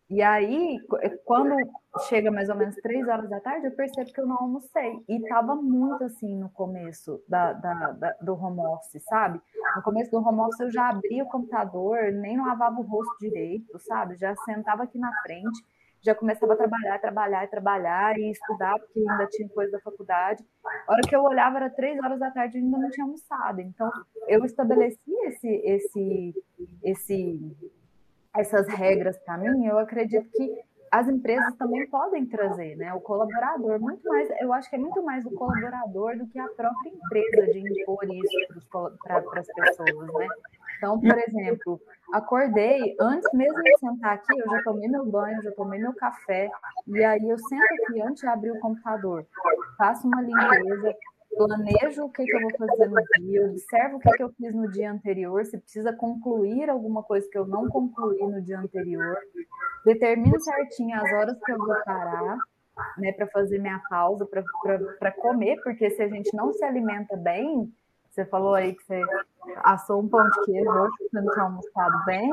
E 0.09 0.21
aí, 0.21 0.77
quando 1.25 1.55
chega 2.01 2.31
mais 2.31 2.49
ou 2.49 2.55
menos 2.55 2.75
três 2.75 3.07
horas 3.07 3.29
da 3.29 3.39
tarde, 3.39 3.67
eu 3.67 3.71
percebo 3.71 4.11
que 4.11 4.19
eu 4.19 4.25
não 4.25 4.37
almocei. 4.37 5.03
E 5.07 5.17
estava 5.17 5.55
muito 5.55 6.03
assim 6.03 6.35
no 6.37 6.49
começo 6.49 7.23
da, 7.27 7.53
da, 7.53 7.91
da, 7.91 8.11
do 8.21 8.33
home 8.33 8.59
office, 8.61 9.03
sabe? 9.03 9.39
No 9.75 9.83
começo 9.83 10.11
do 10.11 10.17
home 10.17 10.39
office 10.39 10.59
eu 10.59 10.71
já 10.71 10.89
abria 10.89 11.23
o 11.23 11.29
computador, 11.29 12.11
nem 12.11 12.37
lavava 12.37 12.79
o 12.79 12.83
rosto 12.83 13.17
direito, 13.19 13.77
sabe? 13.79 14.15
Já 14.15 14.35
sentava 14.37 14.83
aqui 14.83 14.97
na 14.97 15.11
frente, 15.21 15.63
já 16.01 16.13
começava 16.13 16.53
a 16.53 16.57
trabalhar, 16.57 16.99
trabalhar, 16.99 17.49
trabalhar 17.49 18.19
e 18.19 18.31
estudar, 18.31 18.77
porque 18.79 18.99
ainda 18.99 19.27
tinha 19.27 19.47
coisa 19.49 19.71
da 19.71 19.79
faculdade. 19.79 20.43
A 20.87 20.93
hora 20.93 21.01
que 21.07 21.15
eu 21.15 21.23
olhava 21.23 21.57
era 21.57 21.69
três 21.69 21.97
horas 22.03 22.19
da 22.19 22.31
tarde 22.31 22.57
e 22.57 22.61
ainda 22.61 22.77
não 22.77 22.89
tinha 22.89 23.05
almoçado. 23.05 23.61
Então, 23.61 23.89
eu 24.27 24.43
estabeleci 24.43 24.99
esse, 25.25 25.47
esse, 25.47 26.43
esse 26.83 27.55
essas 28.35 28.67
regras 28.67 29.17
para 29.19 29.37
mim, 29.37 29.65
eu 29.65 29.77
acredito 29.77 30.27
que 30.31 30.63
as 30.93 31.07
empresas 31.07 31.55
também 31.55 31.87
podem 31.89 32.23
trazer, 32.27 32.75
né? 32.75 32.93
O 32.93 33.01
colaborador, 33.01 33.79
muito 33.79 34.07
mais, 34.07 34.29
eu 34.39 34.53
acho 34.53 34.69
que 34.69 34.75
é 34.75 34.79
muito 34.79 35.01
mais 35.01 35.25
o 35.25 35.31
colaborador 35.31 36.15
do 36.15 36.27
que 36.27 36.37
a 36.37 36.47
própria 36.49 36.91
empresa 36.91 37.51
de 37.51 37.81
impor 37.81 38.03
isso 38.03 38.95
para 39.01 39.17
as 39.17 39.47
pessoas, 39.47 40.13
né? 40.13 40.27
Então, 40.77 40.99
por 40.99 41.17
exemplo, 41.17 41.81
acordei, 42.13 42.95
antes 42.99 43.27
mesmo 43.33 43.59
de 43.63 43.75
sentar 43.79 44.13
aqui, 44.13 44.37
eu 44.37 44.47
já 44.47 44.61
tomei 44.63 44.87
meu 44.87 45.03
banho, 45.03 45.41
já 45.41 45.51
tomei 45.53 45.79
meu 45.79 45.95
café, 45.95 46.47
e 46.85 47.03
aí 47.03 47.27
eu 47.27 47.39
sento 47.39 47.63
aqui 47.87 47.99
antes 47.99 48.21
de 48.21 48.27
abrir 48.27 48.51
o 48.51 48.59
computador, 48.59 49.25
faço 49.79 50.07
uma 50.07 50.21
limpeza, 50.21 50.95
planejo 51.35 52.05
o 52.05 52.09
que, 52.09 52.23
que 52.23 52.35
eu 52.35 52.41
vou 52.41 52.51
fazer 52.57 52.89
no 52.89 53.01
dia, 53.19 53.45
observo 53.45 53.97
o 53.97 53.99
que, 53.99 54.09
que 54.11 54.23
eu 54.23 54.29
fiz 54.33 54.53
no 54.53 54.71
dia 54.71 54.91
anterior, 54.91 55.45
se 55.45 55.57
precisa 55.57 55.93
concluir 55.93 56.69
alguma 56.69 57.03
coisa 57.03 57.27
que 57.29 57.37
eu 57.37 57.45
não 57.45 57.67
concluí 57.67 58.21
no 58.21 58.41
dia 58.41 58.59
anterior, 58.59 59.17
determino 59.85 60.39
certinho 60.39 60.95
as 60.95 61.11
horas 61.13 61.37
que 61.43 61.51
eu 61.51 61.57
vou 61.57 61.75
parar, 61.83 62.37
né, 62.97 63.11
para 63.11 63.27
fazer 63.27 63.59
minha 63.59 63.81
pausa, 63.89 64.25
para 64.25 65.11
comer, 65.11 65.61
porque 65.63 65.89
se 65.91 66.01
a 66.01 66.07
gente 66.07 66.35
não 66.35 66.51
se 66.53 66.63
alimenta 66.63 67.15
bem, 67.17 67.71
você 68.09 68.25
falou 68.25 68.53
aí 68.53 68.73
que 68.73 68.83
você 68.83 69.01
assou 69.63 70.01
um 70.01 70.07
pão 70.07 70.23
de 70.23 70.45
queijo 70.45 70.69
hoje, 70.69 70.97
que 70.97 71.09
você 71.09 71.21
não 71.21 71.33
tinha 71.33 71.45
almoçado 71.45 72.05
bem, 72.05 72.29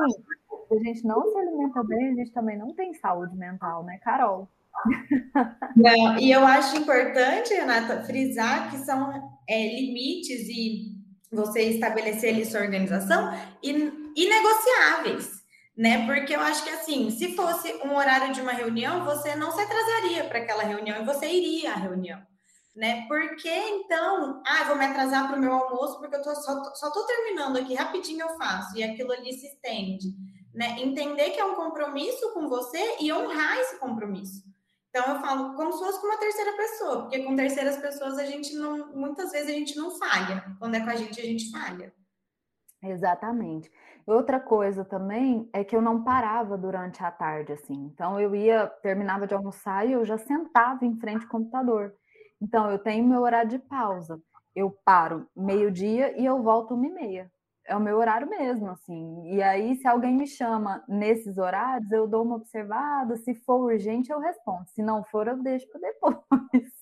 se 0.67 0.75
a 0.75 0.79
gente 0.79 1.05
não 1.05 1.27
se 1.27 1.37
alimenta 1.37 1.83
bem, 1.83 2.09
a 2.09 2.13
gente 2.13 2.31
também 2.31 2.57
não 2.57 2.73
tem 2.73 2.93
saúde 2.93 3.35
mental, 3.35 3.83
né, 3.83 3.99
Carol? 4.03 4.47
Não, 5.75 6.17
e 6.17 6.31
eu 6.31 6.45
acho 6.45 6.77
importante, 6.77 7.53
Renata, 7.53 8.03
frisar 8.03 8.71
que 8.71 8.77
são 8.77 9.11
é, 9.47 9.67
limites 9.75 10.47
e 10.49 11.01
você 11.31 11.61
estabelecer 11.63 12.33
ali 12.33 12.45
sua 12.45 12.61
organização 12.61 13.31
inegociáveis, 13.63 15.29
né? 15.77 16.05
Porque 16.05 16.35
eu 16.35 16.41
acho 16.41 16.63
que 16.63 16.69
assim, 16.69 17.09
se 17.09 17.35
fosse 17.35 17.73
um 17.85 17.95
horário 17.95 18.33
de 18.33 18.41
uma 18.41 18.51
reunião, 18.51 19.05
você 19.05 19.35
não 19.35 19.51
se 19.51 19.61
atrasaria 19.61 20.25
para 20.25 20.39
aquela 20.39 20.63
reunião 20.63 21.01
e 21.01 21.05
você 21.05 21.27
iria 21.27 21.71
à 21.71 21.77
reunião, 21.77 22.19
né? 22.75 23.05
Porque 23.07 23.49
então, 23.49 24.41
ah, 24.45 24.65
vou 24.65 24.75
me 24.75 24.85
atrasar 24.85 25.27
para 25.27 25.37
o 25.37 25.39
meu 25.39 25.53
almoço 25.53 25.99
porque 25.99 26.15
eu 26.15 26.21
tô, 26.21 26.35
só, 26.35 26.63
só 26.75 26.91
tô 26.91 27.05
terminando 27.05 27.57
aqui, 27.57 27.73
rapidinho 27.75 28.21
eu 28.21 28.37
faço, 28.37 28.77
e 28.77 28.83
aquilo 28.83 29.13
ali 29.13 29.31
se 29.31 29.47
estende, 29.47 30.09
né? 30.53 30.75
Entender 30.79 31.29
que 31.29 31.39
é 31.39 31.45
um 31.45 31.55
compromisso 31.55 32.33
com 32.33 32.49
você 32.49 32.97
e 32.99 33.11
honrar 33.13 33.57
esse 33.57 33.79
compromisso. 33.79 34.51
Então 34.93 35.15
eu 35.15 35.21
falo 35.21 35.55
como 35.55 35.71
se 35.71 35.79
fosse 35.79 36.01
com 36.01 36.07
uma 36.07 36.19
terceira 36.19 36.51
pessoa, 36.57 37.01
porque 37.03 37.23
com 37.23 37.33
terceiras 37.33 37.77
pessoas 37.77 38.17
a 38.17 38.25
gente 38.25 38.53
não, 38.53 38.93
muitas 38.93 39.31
vezes 39.31 39.47
a 39.47 39.53
gente 39.53 39.77
não 39.77 39.97
falha. 39.97 40.43
Quando 40.59 40.75
é 40.75 40.81
com 40.81 40.89
a 40.89 40.95
gente, 40.95 41.19
a 41.19 41.23
gente 41.23 41.49
falha. 41.49 41.93
Exatamente. 42.83 43.71
Outra 44.05 44.37
coisa 44.37 44.83
também 44.83 45.49
é 45.53 45.63
que 45.63 45.73
eu 45.73 45.81
não 45.81 46.03
parava 46.03 46.57
durante 46.57 47.01
a 47.01 47.09
tarde, 47.09 47.53
assim. 47.53 47.89
Então 47.93 48.19
eu 48.19 48.35
ia, 48.35 48.67
terminava 48.81 49.25
de 49.25 49.33
almoçar 49.33 49.87
e 49.87 49.93
eu 49.93 50.03
já 50.03 50.17
sentava 50.17 50.85
em 50.85 50.99
frente 50.99 51.23
ao 51.23 51.29
computador. 51.29 51.95
Então 52.41 52.69
eu 52.69 52.77
tenho 52.77 53.07
meu 53.07 53.21
horário 53.21 53.49
de 53.49 53.59
pausa. 53.59 54.21
Eu 54.53 54.71
paro 54.83 55.25
meio-dia 55.33 56.19
e 56.19 56.25
eu 56.25 56.43
volto 56.43 56.73
uma 56.73 56.87
e 56.87 56.91
meia. 56.91 57.31
É 57.71 57.75
o 57.75 57.79
meu 57.79 57.97
horário 57.99 58.29
mesmo, 58.29 58.69
assim. 58.69 59.23
E 59.33 59.41
aí, 59.41 59.77
se 59.77 59.87
alguém 59.87 60.13
me 60.13 60.27
chama 60.27 60.83
nesses 60.89 61.37
horários, 61.37 61.89
eu 61.89 62.05
dou 62.05 62.21
uma 62.25 62.35
observada. 62.35 63.15
Se 63.15 63.33
for 63.33 63.61
urgente, 63.63 64.11
eu 64.11 64.19
respondo. 64.19 64.67
Se 64.71 64.81
não 64.83 65.05
for, 65.05 65.25
eu 65.29 65.41
deixo 65.41 65.65
para 65.71 65.79
depois. 65.79 66.17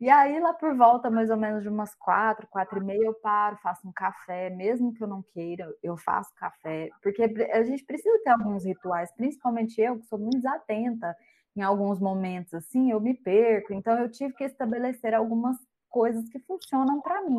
E 0.00 0.08
aí, 0.08 0.40
lá 0.40 0.54
por 0.54 0.74
volta, 0.74 1.10
mais 1.10 1.28
ou 1.28 1.36
menos 1.36 1.62
de 1.62 1.68
umas 1.68 1.94
quatro, 1.94 2.46
quatro 2.48 2.78
e 2.78 2.82
meia, 2.84 3.04
eu 3.04 3.12
paro, 3.12 3.58
faço 3.62 3.86
um 3.86 3.92
café, 3.92 4.48
mesmo 4.48 4.94
que 4.94 5.04
eu 5.04 5.06
não 5.06 5.22
queira, 5.22 5.70
eu 5.82 5.98
faço 5.98 6.34
café, 6.34 6.88
porque 7.02 7.22
a 7.22 7.62
gente 7.62 7.84
precisa 7.84 8.18
ter 8.24 8.30
alguns 8.30 8.64
rituais, 8.64 9.12
principalmente 9.14 9.78
eu, 9.78 9.98
que 9.98 10.06
sou 10.06 10.18
muito 10.18 10.38
desatenta 10.38 11.14
em 11.54 11.60
alguns 11.60 12.00
momentos, 12.00 12.54
assim, 12.54 12.90
eu 12.90 13.00
me 13.00 13.12
perco, 13.14 13.74
então 13.74 13.98
eu 13.98 14.10
tive 14.10 14.32
que 14.34 14.44
estabelecer 14.44 15.12
algumas 15.12 15.58
coisas 15.90 16.26
que 16.30 16.38
funcionam 16.40 17.02
para 17.02 17.20
mim. 17.22 17.38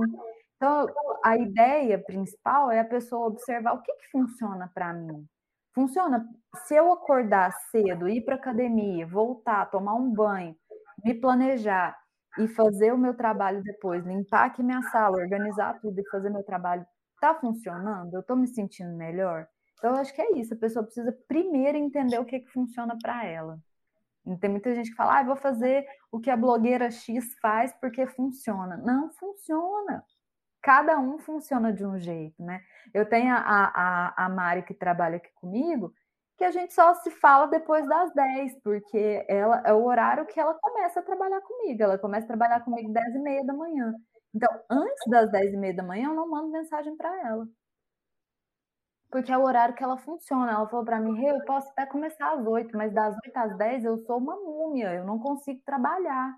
Então, 0.64 0.88
a 1.26 1.36
ideia 1.36 2.00
principal 2.00 2.72
é 2.72 2.80
a 2.80 2.86
pessoa 2.86 3.28
observar 3.28 3.74
o 3.74 3.82
que, 3.82 3.92
que 3.96 4.10
funciona 4.10 4.72
para 4.74 4.94
mim. 4.94 5.28
Funciona 5.76 6.26
se 6.66 6.74
eu 6.74 6.90
acordar 6.90 7.52
cedo, 7.70 8.08
ir 8.08 8.22
para 8.24 8.36
academia, 8.36 9.06
voltar, 9.06 9.66
tomar 9.66 9.96
um 9.96 10.10
banho, 10.10 10.56
me 11.04 11.16
planejar 11.16 11.94
e 12.40 12.48
fazer 12.48 12.94
o 12.94 12.98
meu 12.98 13.14
trabalho 13.14 13.62
depois, 13.62 14.06
limpar 14.06 14.46
aqui 14.46 14.64
minha 14.64 14.82
sala, 14.84 15.18
organizar 15.18 15.82
tudo 15.82 16.00
e 16.00 16.10
fazer 16.10 16.30
meu 16.30 16.44
trabalho, 16.44 16.86
tá 17.20 17.36
funcionando? 17.36 18.14
Eu 18.14 18.22
estou 18.22 18.38
me 18.38 18.48
sentindo 18.48 18.96
melhor? 18.96 19.46
Então, 19.78 19.92
eu 19.92 19.98
acho 19.98 20.16
que 20.16 20.22
é 20.22 20.32
isso. 20.38 20.54
A 20.54 20.58
pessoa 20.58 20.86
precisa 20.86 21.12
primeiro 21.28 21.78
entender 21.78 22.20
o 22.20 22.26
que, 22.26 22.40
que 22.40 22.52
funciona 22.54 22.98
para 23.04 23.26
ela. 23.26 23.60
Tem 24.40 24.50
muita 24.50 24.74
gente 24.74 24.92
que 24.92 24.96
fala, 24.96 25.20
ah, 25.20 25.24
vou 25.24 25.36
fazer 25.36 25.86
o 26.10 26.22
que 26.22 26.30
a 26.30 26.38
blogueira 26.38 26.90
X 26.90 27.38
faz 27.42 27.74
porque 27.82 28.08
funciona. 28.08 28.78
Não 28.78 29.12
funciona. 29.12 30.06
Cada 30.64 30.98
um 30.98 31.20
funciona 31.20 31.74
de 31.74 31.86
um 31.86 31.98
jeito, 32.00 32.42
né? 32.42 32.62
Eu 32.94 33.08
tenho 33.08 33.34
a, 33.36 33.40
a, 33.40 34.26
a 34.26 34.30
Mari 34.30 34.64
que 34.64 34.74
trabalha 34.74 35.18
aqui 35.18 35.30
comigo, 35.36 35.94
que 36.38 36.44
a 36.46 36.52
gente 36.52 36.74
só 36.74 36.94
se 36.96 37.12
fala 37.12 37.48
depois 37.48 37.88
das 37.88 38.14
10, 38.14 38.62
porque 38.64 39.26
ela 39.28 39.62
é 39.66 39.74
o 39.74 39.84
horário 39.86 40.26
que 40.26 40.40
ela 40.40 40.54
começa 40.56 41.02
a 41.02 41.04
trabalhar 41.04 41.42
comigo. 41.42 41.84
Ela 41.84 41.98
começa 41.98 42.26
a 42.26 42.28
trabalhar 42.30 42.62
comigo 42.62 42.92
10 42.94 43.16
e 43.16 43.20
meia 43.20 43.46
da 43.46 43.54
manhã. 43.54 43.94
Então, 44.34 44.50
antes 44.70 45.04
das 45.10 45.30
10 45.32 45.54
e 45.54 45.58
meia 45.58 45.76
da 45.76 45.84
manhã, 45.84 46.08
eu 46.10 46.16
não 46.16 46.30
mando 46.30 46.50
mensagem 46.50 46.96
para 46.96 47.10
ela. 47.28 47.46
Porque 49.12 49.32
é 49.32 49.38
o 49.38 49.44
horário 49.44 49.76
que 49.76 49.84
ela 49.84 49.98
funciona. 49.98 50.52
Ela 50.52 50.68
falou 50.68 50.86
para 50.86 51.00
mim, 51.00 51.24
eu 51.26 51.44
posso 51.46 51.70
até 51.70 51.86
começar 51.86 52.32
às 52.34 52.46
8, 52.46 52.76
mas 52.76 52.94
das 52.94 53.16
8 53.26 53.38
às 53.38 53.58
10 53.58 53.86
eu 53.86 53.98
sou 54.06 54.18
uma 54.18 54.36
múmia, 54.36 54.94
eu 54.94 55.06
não 55.06 55.20
consigo 55.20 55.62
trabalhar. 55.66 56.34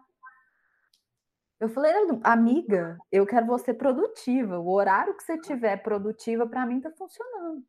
Eu 1.59 1.69
falei, 1.69 1.93
amiga, 2.23 2.97
eu 3.11 3.25
quero 3.25 3.45
você 3.45 3.73
produtiva. 3.73 4.59
O 4.59 4.71
horário 4.71 5.15
que 5.15 5.23
você 5.23 5.37
tiver 5.37 5.77
produtiva, 5.77 6.45
para 6.45 6.65
mim, 6.65 6.81
tá 6.81 6.91
funcionando. 6.91 7.63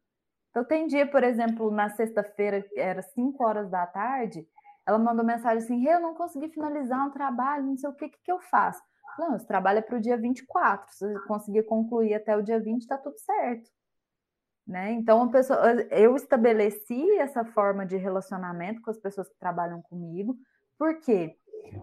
Então, 0.50 0.64
tem 0.64 0.86
dia, 0.86 1.06
por 1.06 1.22
exemplo, 1.22 1.70
na 1.70 1.90
sexta-feira, 1.90 2.64
era 2.76 3.02
5 3.02 3.44
horas 3.44 3.70
da 3.70 3.86
tarde, 3.86 4.46
ela 4.86 4.98
mandou 4.98 5.24
mensagem 5.24 5.58
assim: 5.58 5.86
eu 5.86 6.00
não 6.00 6.14
consegui 6.14 6.48
finalizar 6.48 7.06
um 7.06 7.10
trabalho, 7.10 7.66
não 7.66 7.76
sei 7.76 7.90
o 7.90 7.94
que, 7.94 8.08
que, 8.08 8.18
que 8.22 8.32
eu 8.32 8.40
faço. 8.40 8.82
Não, 9.18 9.34
esse 9.34 9.46
trabalho 9.46 9.78
é 9.78 9.82
para 9.82 9.96
o 9.96 10.00
dia 10.00 10.16
24. 10.16 10.92
Se 10.94 11.12
você 11.12 11.26
conseguir 11.26 11.62
concluir 11.64 12.14
até 12.14 12.36
o 12.36 12.42
dia 12.42 12.60
20, 12.60 12.82
está 12.82 12.96
tudo 12.96 13.18
certo. 13.18 13.70
Né? 14.66 14.92
Então, 14.92 15.22
a 15.22 15.28
pessoa, 15.30 15.58
eu 15.90 16.16
estabeleci 16.16 17.18
essa 17.18 17.44
forma 17.44 17.86
de 17.86 17.96
relacionamento 17.96 18.82
com 18.82 18.90
as 18.90 18.98
pessoas 18.98 19.28
que 19.28 19.38
trabalham 19.38 19.80
comigo. 19.82 20.36
Por 20.78 21.00
quê? 21.00 21.36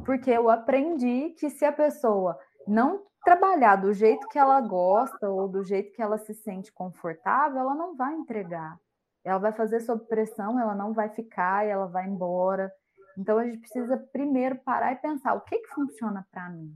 Porque 0.06 0.30
eu 0.32 0.50
aprendi 0.50 1.32
que 1.40 1.50
se 1.50 1.66
a 1.66 1.72
pessoa 1.72 2.38
não 2.68 3.02
trabalhar 3.24 3.78
do 3.78 3.94
jeito 3.94 4.28
que 4.28 4.38
ela 4.38 4.60
gosta 4.62 5.30
ou 5.30 5.48
do 5.48 5.64
jeito 5.64 5.92
que 5.94 6.02
ela 6.02 6.18
se 6.18 6.34
sente 6.34 6.72
confortável, 6.72 7.60
ela 7.60 7.76
não 7.76 7.96
vai 7.96 8.14
entregar. 8.14 8.78
Ela 9.24 9.40
vai 9.40 9.54
fazer 9.54 9.80
sob 9.80 10.06
pressão, 10.06 10.60
ela 10.60 10.76
não 10.76 10.94
vai 10.94 11.10
ficar, 11.10 11.66
ela 11.66 11.88
vai 11.88 12.06
embora. 12.06 12.72
Então 13.18 13.38
a 13.38 13.46
gente 13.46 13.60
precisa 13.60 13.98
primeiro 14.12 14.58
parar 14.58 14.92
e 14.92 14.98
pensar 14.98 15.34
o 15.34 15.42
que 15.42 15.58
que 15.60 15.74
funciona 15.74 16.28
para 16.32 16.50
mim, 16.50 16.76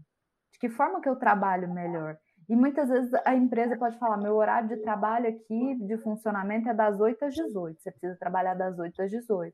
de 0.52 0.60
que 0.60 0.70
forma 0.70 1.02
que 1.02 1.10
eu 1.10 1.16
trabalho 1.18 1.74
melhor. 1.74 2.18
E 2.48 2.56
muitas 2.56 2.88
vezes 2.88 3.12
a 3.26 3.36
empresa 3.36 3.76
pode 3.76 3.98
falar: 3.98 4.16
meu 4.16 4.36
horário 4.36 4.70
de 4.70 4.78
trabalho 4.78 5.28
aqui, 5.28 5.76
de 5.86 5.98
funcionamento, 5.98 6.70
é 6.70 6.74
das 6.74 7.00
8 7.00 7.26
às 7.26 7.34
18. 7.34 7.82
Você 7.82 7.92
precisa 7.92 8.18
trabalhar 8.18 8.54
das 8.54 8.80
8 8.80 9.02
às 9.02 9.12
18 9.12 9.54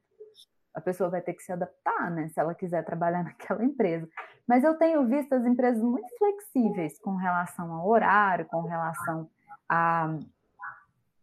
a 0.74 0.82
pessoa 0.82 1.10
vai 1.10 1.22
ter 1.22 1.34
que 1.34 1.44
se 1.44 1.52
adaptar, 1.52 2.10
né, 2.10 2.30
se 2.30 2.40
ela 2.40 2.56
quiser 2.56 2.84
trabalhar 2.84 3.24
naquela 3.24 3.64
empresa. 3.64 4.08
Mas 4.48 4.64
eu 4.64 4.76
tenho 4.76 5.06
visto 5.06 5.34
as 5.34 5.46
empresas 5.46 5.82
muito 5.82 6.08
flexíveis 6.18 7.00
com 7.00 7.16
relação 7.16 7.72
ao 7.72 7.88
horário, 7.88 8.46
com 8.46 8.62
relação 8.62 9.30
a, 9.70 10.18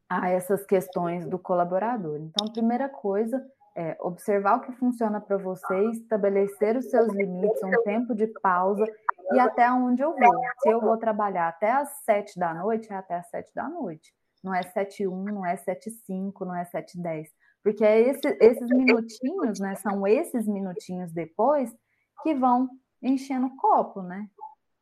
a 0.08 0.30
essas 0.30 0.64
questões 0.64 1.26
do 1.26 1.38
colaborador. 1.38 2.18
Então, 2.20 2.52
primeira 2.52 2.88
coisa 2.88 3.44
é 3.76 3.96
observar 4.00 4.56
o 4.56 4.60
que 4.60 4.72
funciona 4.72 5.20
para 5.20 5.36
você, 5.36 5.90
estabelecer 5.90 6.76
os 6.76 6.90
seus 6.90 7.08
limites, 7.12 7.62
um 7.62 7.82
tempo 7.82 8.14
de 8.14 8.26
pausa 8.26 8.84
e 9.32 9.38
até 9.38 9.70
onde 9.70 10.02
eu 10.02 10.14
vou. 10.16 10.42
Se 10.60 10.70
eu 10.70 10.80
vou 10.80 10.96
trabalhar 10.96 11.48
até 11.48 11.70
às 11.70 11.88
sete 12.04 12.38
da 12.38 12.52
noite, 12.52 12.92
é 12.92 12.96
até 12.96 13.16
às 13.16 13.28
sete 13.28 13.54
da 13.54 13.68
noite. 13.68 14.12
Não 14.42 14.54
é 14.54 14.62
sete 14.62 15.06
um, 15.06 15.24
não 15.24 15.46
é 15.46 15.56
sete 15.56 15.90
cinco, 15.90 16.44
não 16.44 16.54
é 16.54 16.64
sete 16.64 17.00
dez 17.00 17.28
porque 17.62 17.84
é 17.84 18.00
esse, 18.00 18.26
esses 18.40 18.68
minutinhos, 18.68 19.60
né? 19.60 19.74
São 19.76 20.06
esses 20.06 20.46
minutinhos 20.46 21.12
depois 21.12 21.74
que 22.22 22.34
vão 22.34 22.68
enchendo 23.02 23.46
o 23.46 23.56
copo, 23.56 24.02
né? 24.02 24.28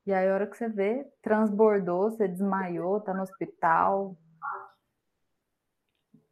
E 0.06 0.12
aí, 0.12 0.28
a 0.28 0.34
hora 0.34 0.46
que 0.46 0.56
você 0.56 0.68
vê, 0.68 1.06
transbordou, 1.20 2.10
você 2.10 2.26
desmaiou, 2.26 3.00
tá 3.00 3.12
no 3.12 3.22
hospital. 3.22 4.16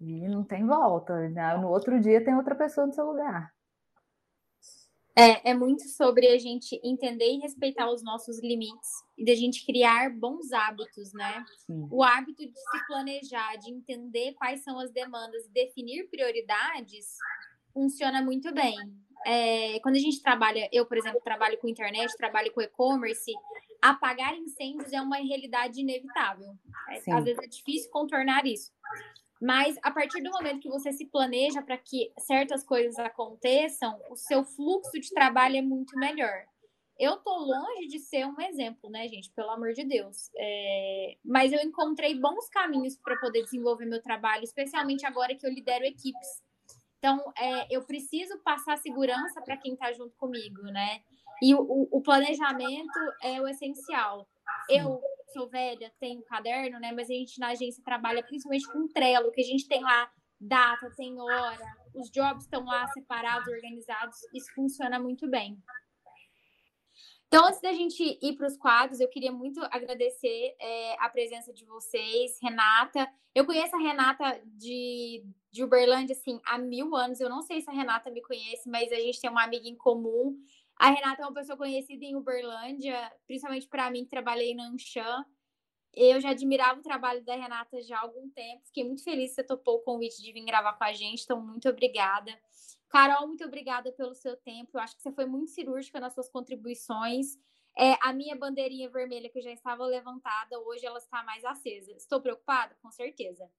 E 0.01 0.28
não 0.28 0.42
tem 0.44 0.66
volta. 0.66 1.28
Né? 1.28 1.57
No 1.59 1.68
outro 1.68 2.01
dia 2.01 2.24
tem 2.24 2.34
outra 2.34 2.55
pessoa 2.55 2.86
no 2.86 2.92
seu 2.94 3.07
lugar. 3.07 3.53
É, 5.19 5.51
é 5.51 5.55
muito 5.55 5.89
sobre 5.89 6.29
a 6.29 6.39
gente 6.39 6.79
entender 6.85 7.33
e 7.33 7.39
respeitar 7.39 7.91
os 7.91 8.03
nossos 8.03 8.39
limites 8.43 8.91
e 9.17 9.25
da 9.25 9.35
gente 9.35 9.64
criar 9.64 10.11
bons 10.11 10.53
hábitos, 10.53 11.14
né? 11.14 11.43
Sim. 11.67 11.89
O 11.91 12.05
hábito 12.05 12.45
de 12.47 12.55
se 12.55 12.87
planejar, 12.87 13.57
de 13.57 13.73
entender 13.73 14.35
quais 14.35 14.62
são 14.62 14.79
as 14.79 14.91
demandas 14.91 15.47
e 15.47 15.51
definir 15.51 16.07
prioridades 16.11 17.17
funciona 17.73 18.23
muito 18.23 18.53
bem. 18.53 18.77
É, 19.25 19.81
quando 19.81 19.97
a 19.97 20.01
gente 20.01 20.23
trabalha, 20.23 20.69
eu, 20.71 20.85
por 20.85 20.99
exemplo, 20.99 21.21
trabalho 21.25 21.59
com 21.59 21.69
internet, 21.69 22.14
trabalho 22.19 22.53
com 22.53 22.61
e-commerce, 22.61 23.33
apagar 23.81 24.37
incêndios 24.37 24.93
é 24.93 25.01
uma 25.01 25.17
realidade 25.17 25.81
inevitável. 25.81 26.55
É, 26.91 27.12
às 27.12 27.25
vezes 27.25 27.43
é 27.43 27.47
difícil 27.47 27.91
contornar 27.91 28.47
isso. 28.47 28.71
Mas 29.41 29.76
a 29.82 29.91
partir 29.91 30.22
do 30.22 30.30
momento 30.30 30.61
que 30.61 30.68
você 30.68 30.93
se 30.93 31.07
planeja 31.07 31.62
para 31.62 31.76
que 31.76 32.12
certas 32.18 32.64
coisas 32.64 32.99
aconteçam, 32.99 34.01
o 34.11 34.16
seu 34.16 34.45
fluxo 34.45 34.99
de 34.99 35.11
trabalho 35.11 35.57
é 35.57 35.62
muito 35.62 35.97
melhor. 35.99 36.47
Eu 36.99 37.18
tô 37.18 37.37
longe 37.37 37.89
de 37.89 37.99
ser 37.99 38.26
um 38.26 38.41
exemplo, 38.41 38.89
né, 38.89 39.07
gente? 39.09 39.30
Pelo 39.32 39.51
amor 39.51 39.74
de 39.74 39.84
Deus. 39.84 40.30
É... 40.34 41.16
Mas 41.22 41.53
eu 41.53 41.61
encontrei 41.61 42.18
bons 42.18 42.49
caminhos 42.49 42.97
para 42.97 43.18
poder 43.18 43.43
desenvolver 43.43 43.84
meu 43.84 44.01
trabalho, 44.01 44.45
especialmente 44.45 45.05
agora 45.05 45.34
que 45.34 45.47
eu 45.47 45.53
lidero 45.53 45.84
equipes. 45.84 46.43
Então, 46.99 47.32
é, 47.37 47.66
eu 47.70 47.84
preciso 47.84 48.39
passar 48.39 48.78
segurança 48.78 49.43
para 49.43 49.59
quem 49.59 49.74
está 49.74 49.93
junto 49.93 50.16
comigo, 50.16 50.62
né? 50.62 51.03
E 51.43 51.55
o, 51.55 51.87
o 51.91 52.01
planejamento 52.01 52.99
é 53.22 53.41
o 53.41 53.47
essencial. 53.47 54.26
Eu 54.70 55.01
sou 55.33 55.49
velha, 55.49 55.93
tenho 55.99 56.22
caderno, 56.22 56.79
né? 56.79 56.93
Mas 56.93 57.11
a 57.11 57.14
gente 57.14 57.39
na 57.39 57.49
agência 57.49 57.83
trabalha 57.85 58.22
principalmente 58.22 58.70
com 58.70 58.89
Trello, 58.89 59.33
que 59.33 59.41
a 59.41 59.45
gente 59.45 59.66
tem 59.68 59.83
lá 59.83 60.11
data, 60.41 60.93
tem 60.97 61.18
hora, 61.20 61.66
os 61.95 62.11
jobs 62.11 62.45
estão 62.45 62.64
lá 62.64 62.87
separados, 62.89 63.49
organizados, 63.49 64.16
isso 64.35 64.53
funciona 64.55 64.99
muito 64.99 65.29
bem. 65.29 65.59
Então, 67.29 67.45
antes 67.45 67.61
da 67.61 67.72
gente 67.72 68.18
ir 68.22 68.37
para 68.37 68.47
os 68.47 68.57
quadros, 68.57 69.01
eu 69.01 69.09
queria 69.09 69.33
muito 69.33 69.61
agradecer 69.64 70.55
é, 70.61 70.97
a 71.01 71.09
presença 71.09 71.53
de 71.53 71.64
vocês, 71.64 72.39
Renata. 72.41 73.09
Eu 73.35 73.45
conheço 73.45 73.74
a 73.74 73.81
Renata 73.81 74.41
de, 74.45 75.24
de 75.51 75.64
Uberlândia, 75.64 76.14
assim, 76.14 76.41
há 76.47 76.57
mil 76.57 76.95
anos. 76.95 77.20
Eu 77.20 77.29
não 77.29 77.43
sei 77.43 77.61
se 77.61 77.68
a 77.68 77.72
Renata 77.72 78.11
me 78.11 78.22
conhece, 78.22 78.70
mas 78.70 78.93
a 78.93 78.97
gente 78.97 79.20
tem 79.20 79.29
uma 79.29 79.43
amiga 79.43 79.68
em 79.68 79.77
comum. 79.77 80.39
A 80.77 80.91
Renata 80.91 81.22
é 81.22 81.24
uma 81.24 81.33
pessoa 81.33 81.57
conhecida 81.57 82.05
em 82.05 82.14
Uberlândia, 82.14 83.11
principalmente 83.27 83.66
para 83.66 83.91
mim 83.91 84.05
que 84.05 84.11
trabalhei 84.11 84.55
na 84.55 84.68
Anshan. 84.68 85.24
Eu 85.95 86.20
já 86.20 86.31
admirava 86.31 86.79
o 86.79 86.83
trabalho 86.83 87.24
da 87.24 87.35
Renata 87.35 87.81
já 87.83 87.97
há 87.97 88.03
algum 88.03 88.29
tempo. 88.31 88.66
Fiquei 88.66 88.85
muito 88.85 89.03
feliz 89.03 89.31
que 89.31 89.37
você 89.37 89.45
topou 89.45 89.77
o 89.77 89.83
convite 89.83 90.22
de 90.22 90.31
vir 90.33 90.45
gravar 90.45 90.74
com 90.74 90.85
a 90.85 90.93
gente, 90.93 91.22
então 91.22 91.41
muito 91.41 91.66
obrigada. 91.68 92.31
Carol, 92.91 93.27
muito 93.27 93.45
obrigada 93.45 93.91
pelo 93.93 94.14
seu 94.14 94.37
tempo. 94.37 94.72
Eu 94.74 94.81
acho 94.81 94.95
que 94.95 95.03
você 95.03 95.11
foi 95.11 95.24
muito 95.24 95.51
cirúrgica 95.51 95.99
nas 95.99 96.12
suas 96.12 96.29
contribuições. 96.29 97.39
É, 97.79 97.97
a 98.03 98.12
minha 98.12 98.37
bandeirinha 98.37 98.89
vermelha, 98.91 99.31
que 99.31 99.41
já 99.41 99.51
estava 99.51 99.85
levantada, 99.87 100.59
hoje 100.61 100.85
ela 100.87 100.99
está 100.99 101.22
mais 101.22 101.45
acesa. 101.45 101.93
Estou 101.93 102.20
preocupada? 102.20 102.77
Com 102.83 102.91
certeza. 102.91 103.51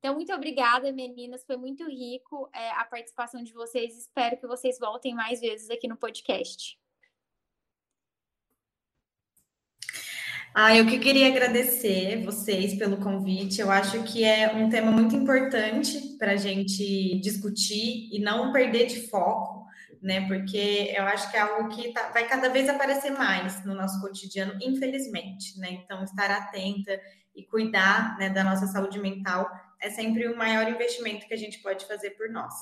Então, 0.00 0.14
muito 0.14 0.32
obrigada, 0.32 0.90
meninas. 0.90 1.44
Foi 1.44 1.58
muito 1.58 1.86
rico 1.86 2.48
é, 2.54 2.70
a 2.70 2.86
participação 2.86 3.44
de 3.44 3.52
vocês. 3.52 3.98
Espero 3.98 4.38
que 4.38 4.46
vocês 4.46 4.78
voltem 4.78 5.14
mais 5.14 5.40
vezes 5.40 5.68
aqui 5.68 5.86
no 5.86 5.96
podcast. 5.96 6.78
Ah, 10.54 10.74
eu 10.74 10.86
que 10.86 10.98
queria 10.98 11.28
agradecer 11.28 12.24
vocês 12.24 12.74
pelo 12.78 12.96
convite. 12.96 13.60
Eu 13.60 13.70
acho 13.70 14.02
que 14.04 14.24
é 14.24 14.50
um 14.54 14.70
tema 14.70 14.90
muito 14.90 15.14
importante 15.14 16.16
para 16.18 16.32
a 16.32 16.36
gente 16.36 17.20
discutir 17.20 18.08
e 18.10 18.18
não 18.18 18.52
perder 18.52 18.86
de 18.86 19.06
foco, 19.06 19.66
né? 20.00 20.26
Porque 20.26 20.94
eu 20.96 21.04
acho 21.04 21.30
que 21.30 21.36
é 21.36 21.40
algo 21.40 21.68
que 21.68 21.92
tá, 21.92 22.08
vai 22.08 22.26
cada 22.26 22.48
vez 22.48 22.70
aparecer 22.70 23.10
mais 23.10 23.62
no 23.66 23.74
nosso 23.74 24.00
cotidiano, 24.00 24.58
infelizmente, 24.62 25.58
né? 25.60 25.72
Então, 25.72 26.02
estar 26.02 26.30
atenta 26.30 26.98
e 27.36 27.44
cuidar 27.44 28.16
né, 28.18 28.30
da 28.30 28.42
nossa 28.42 28.66
saúde 28.66 28.98
mental 28.98 29.48
é 29.82 29.90
sempre 29.90 30.28
o 30.28 30.36
maior 30.36 30.68
investimento 30.68 31.26
que 31.26 31.34
a 31.34 31.38
gente 31.38 31.60
pode 31.62 31.86
fazer 31.86 32.10
por 32.10 32.28
nós. 32.30 32.52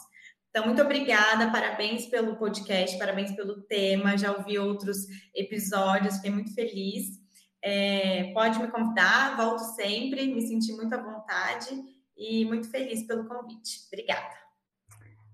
Então, 0.51 0.65
muito 0.65 0.81
obrigada, 0.83 1.53
parabéns 1.53 2.07
pelo 2.07 2.37
podcast, 2.37 2.99
parabéns 2.99 3.33
pelo 3.33 3.63
tema. 3.63 4.17
Já 4.17 4.33
ouvi 4.33 4.59
outros 4.59 5.07
episódios, 5.35 6.17
fiquei 6.17 6.31
muito 6.31 6.55
feliz. 6.55 7.19
É, 7.63 8.33
pode 8.33 8.59
me 8.59 8.69
convidar, 8.69 9.37
volto 9.37 9.61
sempre, 9.75 10.33
me 10.33 10.41
senti 10.43 10.73
muito 10.73 10.95
à 10.95 11.03
vontade 11.03 11.69
e 12.17 12.45
muito 12.45 12.71
feliz 12.71 13.07
pelo 13.07 13.29
convite. 13.29 13.87
Obrigada. 13.93 14.39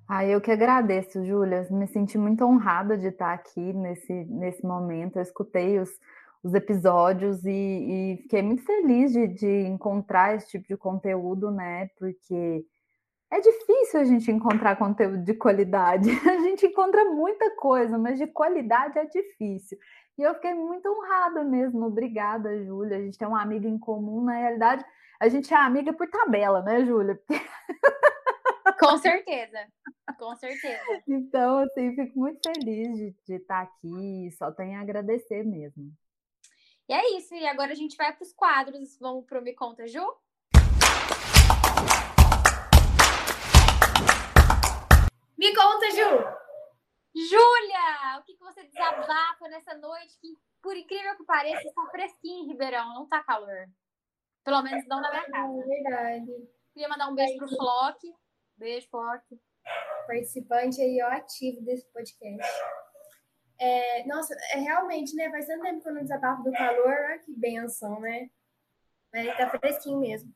Ah, 0.09 0.25
eu 0.27 0.41
que 0.41 0.51
agradeço, 0.51 1.25
Júlia. 1.25 1.67
Me 1.71 1.87
senti 1.87 2.19
muito 2.19 2.45
honrada 2.45 2.99
de 2.99 3.07
estar 3.07 3.33
aqui 3.33 3.73
nesse, 3.73 4.13
nesse 4.13 4.65
momento. 4.65 5.17
Eu 5.17 5.23
escutei 5.23 5.79
os, 5.79 5.91
os 6.45 6.53
episódios 6.53 7.43
e, 7.47 7.51
e 7.51 8.17
fiquei 8.23 8.43
muito 8.43 8.63
feliz 8.63 9.13
de, 9.13 9.27
de 9.29 9.63
encontrar 9.67 10.37
esse 10.37 10.49
tipo 10.49 10.69
de 10.69 10.77
conteúdo, 10.77 11.51
né? 11.51 11.89
Porque 11.99 12.67
é 13.33 13.41
difícil 13.41 14.01
a 14.01 14.05
gente 14.05 14.31
encontrar 14.31 14.77
conteúdo 14.77 15.25
de 15.25 15.33
qualidade. 15.33 16.11
A 16.29 16.39
gente 16.41 16.67
encontra 16.67 17.05
muita 17.07 17.51
coisa, 17.57 17.99
mas 17.99 18.19
de 18.19 18.27
qualidade 18.27 18.99
é 18.99 19.07
difícil. 19.07 19.79
E 20.19 20.23
eu 20.23 20.35
fiquei 20.35 20.55
muito 20.55 20.87
honrada 20.87 21.43
mesmo. 21.43 21.87
Obrigada, 21.87 22.63
Júlia. 22.63 22.99
A 22.99 23.01
gente 23.01 23.19
tem 23.19 23.27
uma 23.27 23.43
amiga 23.43 23.67
em 23.67 23.79
comum. 23.79 24.23
Na 24.23 24.35
realidade, 24.35 24.85
a 25.19 25.29
gente 25.29 25.53
é 25.53 25.57
amiga 25.57 25.93
por 25.93 26.09
tabela, 26.09 26.63
né, 26.63 26.85
Júlia? 26.85 27.19
Com 28.79 28.99
certeza. 28.99 29.59
Com 30.19 30.37
certeza. 30.37 31.03
Então, 31.09 31.59
assim, 31.59 31.95
fico 31.97 32.19
muito 32.19 32.39
feliz 32.47 32.97
de, 32.97 33.17
de 33.27 33.35
estar 33.35 33.63
aqui. 33.63 34.31
Só 34.39 34.53
tenho 34.53 34.79
a 34.79 34.83
agradecer 34.83 35.43
mesmo. 35.43 35.91
E 36.89 36.93
é 36.93 37.17
isso. 37.17 37.35
E 37.35 37.47
agora 37.47 37.73
a 37.73 37.75
gente 37.75 37.97
vai 37.97 38.15
para 38.15 38.23
os 38.23 38.33
quadros. 38.33 38.99
Vamos 38.99 39.25
para 39.25 39.41
o 39.41 39.43
Me 39.43 39.55
Conta, 39.55 39.87
Ju? 39.87 40.05
Me 45.37 45.55
conta, 45.55 45.91
Ju! 45.91 46.45
Júlia, 47.15 48.19
o 48.19 48.23
que, 48.25 48.35
que 48.35 48.43
você 48.43 48.65
desabafa 48.65 49.49
nessa 49.49 49.75
noite 49.77 50.19
que, 50.21 50.37
por 50.63 50.77
incrível 50.77 51.17
que 51.17 51.25
pareça, 51.25 51.69
está 51.69 51.87
fresquinho 51.91 52.45
em 52.45 52.49
Ribeirão, 52.49 52.95
não 52.95 53.07
tá 53.07 53.23
calor. 53.23 53.69
Pelo 54.45 54.63
menos 54.63 54.87
não 54.87 55.01
na 55.01 55.11
minha 55.11 55.31
casa. 55.31 55.61
É 55.61 55.65
verdade. 55.65 56.49
Queria 56.73 56.89
mandar 56.89 57.09
um 57.09 57.15
beijo 57.15 57.39
pro 57.39 57.49
Flock. 57.49 58.15
Beijo, 58.57 58.89
Flock. 58.91 59.23
Participante 60.07 60.81
aí, 60.81 61.01
ó, 61.03 61.09
ativo 61.09 61.63
desse 61.63 61.87
podcast. 61.93 62.47
É, 63.59 64.05
nossa, 64.07 64.35
é 64.53 64.59
realmente, 64.59 65.15
né? 65.15 65.31
Faz 65.31 65.47
tanto 65.47 65.63
tempo 65.63 65.83
que 65.83 65.89
eu 65.89 65.95
não 65.95 66.03
desabafo 66.03 66.43
do 66.43 66.53
calor, 66.53 67.19
que 67.25 67.33
benção, 67.33 68.01
né? 68.01 68.29
Mas 69.13 69.37
tá 69.37 69.49
fresquinho 69.51 70.01
mesmo. 70.01 70.33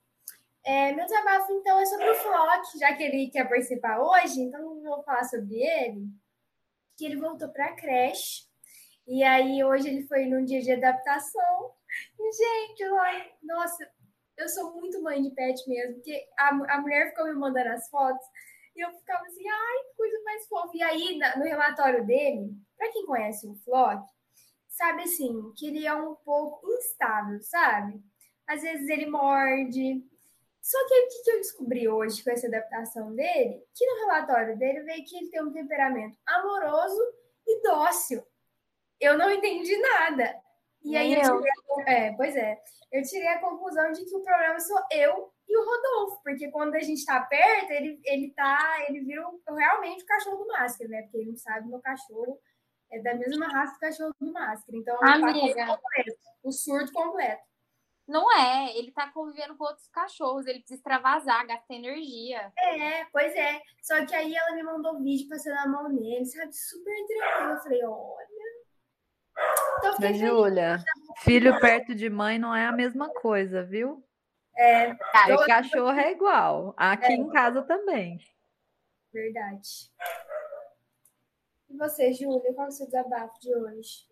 É, 0.64 0.92
meu 0.92 1.04
desabafo, 1.04 1.52
então, 1.52 1.80
é 1.80 1.86
sobre 1.86 2.10
o 2.10 2.14
Flock, 2.14 2.78
já 2.78 2.94
que 2.94 3.02
ele 3.02 3.30
quer 3.30 3.48
participar 3.48 4.00
hoje, 4.00 4.40
então 4.40 4.82
vou 4.82 5.02
falar 5.02 5.24
sobre 5.24 5.56
ele 5.56 6.08
que 6.96 7.06
ele 7.06 7.16
voltou 7.16 7.48
para 7.48 7.66
a 7.66 7.74
creche. 7.74 8.46
E 9.06 9.22
aí 9.22 9.64
hoje 9.64 9.88
ele 9.88 10.06
foi 10.06 10.26
num 10.26 10.44
dia 10.44 10.60
de 10.60 10.72
adaptação. 10.72 11.72
Gente, 12.18 12.84
nossa, 13.42 13.90
eu 14.36 14.48
sou 14.48 14.74
muito 14.74 15.00
mãe 15.02 15.22
de 15.22 15.30
pet 15.30 15.66
mesmo, 15.68 15.94
porque 15.94 16.28
a, 16.38 16.48
a 16.48 16.80
mulher 16.80 17.08
ficou 17.08 17.26
me 17.26 17.34
mandando 17.34 17.70
as 17.70 17.88
fotos 17.88 18.26
e 18.76 18.84
eu 18.84 18.92
ficava 18.92 19.24
assim, 19.24 19.48
ai, 19.48 19.76
coisa 19.96 20.22
mais 20.24 20.46
fofa. 20.46 20.70
E 20.74 20.82
aí, 20.82 21.18
no 21.36 21.44
relatório 21.44 22.04
dele, 22.04 22.50
para 22.78 22.92
quem 22.92 23.04
conhece 23.04 23.46
o 23.46 23.56
Flock, 23.56 24.06
sabe 24.68 25.02
assim, 25.02 25.52
que 25.56 25.66
ele 25.66 25.86
é 25.86 25.94
um 25.94 26.14
pouco 26.14 26.70
instável, 26.74 27.42
sabe? 27.42 28.00
Às 28.46 28.62
vezes 28.62 28.88
ele 28.88 29.06
morde. 29.06 30.02
Só 30.62 30.78
que 30.86 30.94
o 30.94 31.08
que 31.24 31.30
eu 31.30 31.38
descobri 31.38 31.88
hoje 31.88 32.22
com 32.22 32.30
essa 32.30 32.46
adaptação 32.46 33.14
dele? 33.14 33.62
Que 33.74 33.86
no 33.86 34.00
relatório 34.00 34.56
dele 34.56 34.82
veio 34.82 35.04
que 35.04 35.16
ele 35.16 35.30
tem 35.30 35.42
um 35.42 35.52
temperamento 35.52 36.16
amoroso 36.24 37.02
e 37.46 37.62
dócil. 37.62 38.22
Eu 39.00 39.18
não 39.18 39.30
entendi 39.30 39.76
nada. 39.78 40.40
E 40.84 40.96
aí 40.96 41.14
eu 41.14 41.22
tirei, 41.22 41.52
é, 41.86 42.12
pois 42.12 42.36
é, 42.36 42.56
eu 42.92 43.02
tirei 43.02 43.28
a 43.28 43.40
conclusão 43.40 43.90
de 43.92 44.04
que 44.04 44.14
o 44.14 44.22
problema 44.22 44.60
sou 44.60 44.78
eu 44.92 45.32
e 45.48 45.56
o 45.56 45.64
Rodolfo, 45.64 46.22
porque 46.22 46.50
quando 46.50 46.74
a 46.74 46.80
gente 46.80 47.04
tá 47.04 47.20
perto, 47.20 47.70
ele, 47.72 48.00
ele 48.04 48.30
tá, 48.30 48.86
ele 48.88 49.00
vira 49.00 49.24
realmente 49.48 50.04
o 50.04 50.06
cachorro 50.06 50.44
do 50.44 50.46
máscara, 50.46 50.88
né? 50.88 51.02
Porque 51.02 51.18
ele 51.18 51.30
não 51.30 51.36
sabe, 51.36 51.68
meu 51.68 51.80
cachorro 51.80 52.38
é 52.90 53.00
da 53.00 53.14
mesma 53.14 53.46
raça 53.48 53.74
do 53.74 53.80
cachorro 53.80 54.14
do 54.20 54.32
máscara. 54.32 54.76
Então, 54.76 54.96
Amiga. 55.02 55.66
Tá 55.66 55.76
completo, 55.76 56.18
o 56.42 56.52
surto 56.52 56.92
completo. 56.92 57.42
Não 58.06 58.32
é, 58.32 58.74
ele 58.74 58.90
tá 58.90 59.10
convivendo 59.12 59.54
com 59.54 59.64
outros 59.64 59.86
cachorros, 59.88 60.46
ele 60.46 60.60
precisa 60.60 60.78
extravasar, 60.78 61.46
gastar 61.46 61.74
energia. 61.74 62.50
É, 62.58 63.04
pois 63.12 63.34
é. 63.34 63.60
Só 63.82 64.04
que 64.06 64.14
aí 64.14 64.34
ela 64.34 64.56
me 64.56 64.62
mandou 64.62 64.94
um 64.94 65.02
vídeo 65.02 65.28
passando 65.28 65.58
a 65.58 65.68
mão 65.68 65.90
nele, 65.90 66.24
sabe? 66.24 66.50
Super 66.50 66.94
tranquilo. 67.06 67.50
Eu 67.50 67.58
falei, 67.58 67.84
olha. 67.84 68.48
Mas, 70.00 70.18
Júlia, 70.18 70.78
filho 71.18 71.60
perto 71.60 71.94
de 71.94 72.08
mãe 72.08 72.38
não 72.38 72.56
é 72.56 72.66
a 72.66 72.72
mesma 72.72 73.10
coisa, 73.10 73.62
viu? 73.62 74.02
É. 74.56 74.94
Cara, 74.94 75.32
eu... 75.32 75.46
cachorro 75.46 76.00
é 76.00 76.10
igual. 76.10 76.74
Aqui 76.78 77.12
é. 77.12 77.14
em 77.14 77.28
casa 77.28 77.62
também. 77.62 78.18
Verdade. 79.12 79.92
E 81.68 81.76
você, 81.76 82.12
Júlia, 82.12 82.54
qual 82.54 82.66
é 82.66 82.68
o 82.70 82.72
seu 82.72 82.86
desabafo 82.86 83.38
de 83.40 83.54
hoje? 83.54 84.06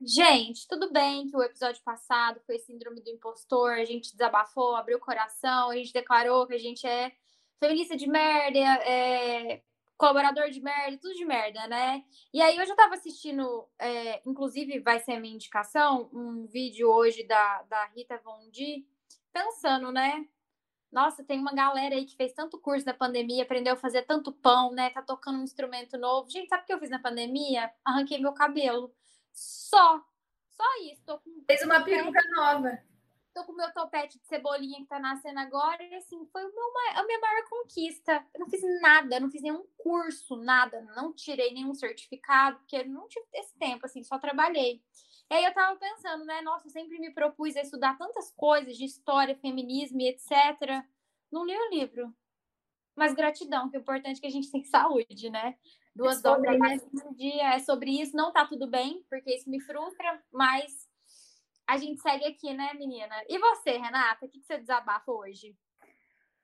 Gente, 0.00 0.66
tudo 0.68 0.92
bem 0.92 1.28
que 1.28 1.36
o 1.36 1.42
episódio 1.42 1.82
passado 1.82 2.40
foi 2.46 2.58
síndrome 2.58 3.00
do 3.00 3.10
impostor, 3.10 3.72
a 3.72 3.84
gente 3.84 4.12
desabafou, 4.12 4.76
abriu 4.76 4.98
o 4.98 5.00
coração, 5.00 5.70
a 5.70 5.76
gente 5.76 5.92
declarou 5.92 6.46
que 6.46 6.54
a 6.54 6.58
gente 6.58 6.86
é 6.86 7.12
feminista 7.58 7.96
de 7.96 8.08
merda, 8.08 8.58
é 8.58 9.62
colaborador 9.96 10.50
de 10.50 10.60
merda, 10.60 10.96
tudo 10.98 11.14
de 11.14 11.24
merda, 11.24 11.66
né? 11.66 12.04
E 12.32 12.40
aí 12.40 12.56
eu 12.56 12.64
já 12.64 12.76
tava 12.76 12.94
assistindo, 12.94 13.68
é, 13.78 14.22
inclusive 14.24 14.78
vai 14.78 15.00
ser 15.00 15.12
a 15.12 15.20
minha 15.20 15.34
indicação, 15.34 16.08
um 16.12 16.46
vídeo 16.46 16.88
hoje 16.88 17.24
da, 17.24 17.62
da 17.62 17.84
Rita 17.86 18.16
Von 18.18 18.38
pensando, 19.32 19.90
né? 19.90 20.24
Nossa, 20.90 21.22
tem 21.22 21.38
uma 21.38 21.52
galera 21.52 21.94
aí 21.94 22.06
que 22.06 22.16
fez 22.16 22.32
tanto 22.32 22.58
curso 22.58 22.86
na 22.86 22.94
pandemia, 22.94 23.42
aprendeu 23.42 23.74
a 23.74 23.76
fazer 23.76 24.02
tanto 24.02 24.32
pão, 24.32 24.72
né? 24.72 24.88
Tá 24.90 25.02
tocando 25.02 25.38
um 25.38 25.44
instrumento 25.44 25.98
novo. 25.98 26.30
Gente, 26.30 26.48
sabe 26.48 26.62
o 26.62 26.66
que 26.66 26.72
eu 26.72 26.78
fiz 26.78 26.88
na 26.88 26.98
pandemia? 26.98 27.70
Arranquei 27.84 28.18
meu 28.18 28.32
cabelo. 28.32 28.94
Só. 29.32 30.02
Só 30.48 30.64
isso. 30.90 31.02
Tô 31.04 31.18
com 31.18 31.44
Fez 31.46 31.62
uma 31.62 31.82
peruca 31.82 32.20
nova. 32.34 32.78
Tô 33.34 33.44
com 33.44 33.52
o 33.52 33.56
meu 33.56 33.70
topete 33.72 34.18
de 34.18 34.26
cebolinha 34.26 34.78
que 34.78 34.86
tá 34.86 34.98
nascendo 34.98 35.38
agora. 35.38 35.82
E 35.84 35.94
assim, 35.94 36.26
foi 36.32 36.42
o 36.42 36.54
meu, 36.54 36.72
a 36.96 37.04
minha 37.04 37.20
maior 37.20 37.44
conquista. 37.48 38.24
Eu 38.34 38.40
não 38.40 38.48
fiz 38.48 38.62
nada, 38.80 39.20
não 39.20 39.30
fiz 39.30 39.42
nenhum 39.42 39.64
curso, 39.76 40.36
nada. 40.36 40.80
Não 40.96 41.12
tirei 41.12 41.52
nenhum 41.52 41.74
certificado, 41.74 42.58
porque 42.58 42.78
eu 42.78 42.88
não 42.88 43.06
tive 43.06 43.26
esse 43.34 43.56
tempo, 43.58 43.84
assim, 43.84 44.02
só 44.02 44.18
trabalhei. 44.18 44.82
E 45.30 45.34
aí 45.34 45.44
eu 45.44 45.52
tava 45.52 45.78
pensando, 45.78 46.24
né? 46.24 46.40
Nossa, 46.40 46.66
eu 46.66 46.70
sempre 46.70 46.98
me 46.98 47.12
propus 47.12 47.56
a 47.56 47.60
estudar 47.60 47.98
tantas 47.98 48.32
coisas 48.32 48.76
de 48.76 48.84
história, 48.84 49.36
feminismo 49.36 50.00
e 50.00 50.08
etc. 50.08 50.84
Não 51.30 51.44
li 51.44 51.56
o 51.56 51.70
livro. 51.70 52.14
Mas 52.96 53.14
gratidão, 53.14 53.70
que 53.70 53.76
o 53.76 53.80
importante 53.80 54.18
é 54.18 54.20
que 54.20 54.26
a 54.26 54.30
gente 54.30 54.50
tem 54.52 54.64
saúde, 54.64 55.30
né? 55.30 55.56
duas 55.98 56.22
né? 56.22 56.78
no 56.92 57.14
dia 57.14 57.54
é 57.54 57.58
sobre 57.58 58.00
isso. 58.00 58.16
Não 58.16 58.32
tá 58.32 58.46
tudo 58.46 58.68
bem, 58.68 59.04
porque 59.10 59.34
isso 59.34 59.50
me 59.50 59.60
frustra, 59.60 60.22
mas 60.32 60.88
a 61.66 61.76
gente 61.76 62.00
segue 62.00 62.24
aqui, 62.24 62.54
né, 62.54 62.72
menina? 62.74 63.14
E 63.28 63.38
você, 63.38 63.72
Renata, 63.72 64.24
o 64.24 64.28
que, 64.28 64.38
que 64.38 64.46
você 64.46 64.58
desabafa 64.58 65.10
hoje? 65.10 65.56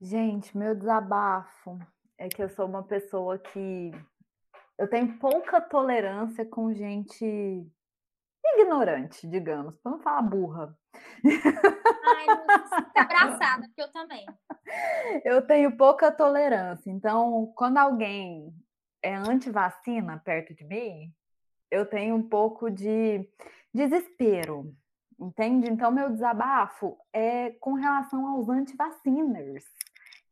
Gente, 0.00 0.56
meu 0.56 0.74
desabafo 0.74 1.78
é 2.18 2.28
que 2.28 2.42
eu 2.42 2.48
sou 2.48 2.66
uma 2.66 2.82
pessoa 2.82 3.38
que 3.38 3.92
eu 4.76 4.90
tenho 4.90 5.18
pouca 5.18 5.60
tolerância 5.60 6.44
com 6.44 6.74
gente 6.74 7.64
ignorante, 8.44 9.26
digamos, 9.26 9.76
para 9.78 9.92
não 9.92 10.00
falar 10.00 10.22
burra. 10.22 10.76
Ai, 11.24 12.26
não 12.26 13.02
abraçada, 13.02 13.66
porque 13.66 13.82
eu 13.82 13.92
também. 13.92 14.26
Eu 15.24 15.46
tenho 15.46 15.76
pouca 15.76 16.12
tolerância, 16.12 16.90
então 16.90 17.52
quando 17.56 17.78
alguém 17.78 18.54
é 19.02 19.14
anti-vacina 19.14 20.20
perto 20.24 20.54
de 20.54 20.64
mim, 20.64 21.12
eu 21.70 21.86
tenho 21.86 22.16
um 22.16 22.28
pouco 22.28 22.70
de 22.70 23.28
desespero, 23.72 24.74
entende? 25.18 25.70
Então 25.70 25.90
meu 25.90 26.10
desabafo 26.10 26.96
é 27.12 27.50
com 27.60 27.74
relação 27.74 28.26
aos 28.26 28.48
anti-vaciners 28.48 29.64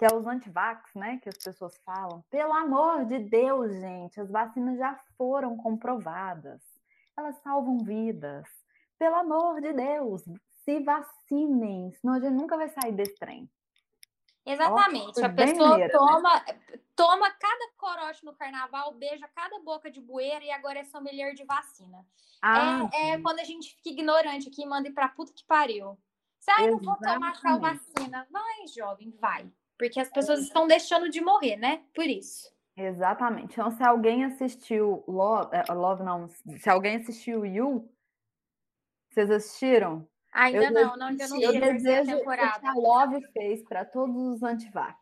que 0.02 0.06
é 0.06 0.16
os 0.16 0.26
antivax, 0.26 0.92
né, 0.96 1.20
que 1.22 1.28
as 1.28 1.38
pessoas 1.38 1.78
falam. 1.84 2.24
Pelo 2.28 2.52
amor 2.52 3.04
de 3.04 3.20
Deus, 3.20 3.72
gente, 3.72 4.20
as 4.20 4.28
vacinas 4.28 4.76
já 4.76 4.98
foram 5.16 5.56
comprovadas. 5.56 6.60
Elas 7.16 7.36
salvam 7.42 7.78
vidas. 7.78 8.48
Pelo 8.98 9.16
amor 9.16 9.60
de 9.60 9.72
Deus, 9.72 10.22
se 10.64 10.80
vacinem, 10.80 11.92
senão 11.92 12.14
a 12.14 12.20
gente 12.20 12.34
nunca 12.34 12.56
vai 12.56 12.68
sair 12.68 12.92
desse 12.92 13.14
trem. 13.16 13.50
Exatamente. 14.44 15.24
a 15.24 15.28
pessoa 15.28 15.70
mineira, 15.70 15.92
toma, 15.92 16.34
né? 16.34 16.60
toma 16.96 17.30
cada 17.30 17.70
corote 17.76 18.24
no 18.24 18.34
carnaval, 18.34 18.92
beija 18.94 19.28
cada 19.34 19.58
boca 19.60 19.90
de 19.90 20.00
bueira 20.00 20.44
e 20.44 20.50
agora 20.50 20.80
é 20.80 20.84
sommelier 20.84 21.34
de 21.34 21.44
vacina. 21.44 22.04
Ah, 22.40 22.88
é, 22.92 23.10
é, 23.10 23.20
quando 23.20 23.38
a 23.38 23.44
gente 23.44 23.74
fica 23.76 23.90
ignorante 23.90 24.48
aqui 24.48 24.62
e 24.62 24.66
manda 24.66 24.88
ir 24.88 24.92
pra 24.92 25.08
puta 25.08 25.32
que 25.32 25.44
pariu. 25.44 25.96
Sai, 26.40 26.70
não 26.70 26.78
vou 26.78 26.96
tomar 26.96 27.40
tal 27.40 27.60
vacina. 27.60 28.26
Vai, 28.30 28.66
jovem, 28.66 29.16
vai. 29.20 29.48
Porque 29.78 30.00
as 30.00 30.10
pessoas 30.10 30.40
estão 30.40 30.66
deixando 30.66 31.08
de 31.08 31.20
morrer, 31.20 31.56
né? 31.56 31.84
Por 31.94 32.06
isso. 32.06 32.51
Exatamente. 32.76 33.52
Então, 33.52 33.70
se 33.70 33.82
alguém 33.82 34.24
assistiu 34.24 35.04
Love, 35.06 35.50
é, 35.54 35.72
Love 35.72 36.02
não, 36.02 36.28
se 36.28 36.70
alguém 36.70 36.96
assistiu 36.96 37.44
You, 37.44 37.90
vocês 39.10 39.30
assistiram? 39.30 40.08
Ainda 40.32 40.64
eu 40.64 40.72
não, 40.72 40.96
não, 40.96 41.06
ainda 41.08 41.28
não 41.28 41.36
vi 41.36 41.44
eu 41.44 41.60
desejo 41.60 42.16
temporada. 42.16 42.60
que 42.60 42.66
a 42.66 42.72
Love 42.72 43.20
fez 43.32 43.62
para 43.62 43.84
todos 43.84 44.16
os 44.16 44.42
antivax. 44.42 44.98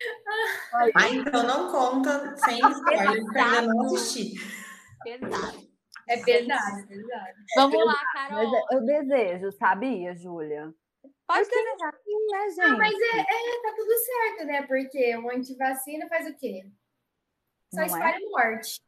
Ah, 0.70 1.08
então 1.10 1.42
não 1.42 1.72
conta 1.72 2.36
sem 2.36 2.60
spoiler, 2.70 3.24
porque 3.24 3.38
ainda 3.38 3.62
não 3.62 3.86
assisti. 3.86 4.34
Pesado. 5.02 5.68
É 6.08 6.16
verdade, 6.16 6.82
é 6.82 6.86
verdade. 6.86 7.38
Vamos 7.56 7.84
lá, 7.84 8.00
Carol. 8.12 8.50
Mas 8.50 8.64
eu 8.72 8.86
desejo, 8.86 9.52
sabia, 9.52 10.14
Júlia? 10.14 10.72
Pode 11.26 11.48
desejar. 11.48 11.94
Sim, 12.04 12.26
né, 12.30 12.50
gente? 12.50 12.60
Ah, 12.60 12.76
mas 12.78 12.94
é, 12.94 13.20
é, 13.20 13.62
tá 13.62 13.74
tudo 13.76 13.92
certo, 13.92 14.46
né? 14.46 14.62
Porque 14.62 15.16
o 15.16 15.30
antivacina 15.30 16.08
faz 16.08 16.26
o 16.28 16.36
quê? 16.36 16.64
Só 17.72 17.76
não 17.76 17.82
é? 17.82 17.86
espalha 17.86 18.16
é? 18.16 18.28
morte. 18.28 18.80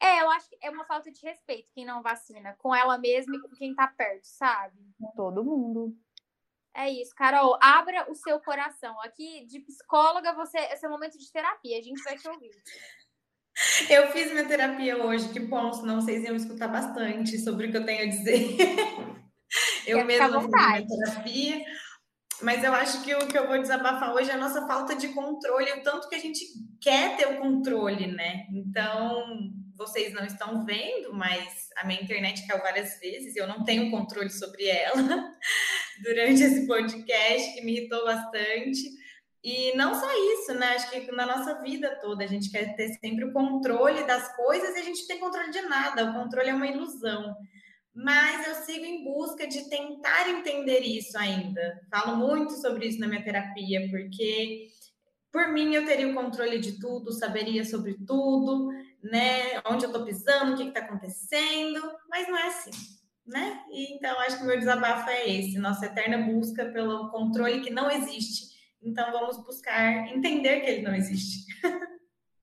É, 0.00 0.22
eu 0.22 0.30
acho 0.30 0.48
que 0.48 0.58
é 0.62 0.70
uma 0.70 0.84
falta 0.84 1.10
de 1.10 1.20
respeito 1.20 1.72
quem 1.74 1.84
não 1.84 2.02
vacina, 2.02 2.54
com 2.58 2.74
ela 2.74 2.96
mesma 2.98 3.36
e 3.36 3.40
com 3.40 3.48
quem 3.48 3.74
tá 3.74 3.88
perto, 3.88 4.24
sabe? 4.24 4.78
Com 5.00 5.10
todo 5.10 5.44
mundo. 5.44 5.96
É 6.74 6.88
isso, 6.88 7.12
Carol. 7.16 7.58
Abra 7.60 8.08
o 8.08 8.14
seu 8.14 8.38
coração. 8.40 9.00
Aqui, 9.02 9.44
de 9.46 9.58
psicóloga, 9.60 10.32
você, 10.34 10.58
esse 10.58 10.86
é 10.86 10.88
um 10.88 10.92
momento 10.92 11.18
de 11.18 11.32
terapia. 11.32 11.78
A 11.78 11.82
gente 11.82 12.02
vai 12.04 12.16
te 12.16 12.28
ouvir. 12.28 12.50
Eu 13.90 14.12
fiz 14.12 14.30
minha 14.30 14.46
terapia 14.46 15.04
hoje, 15.04 15.30
que 15.30 15.40
bom, 15.40 15.72
senão 15.72 16.00
vocês 16.00 16.22
iam 16.22 16.36
escutar 16.36 16.68
bastante 16.68 17.36
sobre 17.40 17.66
o 17.66 17.70
que 17.72 17.76
eu 17.76 17.84
tenho 17.84 18.04
a 18.04 18.08
dizer. 18.08 18.56
eu 19.84 20.04
mesma 20.04 20.40
fiz 20.40 20.48
minha 20.48 20.86
terapia. 20.86 21.64
Mas 22.42 22.62
eu 22.62 22.72
acho 22.72 23.02
que 23.02 23.14
o 23.14 23.26
que 23.26 23.36
eu 23.36 23.48
vou 23.48 23.58
desabafar 23.58 24.14
hoje 24.14 24.30
é 24.30 24.34
a 24.34 24.38
nossa 24.38 24.66
falta 24.66 24.94
de 24.94 25.08
controle, 25.08 25.72
o 25.72 25.82
tanto 25.82 26.08
que 26.08 26.14
a 26.14 26.20
gente 26.20 26.44
quer 26.80 27.16
ter 27.16 27.26
o 27.26 27.38
controle, 27.38 28.06
né? 28.06 28.46
Então, 28.52 29.50
vocês 29.76 30.12
não 30.12 30.24
estão 30.24 30.64
vendo, 30.64 31.12
mas 31.12 31.68
a 31.76 31.86
minha 31.86 32.00
internet 32.00 32.46
caiu 32.46 32.62
várias 32.62 32.98
vezes, 33.00 33.34
eu 33.34 33.46
não 33.46 33.64
tenho 33.64 33.90
controle 33.90 34.30
sobre 34.30 34.66
ela 34.66 34.96
durante 36.02 36.42
esse 36.42 36.66
podcast, 36.66 37.54
que 37.54 37.64
me 37.64 37.76
irritou 37.76 38.04
bastante. 38.04 38.98
E 39.42 39.74
não 39.76 39.94
só 39.94 40.08
isso, 40.34 40.54
né? 40.54 40.74
Acho 40.74 40.90
que 40.90 41.12
na 41.12 41.24
nossa 41.24 41.60
vida 41.62 41.96
toda 42.00 42.24
a 42.24 42.26
gente 42.26 42.50
quer 42.50 42.74
ter 42.74 42.88
sempre 42.94 43.24
o 43.24 43.32
controle 43.32 44.04
das 44.04 44.34
coisas 44.36 44.74
e 44.74 44.80
a 44.80 44.82
gente 44.82 45.00
não 45.00 45.06
tem 45.08 45.20
controle 45.20 45.50
de 45.50 45.62
nada. 45.62 46.10
O 46.10 46.14
controle 46.14 46.50
é 46.50 46.54
uma 46.54 46.66
ilusão 46.66 47.36
mas 47.98 48.46
eu 48.46 48.54
sigo 48.64 48.84
em 48.84 49.02
busca 49.02 49.44
de 49.48 49.68
tentar 49.68 50.28
entender 50.28 50.82
isso 50.82 51.18
ainda. 51.18 51.84
Falo 51.90 52.16
muito 52.16 52.52
sobre 52.52 52.86
isso 52.86 53.00
na 53.00 53.08
minha 53.08 53.24
terapia, 53.24 53.88
porque 53.90 54.68
por 55.32 55.48
mim 55.48 55.74
eu 55.74 55.84
teria 55.84 56.08
o 56.08 56.14
controle 56.14 56.60
de 56.60 56.78
tudo, 56.78 57.12
saberia 57.12 57.64
sobre 57.64 57.94
tudo, 58.06 58.70
né? 59.02 59.60
Onde 59.66 59.84
eu 59.84 59.92
tô 59.92 60.04
pisando, 60.04 60.52
o 60.52 60.56
que, 60.56 60.66
que 60.66 60.70
tá 60.70 60.78
acontecendo, 60.78 61.80
mas 62.08 62.28
não 62.28 62.38
é 62.38 62.46
assim, 62.46 62.70
né? 63.26 63.64
E, 63.72 63.92
então 63.96 64.16
acho 64.20 64.38
que 64.38 64.44
o 64.44 64.46
meu 64.46 64.58
desabafo 64.60 65.10
é 65.10 65.28
esse, 65.28 65.58
nossa 65.58 65.86
eterna 65.86 66.18
busca 66.18 66.66
pelo 66.66 67.10
controle 67.10 67.62
que 67.62 67.70
não 67.70 67.90
existe. 67.90 68.56
Então 68.80 69.10
vamos 69.10 69.38
buscar 69.44 70.06
entender 70.14 70.60
que 70.60 70.70
ele 70.70 70.82
não 70.82 70.94
existe. 70.94 71.46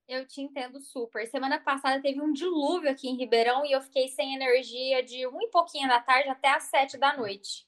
Eu 0.08 0.28
te 0.28 0.41
entendo 0.41 0.80
super. 0.80 1.26
Semana 1.28 1.60
passada 1.60 2.01
teve 2.01 2.22
um 2.22 2.32
dilúvio 2.32 2.89
aqui 2.89 3.08
em 3.08 3.18
Ribeirão 3.18 3.66
e 3.66 3.72
eu 3.72 3.82
fiquei 3.82 4.08
sem 4.08 4.36
energia 4.36 5.03
de 5.03 5.26
um 5.28 5.41
e 5.41 5.49
pouquinho 5.49 5.88
da 5.88 5.99
tarde 5.99 6.30
até 6.30 6.49
as 6.49 6.64
sete 6.64 6.97
da 6.97 7.18
noite. 7.18 7.68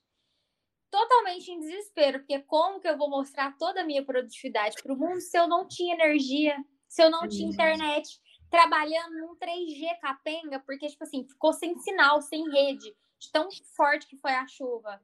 Totalmente 0.92 1.52
em 1.52 1.60
desespero, 1.60 2.20
porque 2.20 2.40
como 2.44 2.80
que 2.80 2.88
eu 2.88 2.98
vou 2.98 3.10
mostrar 3.10 3.58
toda 3.58 3.82
a 3.82 3.84
minha 3.84 4.06
produtividade 4.06 4.82
para 4.82 4.94
o 4.94 4.98
mundo 4.98 5.20
se 5.20 5.38
eu 5.38 5.48
não 5.48 5.68
tinha 5.68 5.96
energia, 5.96 6.56
se 6.88 7.04
eu 7.04 7.10
não 7.10 7.28
tinha 7.28 7.50
internet, 7.50 8.22
trabalhando 8.50 9.18
num 9.18 9.36
3G 9.36 10.00
capenga, 10.00 10.60
porque, 10.60 10.88
tipo 10.88 11.04
assim, 11.04 11.28
ficou 11.28 11.52
sem 11.52 11.78
sinal, 11.80 12.22
sem 12.22 12.50
rede, 12.50 12.96
de 13.20 13.32
tão 13.32 13.50
forte 13.76 14.08
que 14.08 14.16
foi 14.16 14.32
a 14.32 14.48
chuva 14.48 15.02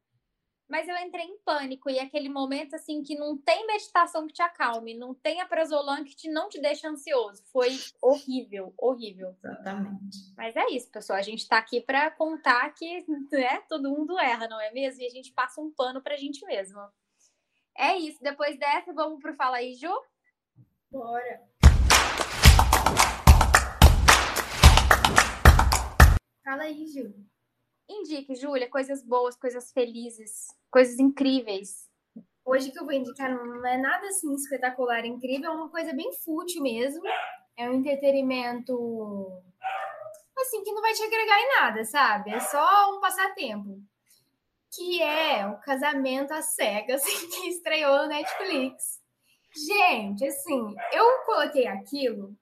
mas 0.74 0.88
eu 0.88 0.98
entrei 0.98 1.26
em 1.26 1.38
pânico 1.38 1.88
e 1.88 2.00
aquele 2.00 2.28
momento 2.28 2.76
assim 2.76 3.04
que 3.04 3.16
não 3.16 3.38
tem 3.38 3.68
meditação 3.68 4.26
que 4.26 4.34
te 4.34 4.42
acalme, 4.42 4.98
não 4.98 5.14
tem 5.14 5.40
a 5.40 5.46
prazolam 5.46 6.04
que 6.04 6.16
te, 6.16 6.28
não 6.28 6.50
te 6.50 6.60
deixa 6.60 6.90
ansioso. 6.90 7.44
Foi 7.52 7.78
horrível, 8.02 8.74
horrível. 8.76 9.36
Exatamente. 9.38 10.34
Mas 10.36 10.56
é 10.56 10.66
isso, 10.72 10.90
pessoal. 10.90 11.20
A 11.20 11.22
gente 11.22 11.42
está 11.42 11.60
aqui 11.60 11.80
para 11.80 12.10
contar 12.10 12.68
que 12.74 13.06
né, 13.32 13.62
todo 13.70 13.92
mundo 13.92 14.18
erra, 14.18 14.48
não 14.48 14.60
é 14.60 14.72
mesmo? 14.72 15.04
E 15.04 15.06
a 15.06 15.12
gente 15.12 15.32
passa 15.32 15.62
um 15.62 15.70
pano 15.70 16.02
para 16.02 16.16
a 16.16 16.18
gente 16.18 16.44
mesmo. 16.44 16.82
É 17.78 17.96
isso. 17.96 18.18
Depois 18.24 18.58
dessa, 18.58 18.92
vamos 18.94 19.22
pro 19.22 19.36
Fala 19.36 19.58
aí, 19.58 19.76
Ju? 19.76 19.94
Bora. 20.92 21.40
Fala 26.44 26.64
aí, 26.64 26.88
Ju. 26.88 27.14
Indique, 27.90 28.36
Júlia, 28.36 28.70
coisas 28.70 29.04
boas, 29.04 29.36
coisas 29.36 29.72
felizes, 29.72 30.48
coisas 30.72 31.00
incríveis. 31.00 31.90
Hoje 32.46 32.72
que 32.72 32.80
eu 32.80 32.86
vou 32.86 32.94
indicar 32.94 33.34
não 33.34 33.66
é 33.66 33.78
nada 33.78 34.08
assim 34.08 34.34
espetacular, 34.34 35.06
incrível, 35.06 35.52
é 35.52 35.56
uma 35.56 35.70
coisa 35.70 35.94
bem 35.94 36.12
fútil 36.14 36.62
mesmo. 36.62 37.04
É 37.58 37.70
um 37.70 37.74
entretenimento 37.74 38.74
assim 40.38 40.64
que 40.64 40.72
não 40.72 40.82
vai 40.82 40.94
te 40.94 41.04
agregar 41.04 41.40
em 41.40 41.50
nada, 41.60 41.86
sabe? 41.86 42.32
É 42.32 42.40
só 42.40 42.96
um 42.96 43.00
passatempo. 43.00 43.82
Que 44.76 45.02
é 45.04 45.46
o 45.48 45.60
Casamento 45.60 46.34
às 46.34 46.56
Cegas, 46.56 47.04
que 47.06 47.50
estreou 47.50 48.04
no 48.04 48.08
Netflix. 48.08 49.02
Gente, 49.56 50.26
assim, 50.26 50.76
eu 50.92 51.20
coloquei 51.26 51.68
aquilo 51.68 52.36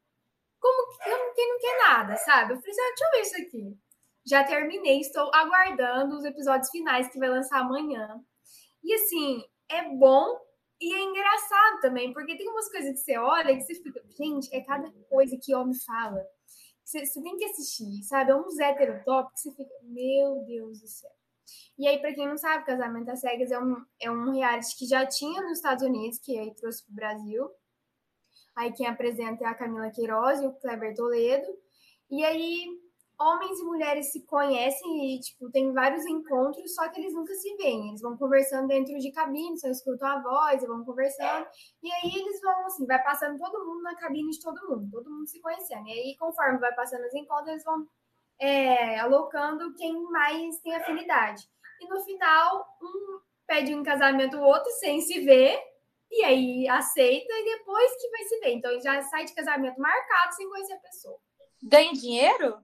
como 0.62 1.34
quem 1.34 1.50
não 1.50 1.60
quer 1.60 1.78
nada, 1.80 2.16
sabe? 2.18 2.54
Eu 2.54 2.58
falei 2.58 2.72
assim, 2.72 2.82
ah, 2.82 2.90
deixa 2.90 3.04
eu 3.04 3.12
ver 3.12 3.22
isso 3.22 3.42
aqui. 3.42 3.78
Já 4.26 4.44
terminei, 4.44 5.00
estou 5.00 5.34
aguardando 5.34 6.16
os 6.18 6.24
episódios 6.26 6.70
finais 6.70 7.10
que 7.12 7.20
vai 7.20 7.30
lançar 7.30 7.60
amanhã. 7.60 8.20
E 8.84 8.94
assim, 8.94 9.44
é 9.70 9.90
bom 9.96 10.38
e 10.80 10.94
é 10.94 11.00
engraçado 11.00 11.80
também, 11.82 12.12
porque 12.12 12.38
tem 12.38 12.50
umas 12.50 12.70
coisas 12.70 12.92
que 12.94 13.00
você 13.00 13.18
olha 13.18 13.56
que 13.56 13.62
você 13.62 13.76
fica, 13.76 14.02
gente, 14.18 14.54
é 14.54 14.62
cada 14.62 14.92
coisa 15.10 15.38
que 15.42 15.54
homem 15.54 15.76
fala. 15.86 16.26
Você, 16.84 17.06
você 17.06 17.22
tem 17.22 17.38
que 17.38 17.46
assistir, 17.46 18.04
sabe? 18.04 18.32
É 18.32 18.36
uns 18.36 18.60
hétero 18.60 19.04
top 19.06 19.32
que 19.34 19.40
você 19.40 19.52
fica, 19.52 19.74
meu 19.84 20.44
Deus 20.46 20.82
do 20.82 20.88
céu. 20.88 21.12
E 21.78 21.88
aí, 21.88 22.00
para 22.00 22.14
quem 22.14 22.28
não 22.28 22.38
sabe, 22.38 22.66
Casamento 22.66 23.10
às 23.10 23.22
Cegas 23.22 23.52
é 23.52 23.60
um, 23.60 23.76
é 24.00 24.12
um 24.12 24.32
reality 24.32 24.78
que 24.78 24.86
já 24.86 25.06
tinha 25.06 25.42
nos 25.42 25.54
Estados 25.54 25.84
Unidos, 25.84 26.20
que 26.20 26.38
aí 26.38 26.54
trouxe 26.56 26.84
para 26.84 26.92
o 26.92 26.96
Brasil. 26.96 27.50
Aí 28.56 28.74
quem 28.74 28.88
apresenta 28.88 29.44
é 29.44 29.48
a 29.48 29.56
Camila 29.56 29.90
Queiroz 29.92 30.42
e 30.42 30.48
o 30.48 30.54
Kleber 30.54 30.96
Toledo. 30.96 31.48
E 32.10 32.24
aí 32.26 32.68
homens 33.22 33.60
e 33.60 33.64
mulheres 33.64 34.12
se 34.12 34.26
conhecem 34.26 35.16
e, 35.16 35.20
tipo, 35.20 35.50
tem 35.52 35.72
vários 35.72 36.06
encontros, 36.06 36.74
só 36.74 36.90
que 36.90 37.00
eles 37.00 37.14
nunca 37.14 37.34
se 37.36 37.56
veem. 37.58 37.90
Eles 37.90 38.02
vão 38.02 38.18
conversando 38.18 38.68
dentro 38.68 38.98
de 38.98 39.12
cabine, 39.12 39.60
só 39.60 39.68
escutam 39.68 40.08
a 40.08 40.22
voz, 40.22 40.66
vão 40.66 40.84
conversando. 40.84 41.48
E 41.84 41.92
aí 41.92 42.16
eles 42.16 42.42
vão, 42.42 42.66
assim, 42.66 42.86
vai 42.86 43.02
passando 43.04 43.38
todo 43.38 43.66
mundo 43.66 43.84
na 43.84 43.96
cabine 43.96 44.32
de 44.32 44.42
todo 44.42 44.68
mundo, 44.68 44.90
todo 44.92 45.10
mundo 45.10 45.28
se 45.28 45.40
conhecendo. 45.40 45.88
E 45.88 45.92
aí, 45.92 46.16
conforme 46.18 46.60
vai 46.60 46.74
passando 46.74 47.06
os 47.06 47.14
encontros, 47.14 47.50
eles 47.50 47.64
vão 47.64 47.88
é, 48.40 49.00
alocando 49.00 49.74
quem 49.76 50.02
mais 50.10 50.60
tem 50.62 50.76
afinidade. 50.76 51.44
E 51.80 51.88
no 51.88 52.00
final, 52.04 52.66
um 52.82 53.20
pede 53.48 53.76
um 53.76 53.84
casamento, 53.84 54.38
o 54.38 54.44
outro 54.44 54.72
sem 54.80 55.02
se 55.02 55.20
ver, 55.20 55.60
e 56.10 56.24
aí 56.24 56.70
aceita, 56.70 57.34
e 57.34 57.58
depois 57.58 57.92
que 58.00 58.10
vai 58.10 58.24
se 58.24 58.40
ver. 58.40 58.54
Então, 58.54 58.80
já 58.80 59.02
sai 59.04 59.26
de 59.26 59.36
casamento 59.36 59.80
marcado 59.80 60.34
sem 60.34 60.50
conhecer 60.50 60.74
a 60.74 60.80
pessoa. 60.80 61.20
Ganha 61.64 61.92
dinheiro? 61.94 62.58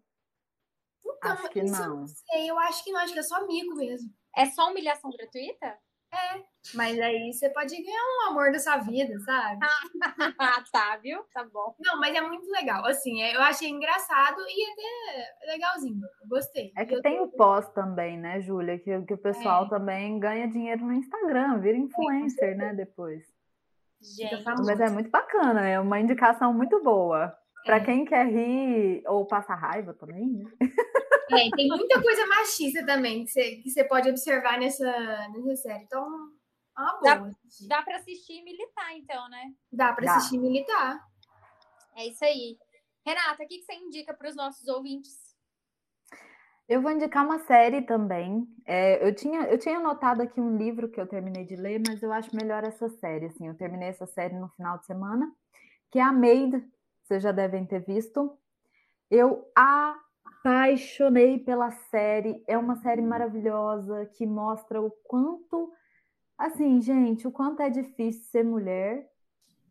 Então, 1.17 1.31
acho 1.31 1.49
que 1.49 1.63
não. 1.63 1.97
não 1.97 2.07
sei, 2.07 2.49
eu 2.49 2.59
acho 2.59 2.83
que 2.83 2.91
não, 2.91 2.99
acho 3.01 3.13
que 3.13 3.19
é 3.19 3.23
só 3.23 3.45
mico 3.47 3.75
mesmo. 3.75 4.09
É 4.35 4.45
só 4.45 4.69
humilhação 4.69 5.09
gratuita? 5.11 5.77
Mas 6.73 6.97
aí 6.99 7.31
você 7.33 7.49
pode 7.49 7.75
ganhar 7.83 8.01
um 8.01 8.29
amor 8.29 8.51
da 8.51 8.59
sua 8.59 8.77
vida, 8.77 9.19
sabe? 9.19 9.59
Ah, 10.39 10.63
tá, 10.71 10.97
viu? 10.97 11.21
Tá 11.33 11.43
bom. 11.45 11.75
Não, 11.79 11.99
mas 11.99 12.15
é 12.15 12.21
muito 12.21 12.49
legal. 12.49 12.85
Assim, 12.85 13.21
é- 13.21 13.35
eu 13.35 13.41
achei 13.41 13.69
engraçado 13.69 14.37
e 14.47 14.71
até 14.71 15.51
legalzinho. 15.51 15.99
Eu 16.21 16.27
gostei. 16.29 16.71
É 16.77 16.85
que 16.85 16.95
Eu 16.95 17.01
tem 17.01 17.17
tô- 17.17 17.23
o 17.25 17.31
pós 17.31 17.69
também, 17.71 18.17
né, 18.17 18.39
Júlia? 18.41 18.79
Que, 18.79 19.01
que 19.01 19.13
o 19.13 19.17
pessoal 19.17 19.65
É. 19.65 19.69
também 19.69 20.17
ganha 20.19 20.47
dinheiro 20.47 20.85
no 20.85 20.93
Instagram, 20.93 21.59
vira 21.59 21.77
influencer, 21.77 22.55
né, 22.57 22.73
depois. 22.73 23.25
Gente. 24.01 24.43
Mas 24.65 24.79
é 24.79 24.89
muito 24.89 25.09
bacana, 25.09 25.67
é 25.67 25.79
uma 25.79 25.99
indicação 25.99 26.53
muito 26.53 26.81
boa. 26.83 27.37
Pra 27.65 27.77
É. 27.77 27.85
quem 27.85 28.05
quer 28.05 28.25
rir 28.27 29.03
ou 29.07 29.25
passar 29.25 29.55
raiva 29.55 29.93
também, 29.93 30.25
né? 30.27 30.51
É, 31.31 31.49
tem 31.55 31.67
muita 31.67 32.01
coisa 32.01 32.25
machista 32.27 32.85
também 32.85 33.25
que 33.25 33.31
você, 33.31 33.55
que 33.57 33.69
você 33.69 33.83
pode 33.83 34.09
observar 34.09 34.57
nessa, 34.57 34.89
nessa 35.29 35.55
série. 35.63 35.83
Então, 35.83 36.05
é 36.77 36.81
uma 36.81 36.99
Dá- 37.01 37.15
boa. 37.17 37.31
dá 37.67 37.81
pra 37.81 37.97
assistir 37.97 38.39
e 38.39 38.43
militar, 38.43 38.95
então, 38.95 39.27
né? 39.29 39.51
Dá 39.71 39.91
pra 39.91 40.05
Dá. 40.05 40.15
assistir 40.15 40.37
militar. 40.37 40.97
É 41.97 42.07
isso 42.07 42.23
aí. 42.23 42.57
Renata, 43.05 43.43
o 43.43 43.47
que 43.47 43.57
que 43.59 43.65
você 43.65 43.73
indica 43.73 44.13
para 44.13 44.29
os 44.29 44.35
nossos 44.35 44.65
ouvintes? 44.69 45.27
Eu 46.69 46.81
vou 46.81 46.91
indicar 46.91 47.25
uma 47.25 47.39
série 47.39 47.81
também. 47.81 48.45
É, 48.65 49.05
eu 49.05 49.13
tinha, 49.15 49.41
eu 49.43 49.57
tinha 49.57 49.77
anotado 49.77 50.21
aqui 50.21 50.39
um 50.39 50.57
livro 50.57 50.89
que 50.89 50.99
eu 50.99 51.07
terminei 51.07 51.45
de 51.45 51.55
ler, 51.55 51.81
mas 51.85 52.01
eu 52.03 52.11
acho 52.11 52.33
melhor 52.35 52.63
essa 52.63 52.87
série. 52.89 53.25
Assim, 53.27 53.47
eu 53.47 53.55
terminei 53.55 53.87
essa 53.89 54.05
série 54.05 54.35
no 54.35 54.49
final 54.49 54.77
de 54.77 54.85
semana, 54.85 55.29
que 55.91 55.99
é 55.99 56.01
a 56.03 56.11
Maid. 56.13 56.61
Vocês 57.07 57.23
já 57.23 57.31
devem 57.31 57.65
ter 57.65 57.79
visto. 57.79 58.37
Eu 59.09 59.49
apaixonei 59.55 61.39
pela 61.39 61.71
série. 61.71 62.43
É 62.45 62.57
uma 62.57 62.75
série 62.75 63.01
maravilhosa 63.01 64.05
que 64.17 64.25
mostra 64.25 64.81
o 64.81 64.91
quanto, 65.05 65.71
assim, 66.37 66.81
gente, 66.81 67.25
o 67.25 67.31
quanto 67.31 67.61
é 67.61 67.69
difícil 67.69 68.23
ser 68.25 68.43
mulher 68.43 69.09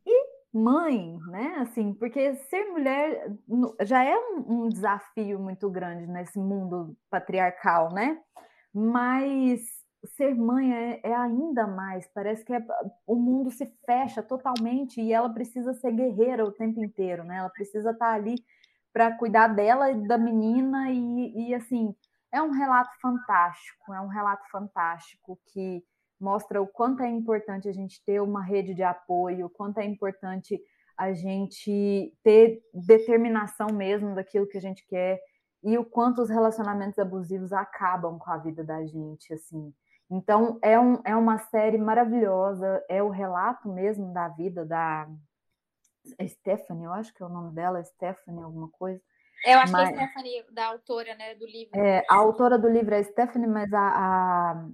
e 0.06 0.26
mãe, 0.50 1.18
né? 1.26 1.56
Assim, 1.58 1.92
porque 1.92 2.36
ser 2.36 2.64
mulher 2.70 3.30
já 3.82 4.02
é 4.02 4.16
um, 4.16 4.64
um 4.64 4.68
desafio 4.70 5.38
muito 5.38 5.68
grande 5.68 6.06
nesse 6.06 6.38
mundo 6.38 6.96
patriarcal, 7.10 7.92
né? 7.92 8.18
Mas 8.72 9.60
ser 10.04 10.34
mãe 10.34 10.72
é, 10.74 11.00
é 11.02 11.14
ainda 11.14 11.66
mais. 11.66 12.06
Parece 12.14 12.44
que 12.44 12.52
é- 12.52 12.66
o 13.06 13.16
mundo 13.16 13.50
se 13.50 13.66
fecha 13.84 14.22
totalmente 14.22 15.00
e 15.00 15.12
ela 15.12 15.28
precisa 15.28 15.74
ser 15.74 15.92
guerreira 15.92 16.44
o 16.44 16.52
tempo 16.52 16.82
inteiro, 16.82 17.24
né? 17.24 17.38
Ela 17.38 17.50
precisa 17.50 17.90
estar 17.90 18.12
ali 18.12 18.36
para 18.92 19.16
cuidar 19.16 19.48
dela 19.48 19.90
e 19.90 20.06
da 20.06 20.16
menina 20.18 20.90
e, 20.90 21.48
e 21.50 21.54
assim 21.54 21.94
é 22.32 22.42
um 22.42 22.50
relato 22.50 22.90
fantástico, 23.00 23.92
é 23.92 24.00
um 24.00 24.08
relato 24.08 24.44
fantástico 24.50 25.38
que 25.46 25.82
mostra 26.20 26.60
o 26.60 26.66
quanto 26.66 27.02
é 27.02 27.08
importante 27.08 27.68
a 27.68 27.72
gente 27.72 28.02
ter 28.04 28.20
uma 28.20 28.42
rede 28.42 28.74
de 28.74 28.82
apoio, 28.82 29.46
o 29.46 29.50
quanto 29.50 29.78
é 29.78 29.84
importante 29.84 30.60
a 30.96 31.12
gente 31.12 32.12
ter 32.22 32.62
determinação 32.72 33.68
mesmo 33.72 34.14
daquilo 34.14 34.46
que 34.46 34.56
a 34.56 34.60
gente 34.60 34.86
quer 34.86 35.20
e 35.62 35.76
o 35.76 35.84
quanto 35.84 36.22
os 36.22 36.30
relacionamentos 36.30 36.98
abusivos 36.98 37.52
acabam 37.52 38.18
com 38.18 38.30
a 38.30 38.38
vida 38.38 38.64
da 38.64 38.84
gente, 38.86 39.32
assim. 39.34 39.74
Então, 40.10 40.58
é, 40.62 40.78
um, 40.78 41.00
é 41.04 41.16
uma 41.16 41.38
série 41.38 41.78
maravilhosa, 41.78 42.84
é 42.88 43.02
o 43.02 43.08
relato 43.10 43.68
mesmo 43.68 44.12
da 44.12 44.28
vida 44.28 44.64
da 44.64 45.08
Stephanie, 46.28 46.84
eu 46.84 46.92
acho 46.92 47.12
que 47.12 47.22
é 47.22 47.26
o 47.26 47.28
nome 47.28 47.52
dela, 47.54 47.82
Stephanie 47.82 48.42
alguma 48.42 48.68
coisa. 48.68 49.00
Eu 49.44 49.58
acho 49.58 49.72
Mas- 49.72 49.88
que 49.90 49.94
é 49.94 49.98
a 49.98 50.06
Stephanie, 50.08 50.44
da 50.52 50.66
autora, 50.68 51.14
né, 51.16 51.34
do 51.34 51.44
livro. 51.46 51.78
É, 51.78 52.04
a 52.08 52.14
autora 52.14 52.56
do 52.58 52.68
livro 52.68 52.94
é 52.94 53.02
Stephanie, 53.02 53.48
mas 53.48 53.72
a, 53.72 53.80
a, 53.80 54.66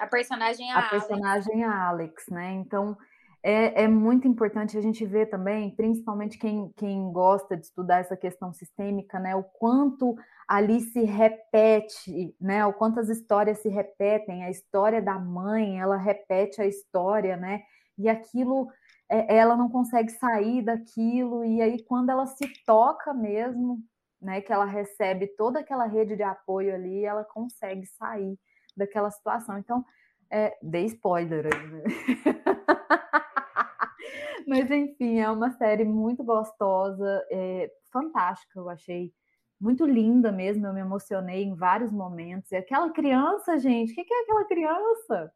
A 0.00 0.06
personagem 0.08 0.70
é 0.70 0.74
a 0.74 0.76
a 0.76 0.78
Alex. 0.88 0.90
personagem 1.06 1.62
é 1.62 1.66
a 1.66 1.88
Alex, 1.88 2.26
né? 2.28 2.50
Então 2.52 2.96
é, 3.42 3.84
é 3.84 3.88
muito 3.88 4.28
importante 4.28 4.76
a 4.76 4.80
gente 4.80 5.04
ver 5.06 5.26
também, 5.26 5.74
principalmente 5.74 6.38
quem, 6.38 6.70
quem 6.76 7.10
gosta 7.10 7.56
de 7.56 7.64
estudar 7.64 7.98
essa 7.98 8.16
questão 8.16 8.52
sistêmica, 8.52 9.18
né? 9.18 9.34
O 9.34 9.42
quanto 9.42 10.14
ali 10.46 10.80
se 10.80 11.02
repete, 11.02 12.34
né? 12.40 12.66
O 12.66 12.72
quanto 12.74 13.00
as 13.00 13.08
histórias 13.08 13.58
se 13.60 13.68
repetem. 13.68 14.44
A 14.44 14.50
história 14.50 15.00
da 15.00 15.18
mãe, 15.18 15.80
ela 15.80 15.96
repete 15.96 16.60
a 16.60 16.66
história, 16.66 17.36
né? 17.36 17.62
E 17.96 18.08
aquilo, 18.08 18.68
é, 19.08 19.36
ela 19.36 19.56
não 19.56 19.70
consegue 19.70 20.10
sair 20.12 20.62
daquilo. 20.62 21.42
E 21.44 21.62
aí, 21.62 21.82
quando 21.84 22.10
ela 22.10 22.26
se 22.26 22.46
toca 22.66 23.14
mesmo, 23.14 23.78
né? 24.20 24.42
Que 24.42 24.52
ela 24.52 24.66
recebe 24.66 25.26
toda 25.28 25.60
aquela 25.60 25.86
rede 25.86 26.14
de 26.14 26.22
apoio 26.22 26.74
ali, 26.74 27.06
ela 27.06 27.24
consegue 27.24 27.86
sair 27.86 28.38
daquela 28.76 29.10
situação. 29.10 29.56
Então, 29.58 29.84
é, 30.30 30.56
dei 30.62 30.86
spoiler 30.86 31.46
aí, 31.46 31.66
né? 31.68 31.84
Mas 34.46 34.70
enfim, 34.70 35.20
é 35.20 35.30
uma 35.30 35.50
série 35.52 35.84
muito 35.84 36.24
gostosa, 36.24 37.24
é, 37.30 37.70
fantástica, 37.92 38.58
eu 38.58 38.68
achei 38.68 39.12
muito 39.60 39.84
linda 39.84 40.32
mesmo, 40.32 40.66
eu 40.66 40.72
me 40.72 40.80
emocionei 40.80 41.44
em 41.44 41.54
vários 41.54 41.92
momentos. 41.92 42.50
E 42.50 42.56
aquela 42.56 42.90
criança, 42.90 43.58
gente, 43.58 43.92
o 43.92 43.94
que, 43.94 44.04
que 44.04 44.14
é 44.14 44.22
aquela 44.22 44.44
criança? 44.46 45.32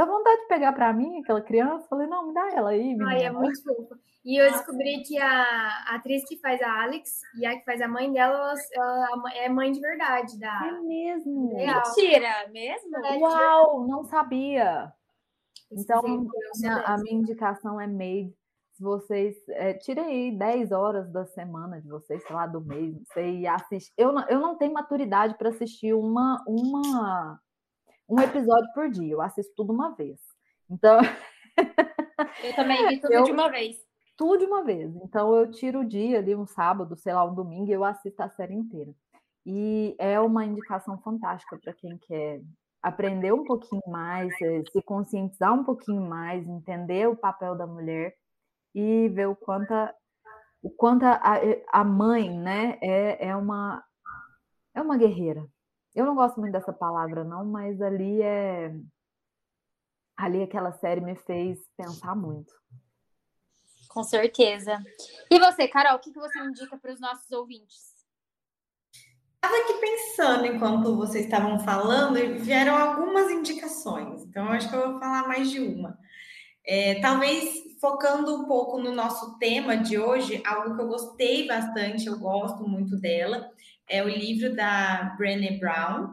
Dá 0.00 0.06
vontade 0.06 0.40
de 0.40 0.48
pegar 0.48 0.72
para 0.72 0.90
mim 0.94 1.20
aquela 1.20 1.42
criança? 1.42 1.86
Falei, 1.86 2.06
não, 2.06 2.28
me 2.28 2.32
dá 2.32 2.48
ela 2.54 2.70
aí, 2.70 2.84
menina. 2.94 3.10
Ai, 3.10 3.24
é 3.24 3.30
muito 3.30 3.62
fofa. 3.62 3.98
E 4.24 4.40
eu 4.40 4.50
descobri 4.50 5.02
que 5.02 5.18
a, 5.18 5.30
a 5.88 5.96
atriz 5.96 6.26
que 6.26 6.38
faz 6.38 6.58
a 6.62 6.84
Alex 6.84 7.20
e 7.38 7.44
a 7.44 7.58
que 7.58 7.66
faz 7.66 7.82
a 7.82 7.86
mãe 7.88 8.10
dela, 8.10 8.54
ela 8.72 9.34
é 9.34 9.46
mãe 9.50 9.70
de 9.70 9.78
verdade 9.78 10.36
É 10.36 10.38
da. 10.38 10.80
mesmo? 10.80 11.54
Real. 11.54 11.82
Mentira, 11.86 12.48
mesmo? 12.50 12.96
É, 13.04 13.18
Uau, 13.18 13.86
não 13.86 14.02
sabia. 14.04 14.90
Então, 15.70 16.00
minha- 16.02 16.82
a 16.86 16.96
minha 16.96 17.16
indicação 17.18 17.78
é 17.78 17.86
Made. 17.86 18.34
Se 18.72 18.82
vocês 18.82 19.36
é, 19.50 19.74
tirem 19.74 20.04
aí 20.06 20.32
10 20.32 20.72
horas 20.72 21.12
da 21.12 21.26
semana 21.26 21.78
de 21.78 21.88
vocês, 21.90 22.22
sei 22.26 22.34
lá, 22.34 22.46
do 22.46 22.62
mês, 22.62 22.94
não 22.94 23.04
sei, 23.12 23.40
e 23.40 23.46
assiste. 23.46 23.92
Eu 23.98 24.12
não, 24.12 24.26
eu 24.30 24.40
não 24.40 24.56
tenho 24.56 24.72
maturidade 24.72 25.36
para 25.36 25.50
assistir 25.50 25.92
uma, 25.92 26.42
uma, 26.48 27.38
um 28.10 28.20
episódio 28.20 28.72
por 28.74 28.90
dia. 28.90 29.12
Eu 29.12 29.22
assisto 29.22 29.52
tudo 29.56 29.72
uma 29.72 29.94
vez. 29.94 30.18
Então, 30.68 30.98
Eu 32.44 32.54
também 32.54 32.86
vi 32.88 33.00
tudo 33.00 33.12
Eu- 33.12 33.22
de 33.24 33.32
uma 33.32 33.48
vez. 33.50 33.76
tudo 34.16 34.38
de 34.38 34.44
uma 34.44 34.62
vez. 34.62 34.94
Então, 34.96 35.34
eu 35.34 35.50
tiro 35.50 35.80
o 35.80 35.84
dia 35.84 36.18
ali, 36.18 36.34
um 36.34 36.46
sábado, 36.46 36.96
sei 36.96 37.12
lá, 37.14 37.24
um 37.24 37.34
domingo, 37.34 37.70
e 37.70 37.72
eu 37.72 37.84
assisto 37.84 38.22
a 38.22 38.28
série 38.28 38.54
inteira. 38.54 38.92
E 39.46 39.94
é 39.98 40.20
uma 40.20 40.44
indicação 40.44 40.98
fantástica 40.98 41.58
para 41.58 41.72
quem 41.72 41.96
quer 41.98 42.42
aprender 42.82 43.32
um 43.32 43.44
pouquinho 43.44 43.82
mais, 43.86 44.32
eh, 44.42 44.62
se 44.70 44.82
conscientizar 44.82 45.52
um 45.54 45.64
pouquinho 45.64 46.02
mais, 46.02 46.46
entender 46.46 47.08
o 47.08 47.16
papel 47.16 47.54
da 47.54 47.66
mulher 47.66 48.14
e 48.74 49.08
ver 49.08 49.28
o 49.28 49.36
quanto 49.36 49.72
a, 49.72 49.94
o 50.62 50.70
quanto 50.70 51.04
a, 51.04 51.20
a 51.72 51.84
mãe, 51.84 52.30
né, 52.38 52.78
é, 52.82 53.28
é 53.28 53.36
uma 53.36 53.82
é 54.74 54.80
uma 54.80 54.96
guerreira. 54.96 55.44
Eu 55.94 56.04
não 56.04 56.14
gosto 56.14 56.40
muito 56.40 56.52
dessa 56.52 56.72
palavra 56.72 57.24
não, 57.24 57.44
mas 57.44 57.80
ali 57.82 58.22
é 58.22 58.72
ali 60.16 60.42
aquela 60.42 60.72
série 60.72 61.00
me 61.00 61.16
fez 61.16 61.58
pensar 61.76 62.14
muito. 62.14 62.52
Com 63.88 64.04
certeza. 64.04 64.78
E 65.30 65.38
você, 65.38 65.66
Carol, 65.66 65.96
o 65.96 65.98
que 65.98 66.12
você 66.12 66.38
indica 66.38 66.78
para 66.78 66.92
os 66.92 67.00
nossos 67.00 67.30
ouvintes? 67.32 67.90
Estava 69.34 69.56
aqui 69.56 69.80
pensando 69.80 70.46
enquanto 70.46 70.96
vocês 70.96 71.24
estavam 71.24 71.58
falando 71.58 72.18
e 72.18 72.38
vieram 72.38 72.76
algumas 72.76 73.30
indicações. 73.30 74.22
Então, 74.22 74.48
acho 74.48 74.68
que 74.68 74.76
eu 74.76 74.92
vou 74.92 75.00
falar 75.00 75.26
mais 75.26 75.50
de 75.50 75.60
uma. 75.60 75.98
É, 76.64 77.00
talvez 77.00 77.70
focando 77.80 78.36
um 78.36 78.44
pouco 78.44 78.78
no 78.78 78.92
nosso 78.92 79.38
tema 79.38 79.78
de 79.78 79.98
hoje, 79.98 80.42
algo 80.46 80.76
que 80.76 80.82
eu 80.82 80.88
gostei 80.88 81.46
bastante, 81.48 82.06
eu 82.06 82.18
gosto 82.18 82.68
muito 82.68 82.96
dela, 83.00 83.50
é 83.90 84.02
o 84.02 84.08
livro 84.08 84.54
da 84.54 85.14
Brené 85.18 85.58
Brown. 85.58 86.08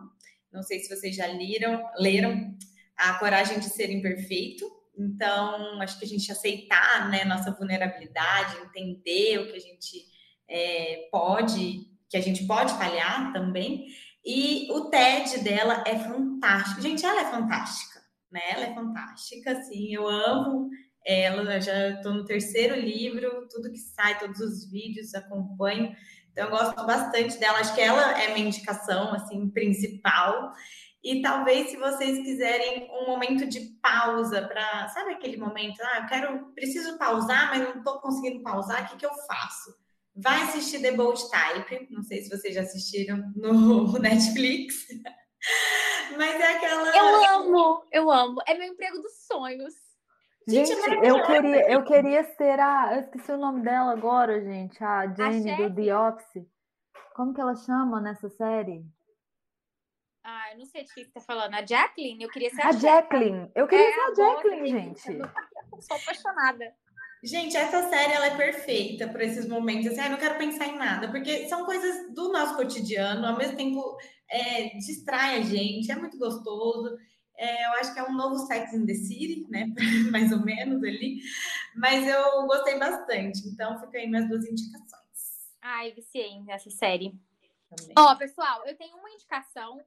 Não 0.52 0.64
sei 0.64 0.80
se 0.80 0.94
vocês 0.94 1.16
já 1.16 1.28
leram, 1.28 1.86
leram 1.98 2.58
A 2.98 3.14
Coragem 3.20 3.60
de 3.60 3.70
Ser 3.70 3.92
Imperfeito. 3.92 4.66
Então, 4.98 5.80
acho 5.80 6.00
que 6.00 6.06
a 6.06 6.08
gente 6.08 6.32
aceitar 6.32 7.10
né, 7.12 7.24
nossa 7.24 7.52
vulnerabilidade, 7.52 8.58
entender 8.58 9.40
o 9.40 9.52
que 9.52 9.56
a 9.56 9.60
gente 9.60 10.06
é, 10.50 11.08
pode, 11.12 11.88
que 12.10 12.18
a 12.18 12.22
gente 12.22 12.48
pode 12.48 12.74
falhar 12.74 13.32
também. 13.32 13.86
E 14.26 14.68
o 14.72 14.90
TED 14.90 15.40
dela 15.44 15.84
é 15.86 16.00
fantástico. 16.00 16.82
Gente, 16.82 17.06
ela 17.06 17.22
é 17.22 17.32
fantástica, 17.32 18.02
né? 18.32 18.42
Ela 18.50 18.66
é 18.66 18.74
fantástica, 18.74 19.52
assim, 19.52 19.94
eu 19.94 20.08
amo 20.08 20.70
ela, 21.08 21.58
já 21.62 21.92
estou 21.92 22.14
no 22.14 22.26
terceiro 22.26 22.76
livro, 22.76 23.48
tudo 23.50 23.72
que 23.72 23.78
sai, 23.78 24.20
todos 24.20 24.42
os 24.42 24.70
vídeos, 24.70 25.16
acompanho. 25.16 25.96
Então, 26.38 26.46
eu 26.46 26.52
gosto 26.52 26.86
bastante 26.86 27.40
dela. 27.40 27.58
Acho 27.58 27.74
que 27.74 27.82
ela 27.82 28.22
é 28.22 28.32
minha 28.32 28.48
indicação, 28.48 29.12
assim, 29.12 29.50
principal. 29.50 30.52
E 31.04 31.20
talvez, 31.22 31.72
se 31.72 31.78
vocês 31.78 32.20
quiserem 32.20 32.88
um 32.92 33.08
momento 33.08 33.48
de 33.48 33.60
pausa 33.82 34.48
para, 34.48 34.88
sabe 34.90 35.14
aquele 35.14 35.38
momento, 35.38 35.80
ah, 35.82 36.02
eu 36.02 36.06
quero, 36.06 36.46
preciso 36.54 36.96
pausar, 37.00 37.50
mas 37.50 37.62
não 37.62 37.78
estou 37.78 38.00
conseguindo 38.00 38.44
pausar, 38.44 38.84
o 38.84 38.88
que, 38.90 38.98
que 38.98 39.06
eu 39.06 39.14
faço? 39.28 39.76
vai 40.18 40.42
assistir 40.44 40.82
The 40.82 40.92
Bold 40.92 41.22
Type. 41.30 41.88
Não 41.92 42.02
sei 42.04 42.22
se 42.22 42.30
vocês 42.30 42.56
já 42.56 42.62
assistiram 42.62 43.18
no 43.36 43.94
Netflix. 44.00 44.88
Mas 46.18 46.40
é 46.40 46.56
aquela. 46.56 46.98
Eu 46.98 47.36
amo, 47.36 47.84
eu 47.92 48.12
amo. 48.12 48.42
É 48.48 48.58
meu 48.58 48.68
emprego 48.68 49.00
dos 49.00 49.26
sonhos. 49.26 49.74
Gente, 50.48 50.68
gente 50.68 51.06
eu 51.06 51.26
queria, 51.26 51.72
eu 51.72 51.84
queria 51.84 52.24
ser 52.24 52.60
a. 52.60 52.96
Eu 52.96 53.02
esqueci 53.02 53.32
o 53.32 53.38
nome 53.38 53.62
dela 53.62 53.92
agora, 53.92 54.42
gente. 54.42 54.82
A 54.82 55.06
Jane 55.14 55.52
a 55.52 55.58
do 55.58 55.76
The 55.76 55.98
Office. 55.98 56.46
Como 57.14 57.34
que 57.34 57.42
ela 57.42 57.56
chama 57.56 58.00
nessa 58.00 58.30
série? 58.30 58.86
Ah, 60.24 60.52
eu 60.52 60.60
não 60.60 60.66
sei 60.66 60.84
de 60.84 60.94
que 60.94 61.04
você 61.04 61.12
tá 61.12 61.22
falando. 61.22 61.54
A 61.54 61.66
Jacqueline? 61.66 62.24
Eu 62.24 62.30
queria 62.30 62.50
ser 62.50 62.62
a, 62.62 62.70
a 62.70 62.72
Jacqueline. 62.72 63.52
Eu 63.56 63.68
queria 63.68 63.88
é, 63.88 63.92
ser 63.94 64.02
a 64.02 64.14
Jacqueline, 64.14 64.68
gente. 64.68 65.18
Eu 65.18 65.82
sou 65.82 65.98
apaixonada. 65.98 66.74
Gente, 67.24 67.58
essa 67.58 67.90
série 67.90 68.14
ela 68.14 68.28
é 68.28 68.38
perfeita 68.38 69.08
para 69.08 69.24
esses 69.24 69.48
momentos. 69.48 69.88
Assim, 69.88 70.00
ah, 70.00 70.06
eu 70.06 70.12
não 70.12 70.18
quero 70.18 70.38
pensar 70.38 70.68
em 70.68 70.78
nada, 70.78 71.10
porque 71.10 71.48
são 71.50 71.66
coisas 71.66 72.14
do 72.14 72.32
nosso 72.32 72.56
cotidiano, 72.56 73.26
ao 73.26 73.38
mesmo 73.38 73.58
tempo 73.58 73.98
é, 74.30 74.78
distrai 74.78 75.38
a 75.38 75.42
gente, 75.42 75.92
é 75.92 75.96
muito 75.96 76.18
gostoso. 76.18 76.98
É, 77.38 77.68
eu 77.68 77.72
acho 77.74 77.94
que 77.94 78.00
é 78.00 78.04
um 78.04 78.16
novo 78.16 78.38
Sex 78.40 78.74
in 78.74 78.86
the 78.86 78.96
City, 78.96 79.46
né? 79.50 79.68
Mais 80.12 80.32
ou 80.32 80.44
menos 80.44 80.84
ali. 80.84 81.22
Mas 81.76 82.08
eu 82.08 82.48
gostei 82.48 82.80
bastante. 82.80 83.48
Então, 83.48 83.80
fica 83.80 84.00
aí 84.00 84.08
minhas 84.08 84.28
duas 84.28 84.44
indicações. 84.46 84.98
Ai, 85.62 85.92
viciei 85.92 86.42
nessa 86.44 86.70
série. 86.70 87.14
Ó, 87.98 88.12
oh, 88.12 88.18
pessoal, 88.18 88.66
eu 88.66 88.76
tenho 88.76 88.98
uma 88.98 89.12
indicação. 89.12 89.80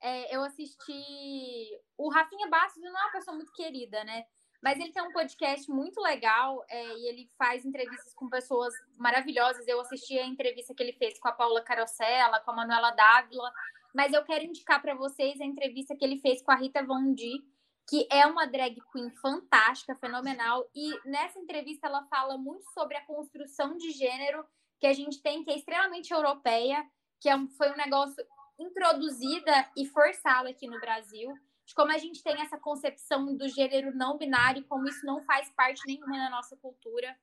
É, 0.00 0.34
eu 0.34 0.42
assisti. 0.42 1.78
O 1.96 2.10
Rafinha 2.10 2.48
Bastos 2.48 2.82
não 2.82 2.98
é 2.98 3.02
uma 3.02 3.12
pessoa 3.12 3.36
muito 3.36 3.52
querida, 3.52 4.02
né? 4.04 4.24
Mas 4.62 4.80
ele 4.80 4.90
tem 4.90 5.02
um 5.02 5.12
podcast 5.12 5.70
muito 5.70 6.00
legal 6.00 6.64
é, 6.68 6.96
e 6.96 7.08
ele 7.08 7.30
faz 7.38 7.64
entrevistas 7.64 8.12
com 8.14 8.28
pessoas 8.28 8.74
maravilhosas. 8.96 9.66
Eu 9.68 9.80
assisti 9.80 10.18
a 10.18 10.26
entrevista 10.26 10.74
que 10.74 10.82
ele 10.82 10.94
fez 10.94 11.18
com 11.20 11.28
a 11.28 11.32
Paula 11.32 11.62
Carosella, 11.62 12.40
com 12.40 12.50
a 12.50 12.56
Manuela 12.56 12.90
Dávila. 12.90 13.52
Mas 13.96 14.12
eu 14.12 14.22
quero 14.22 14.44
indicar 14.44 14.82
para 14.82 14.94
vocês 14.94 15.40
a 15.40 15.44
entrevista 15.46 15.96
que 15.96 16.04
ele 16.04 16.20
fez 16.20 16.42
com 16.42 16.52
a 16.52 16.56
Rita 16.56 16.84
Von 16.84 17.14
D, 17.14 17.42
que 17.88 18.06
é 18.12 18.26
uma 18.26 18.44
drag 18.46 18.76
queen 18.92 19.10
fantástica, 19.22 19.96
fenomenal. 19.96 20.68
E 20.74 21.08
nessa 21.08 21.38
entrevista 21.38 21.86
ela 21.86 22.04
fala 22.08 22.36
muito 22.36 22.70
sobre 22.72 22.94
a 22.94 23.06
construção 23.06 23.74
de 23.78 23.92
gênero 23.92 24.44
que 24.78 24.86
a 24.86 24.92
gente 24.92 25.22
tem, 25.22 25.42
que 25.42 25.50
é 25.50 25.56
extremamente 25.56 26.12
europeia, 26.12 26.86
que 27.18 27.30
é 27.30 27.34
um, 27.34 27.48
foi 27.48 27.72
um 27.72 27.76
negócio 27.76 28.22
introduzida 28.58 29.66
e 29.74 29.86
forçada 29.86 30.50
aqui 30.50 30.66
no 30.66 30.78
Brasil 30.78 31.32
de 31.64 31.74
como 31.74 31.90
a 31.90 31.98
gente 31.98 32.22
tem 32.22 32.38
essa 32.42 32.58
concepção 32.58 33.34
do 33.34 33.48
gênero 33.48 33.96
não 33.96 34.18
binário, 34.18 34.64
como 34.68 34.86
isso 34.86 35.06
não 35.06 35.24
faz 35.24 35.50
parte 35.50 35.80
nenhuma 35.86 36.18
da 36.18 36.30
nossa 36.30 36.54
cultura. 36.58 37.16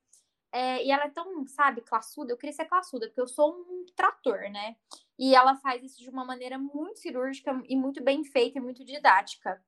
É, 0.52 0.84
e 0.84 0.90
ela 0.90 1.04
é 1.04 1.10
tão, 1.10 1.46
sabe, 1.46 1.80
classuda. 1.80 2.32
Eu 2.32 2.36
queria 2.36 2.52
ser 2.52 2.66
classuda, 2.66 3.06
porque 3.06 3.20
eu 3.20 3.26
sou 3.26 3.54
um 3.54 3.86
trator, 3.96 4.40
né? 4.50 4.76
E 5.18 5.34
ela 5.34 5.56
faz 5.56 5.82
isso 5.82 6.02
de 6.02 6.10
uma 6.10 6.24
maneira 6.24 6.58
muito 6.58 6.98
cirúrgica 6.98 7.62
e 7.68 7.76
muito 7.76 8.02
bem 8.02 8.24
feita 8.24 8.58
e 8.58 8.60
muito 8.60 8.84
didática. 8.84 9.62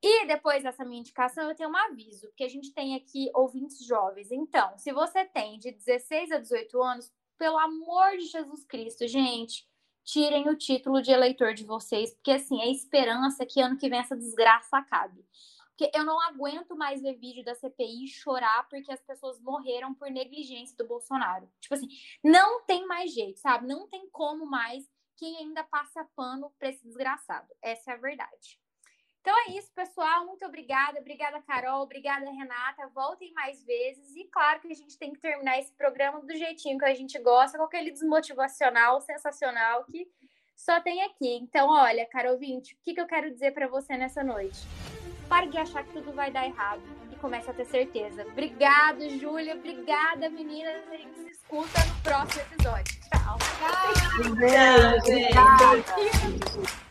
E 0.00 0.26
depois 0.26 0.62
dessa 0.62 0.84
minha 0.84 1.00
indicação, 1.00 1.48
eu 1.48 1.56
tenho 1.56 1.70
um 1.70 1.76
aviso, 1.76 2.28
porque 2.28 2.44
a 2.44 2.48
gente 2.48 2.72
tem 2.72 2.94
aqui 2.94 3.30
ouvintes 3.34 3.84
jovens. 3.84 4.30
Então, 4.30 4.78
se 4.78 4.92
você 4.92 5.24
tem 5.24 5.58
de 5.58 5.72
16 5.72 6.30
a 6.30 6.38
18 6.38 6.82
anos, 6.82 7.12
pelo 7.36 7.58
amor 7.58 8.16
de 8.16 8.26
Jesus 8.26 8.64
Cristo, 8.64 9.08
gente, 9.08 9.66
tirem 10.04 10.48
o 10.48 10.56
título 10.56 11.02
de 11.02 11.10
eleitor 11.10 11.52
de 11.52 11.64
vocês, 11.64 12.14
porque 12.14 12.30
assim, 12.30 12.60
é 12.60 12.70
esperança 12.70 13.44
que 13.44 13.60
ano 13.60 13.76
que 13.76 13.88
vem 13.88 13.98
essa 13.98 14.16
desgraça 14.16 14.78
acabe. 14.78 15.24
Porque 15.78 15.96
eu 15.96 16.04
não 16.04 16.20
aguento 16.20 16.76
mais 16.76 17.00
ver 17.00 17.14
vídeo 17.14 17.44
da 17.44 17.54
CPI 17.54 18.08
chorar 18.08 18.68
porque 18.68 18.90
as 18.90 19.00
pessoas 19.00 19.40
morreram 19.40 19.94
por 19.94 20.10
negligência 20.10 20.76
do 20.76 20.84
Bolsonaro. 20.84 21.48
Tipo 21.60 21.76
assim, 21.76 21.86
não 22.22 22.64
tem 22.64 22.84
mais 22.84 23.14
jeito, 23.14 23.38
sabe? 23.38 23.68
Não 23.68 23.86
tem 23.86 24.10
como 24.10 24.44
mais 24.44 24.90
quem 25.16 25.36
ainda 25.36 25.62
passa 25.62 26.04
pano 26.16 26.52
pra 26.58 26.70
esse 26.70 26.84
desgraçado. 26.84 27.46
Essa 27.62 27.92
é 27.92 27.94
a 27.94 27.96
verdade. 27.96 28.60
Então 29.20 29.32
é 29.46 29.52
isso, 29.52 29.72
pessoal. 29.72 30.26
Muito 30.26 30.44
obrigada. 30.44 30.98
Obrigada, 30.98 31.40
Carol. 31.42 31.82
Obrigada, 31.82 32.28
Renata. 32.28 32.88
Voltem 32.92 33.32
mais 33.32 33.62
vezes. 33.64 34.16
E 34.16 34.24
claro 34.24 34.58
que 34.58 34.72
a 34.72 34.74
gente 34.74 34.98
tem 34.98 35.12
que 35.12 35.20
terminar 35.20 35.60
esse 35.60 35.72
programa 35.74 36.20
do 36.20 36.34
jeitinho 36.34 36.76
que 36.76 36.86
a 36.86 36.94
gente 36.94 37.16
gosta, 37.20 37.56
com 37.56 37.62
aquele 37.62 37.92
desmotivacional 37.92 39.00
sensacional 39.00 39.84
que 39.84 40.10
só 40.56 40.80
tem 40.80 41.04
aqui. 41.04 41.36
Então, 41.36 41.68
olha, 41.68 42.04
Carol 42.06 42.36
Vinte, 42.36 42.74
o 42.74 42.78
que, 42.82 42.94
que 42.94 43.00
eu 43.00 43.06
quero 43.06 43.30
dizer 43.30 43.52
para 43.52 43.68
você 43.68 43.96
nessa 43.96 44.24
noite? 44.24 44.58
Pare 45.28 45.46
de 45.48 45.58
achar 45.58 45.84
que 45.84 45.92
tudo 45.92 46.12
vai 46.12 46.30
dar 46.30 46.46
errado 46.46 46.80
e 47.12 47.16
comece 47.16 47.50
a 47.50 47.54
ter 47.54 47.66
certeza. 47.66 48.24
Obrigada, 48.30 49.08
Júlia. 49.10 49.54
Obrigada, 49.54 50.30
meninas. 50.30 50.82
A 50.90 50.96
gente 50.96 51.18
se 51.20 51.30
escuta 51.30 51.84
no 51.84 51.94
próximo 52.02 52.42
episódio. 52.52 53.00
Tchau. 53.10 53.38
Tchau. 53.38 54.34
Beijo. 54.34 54.96
Obrigada. 55.02 56.87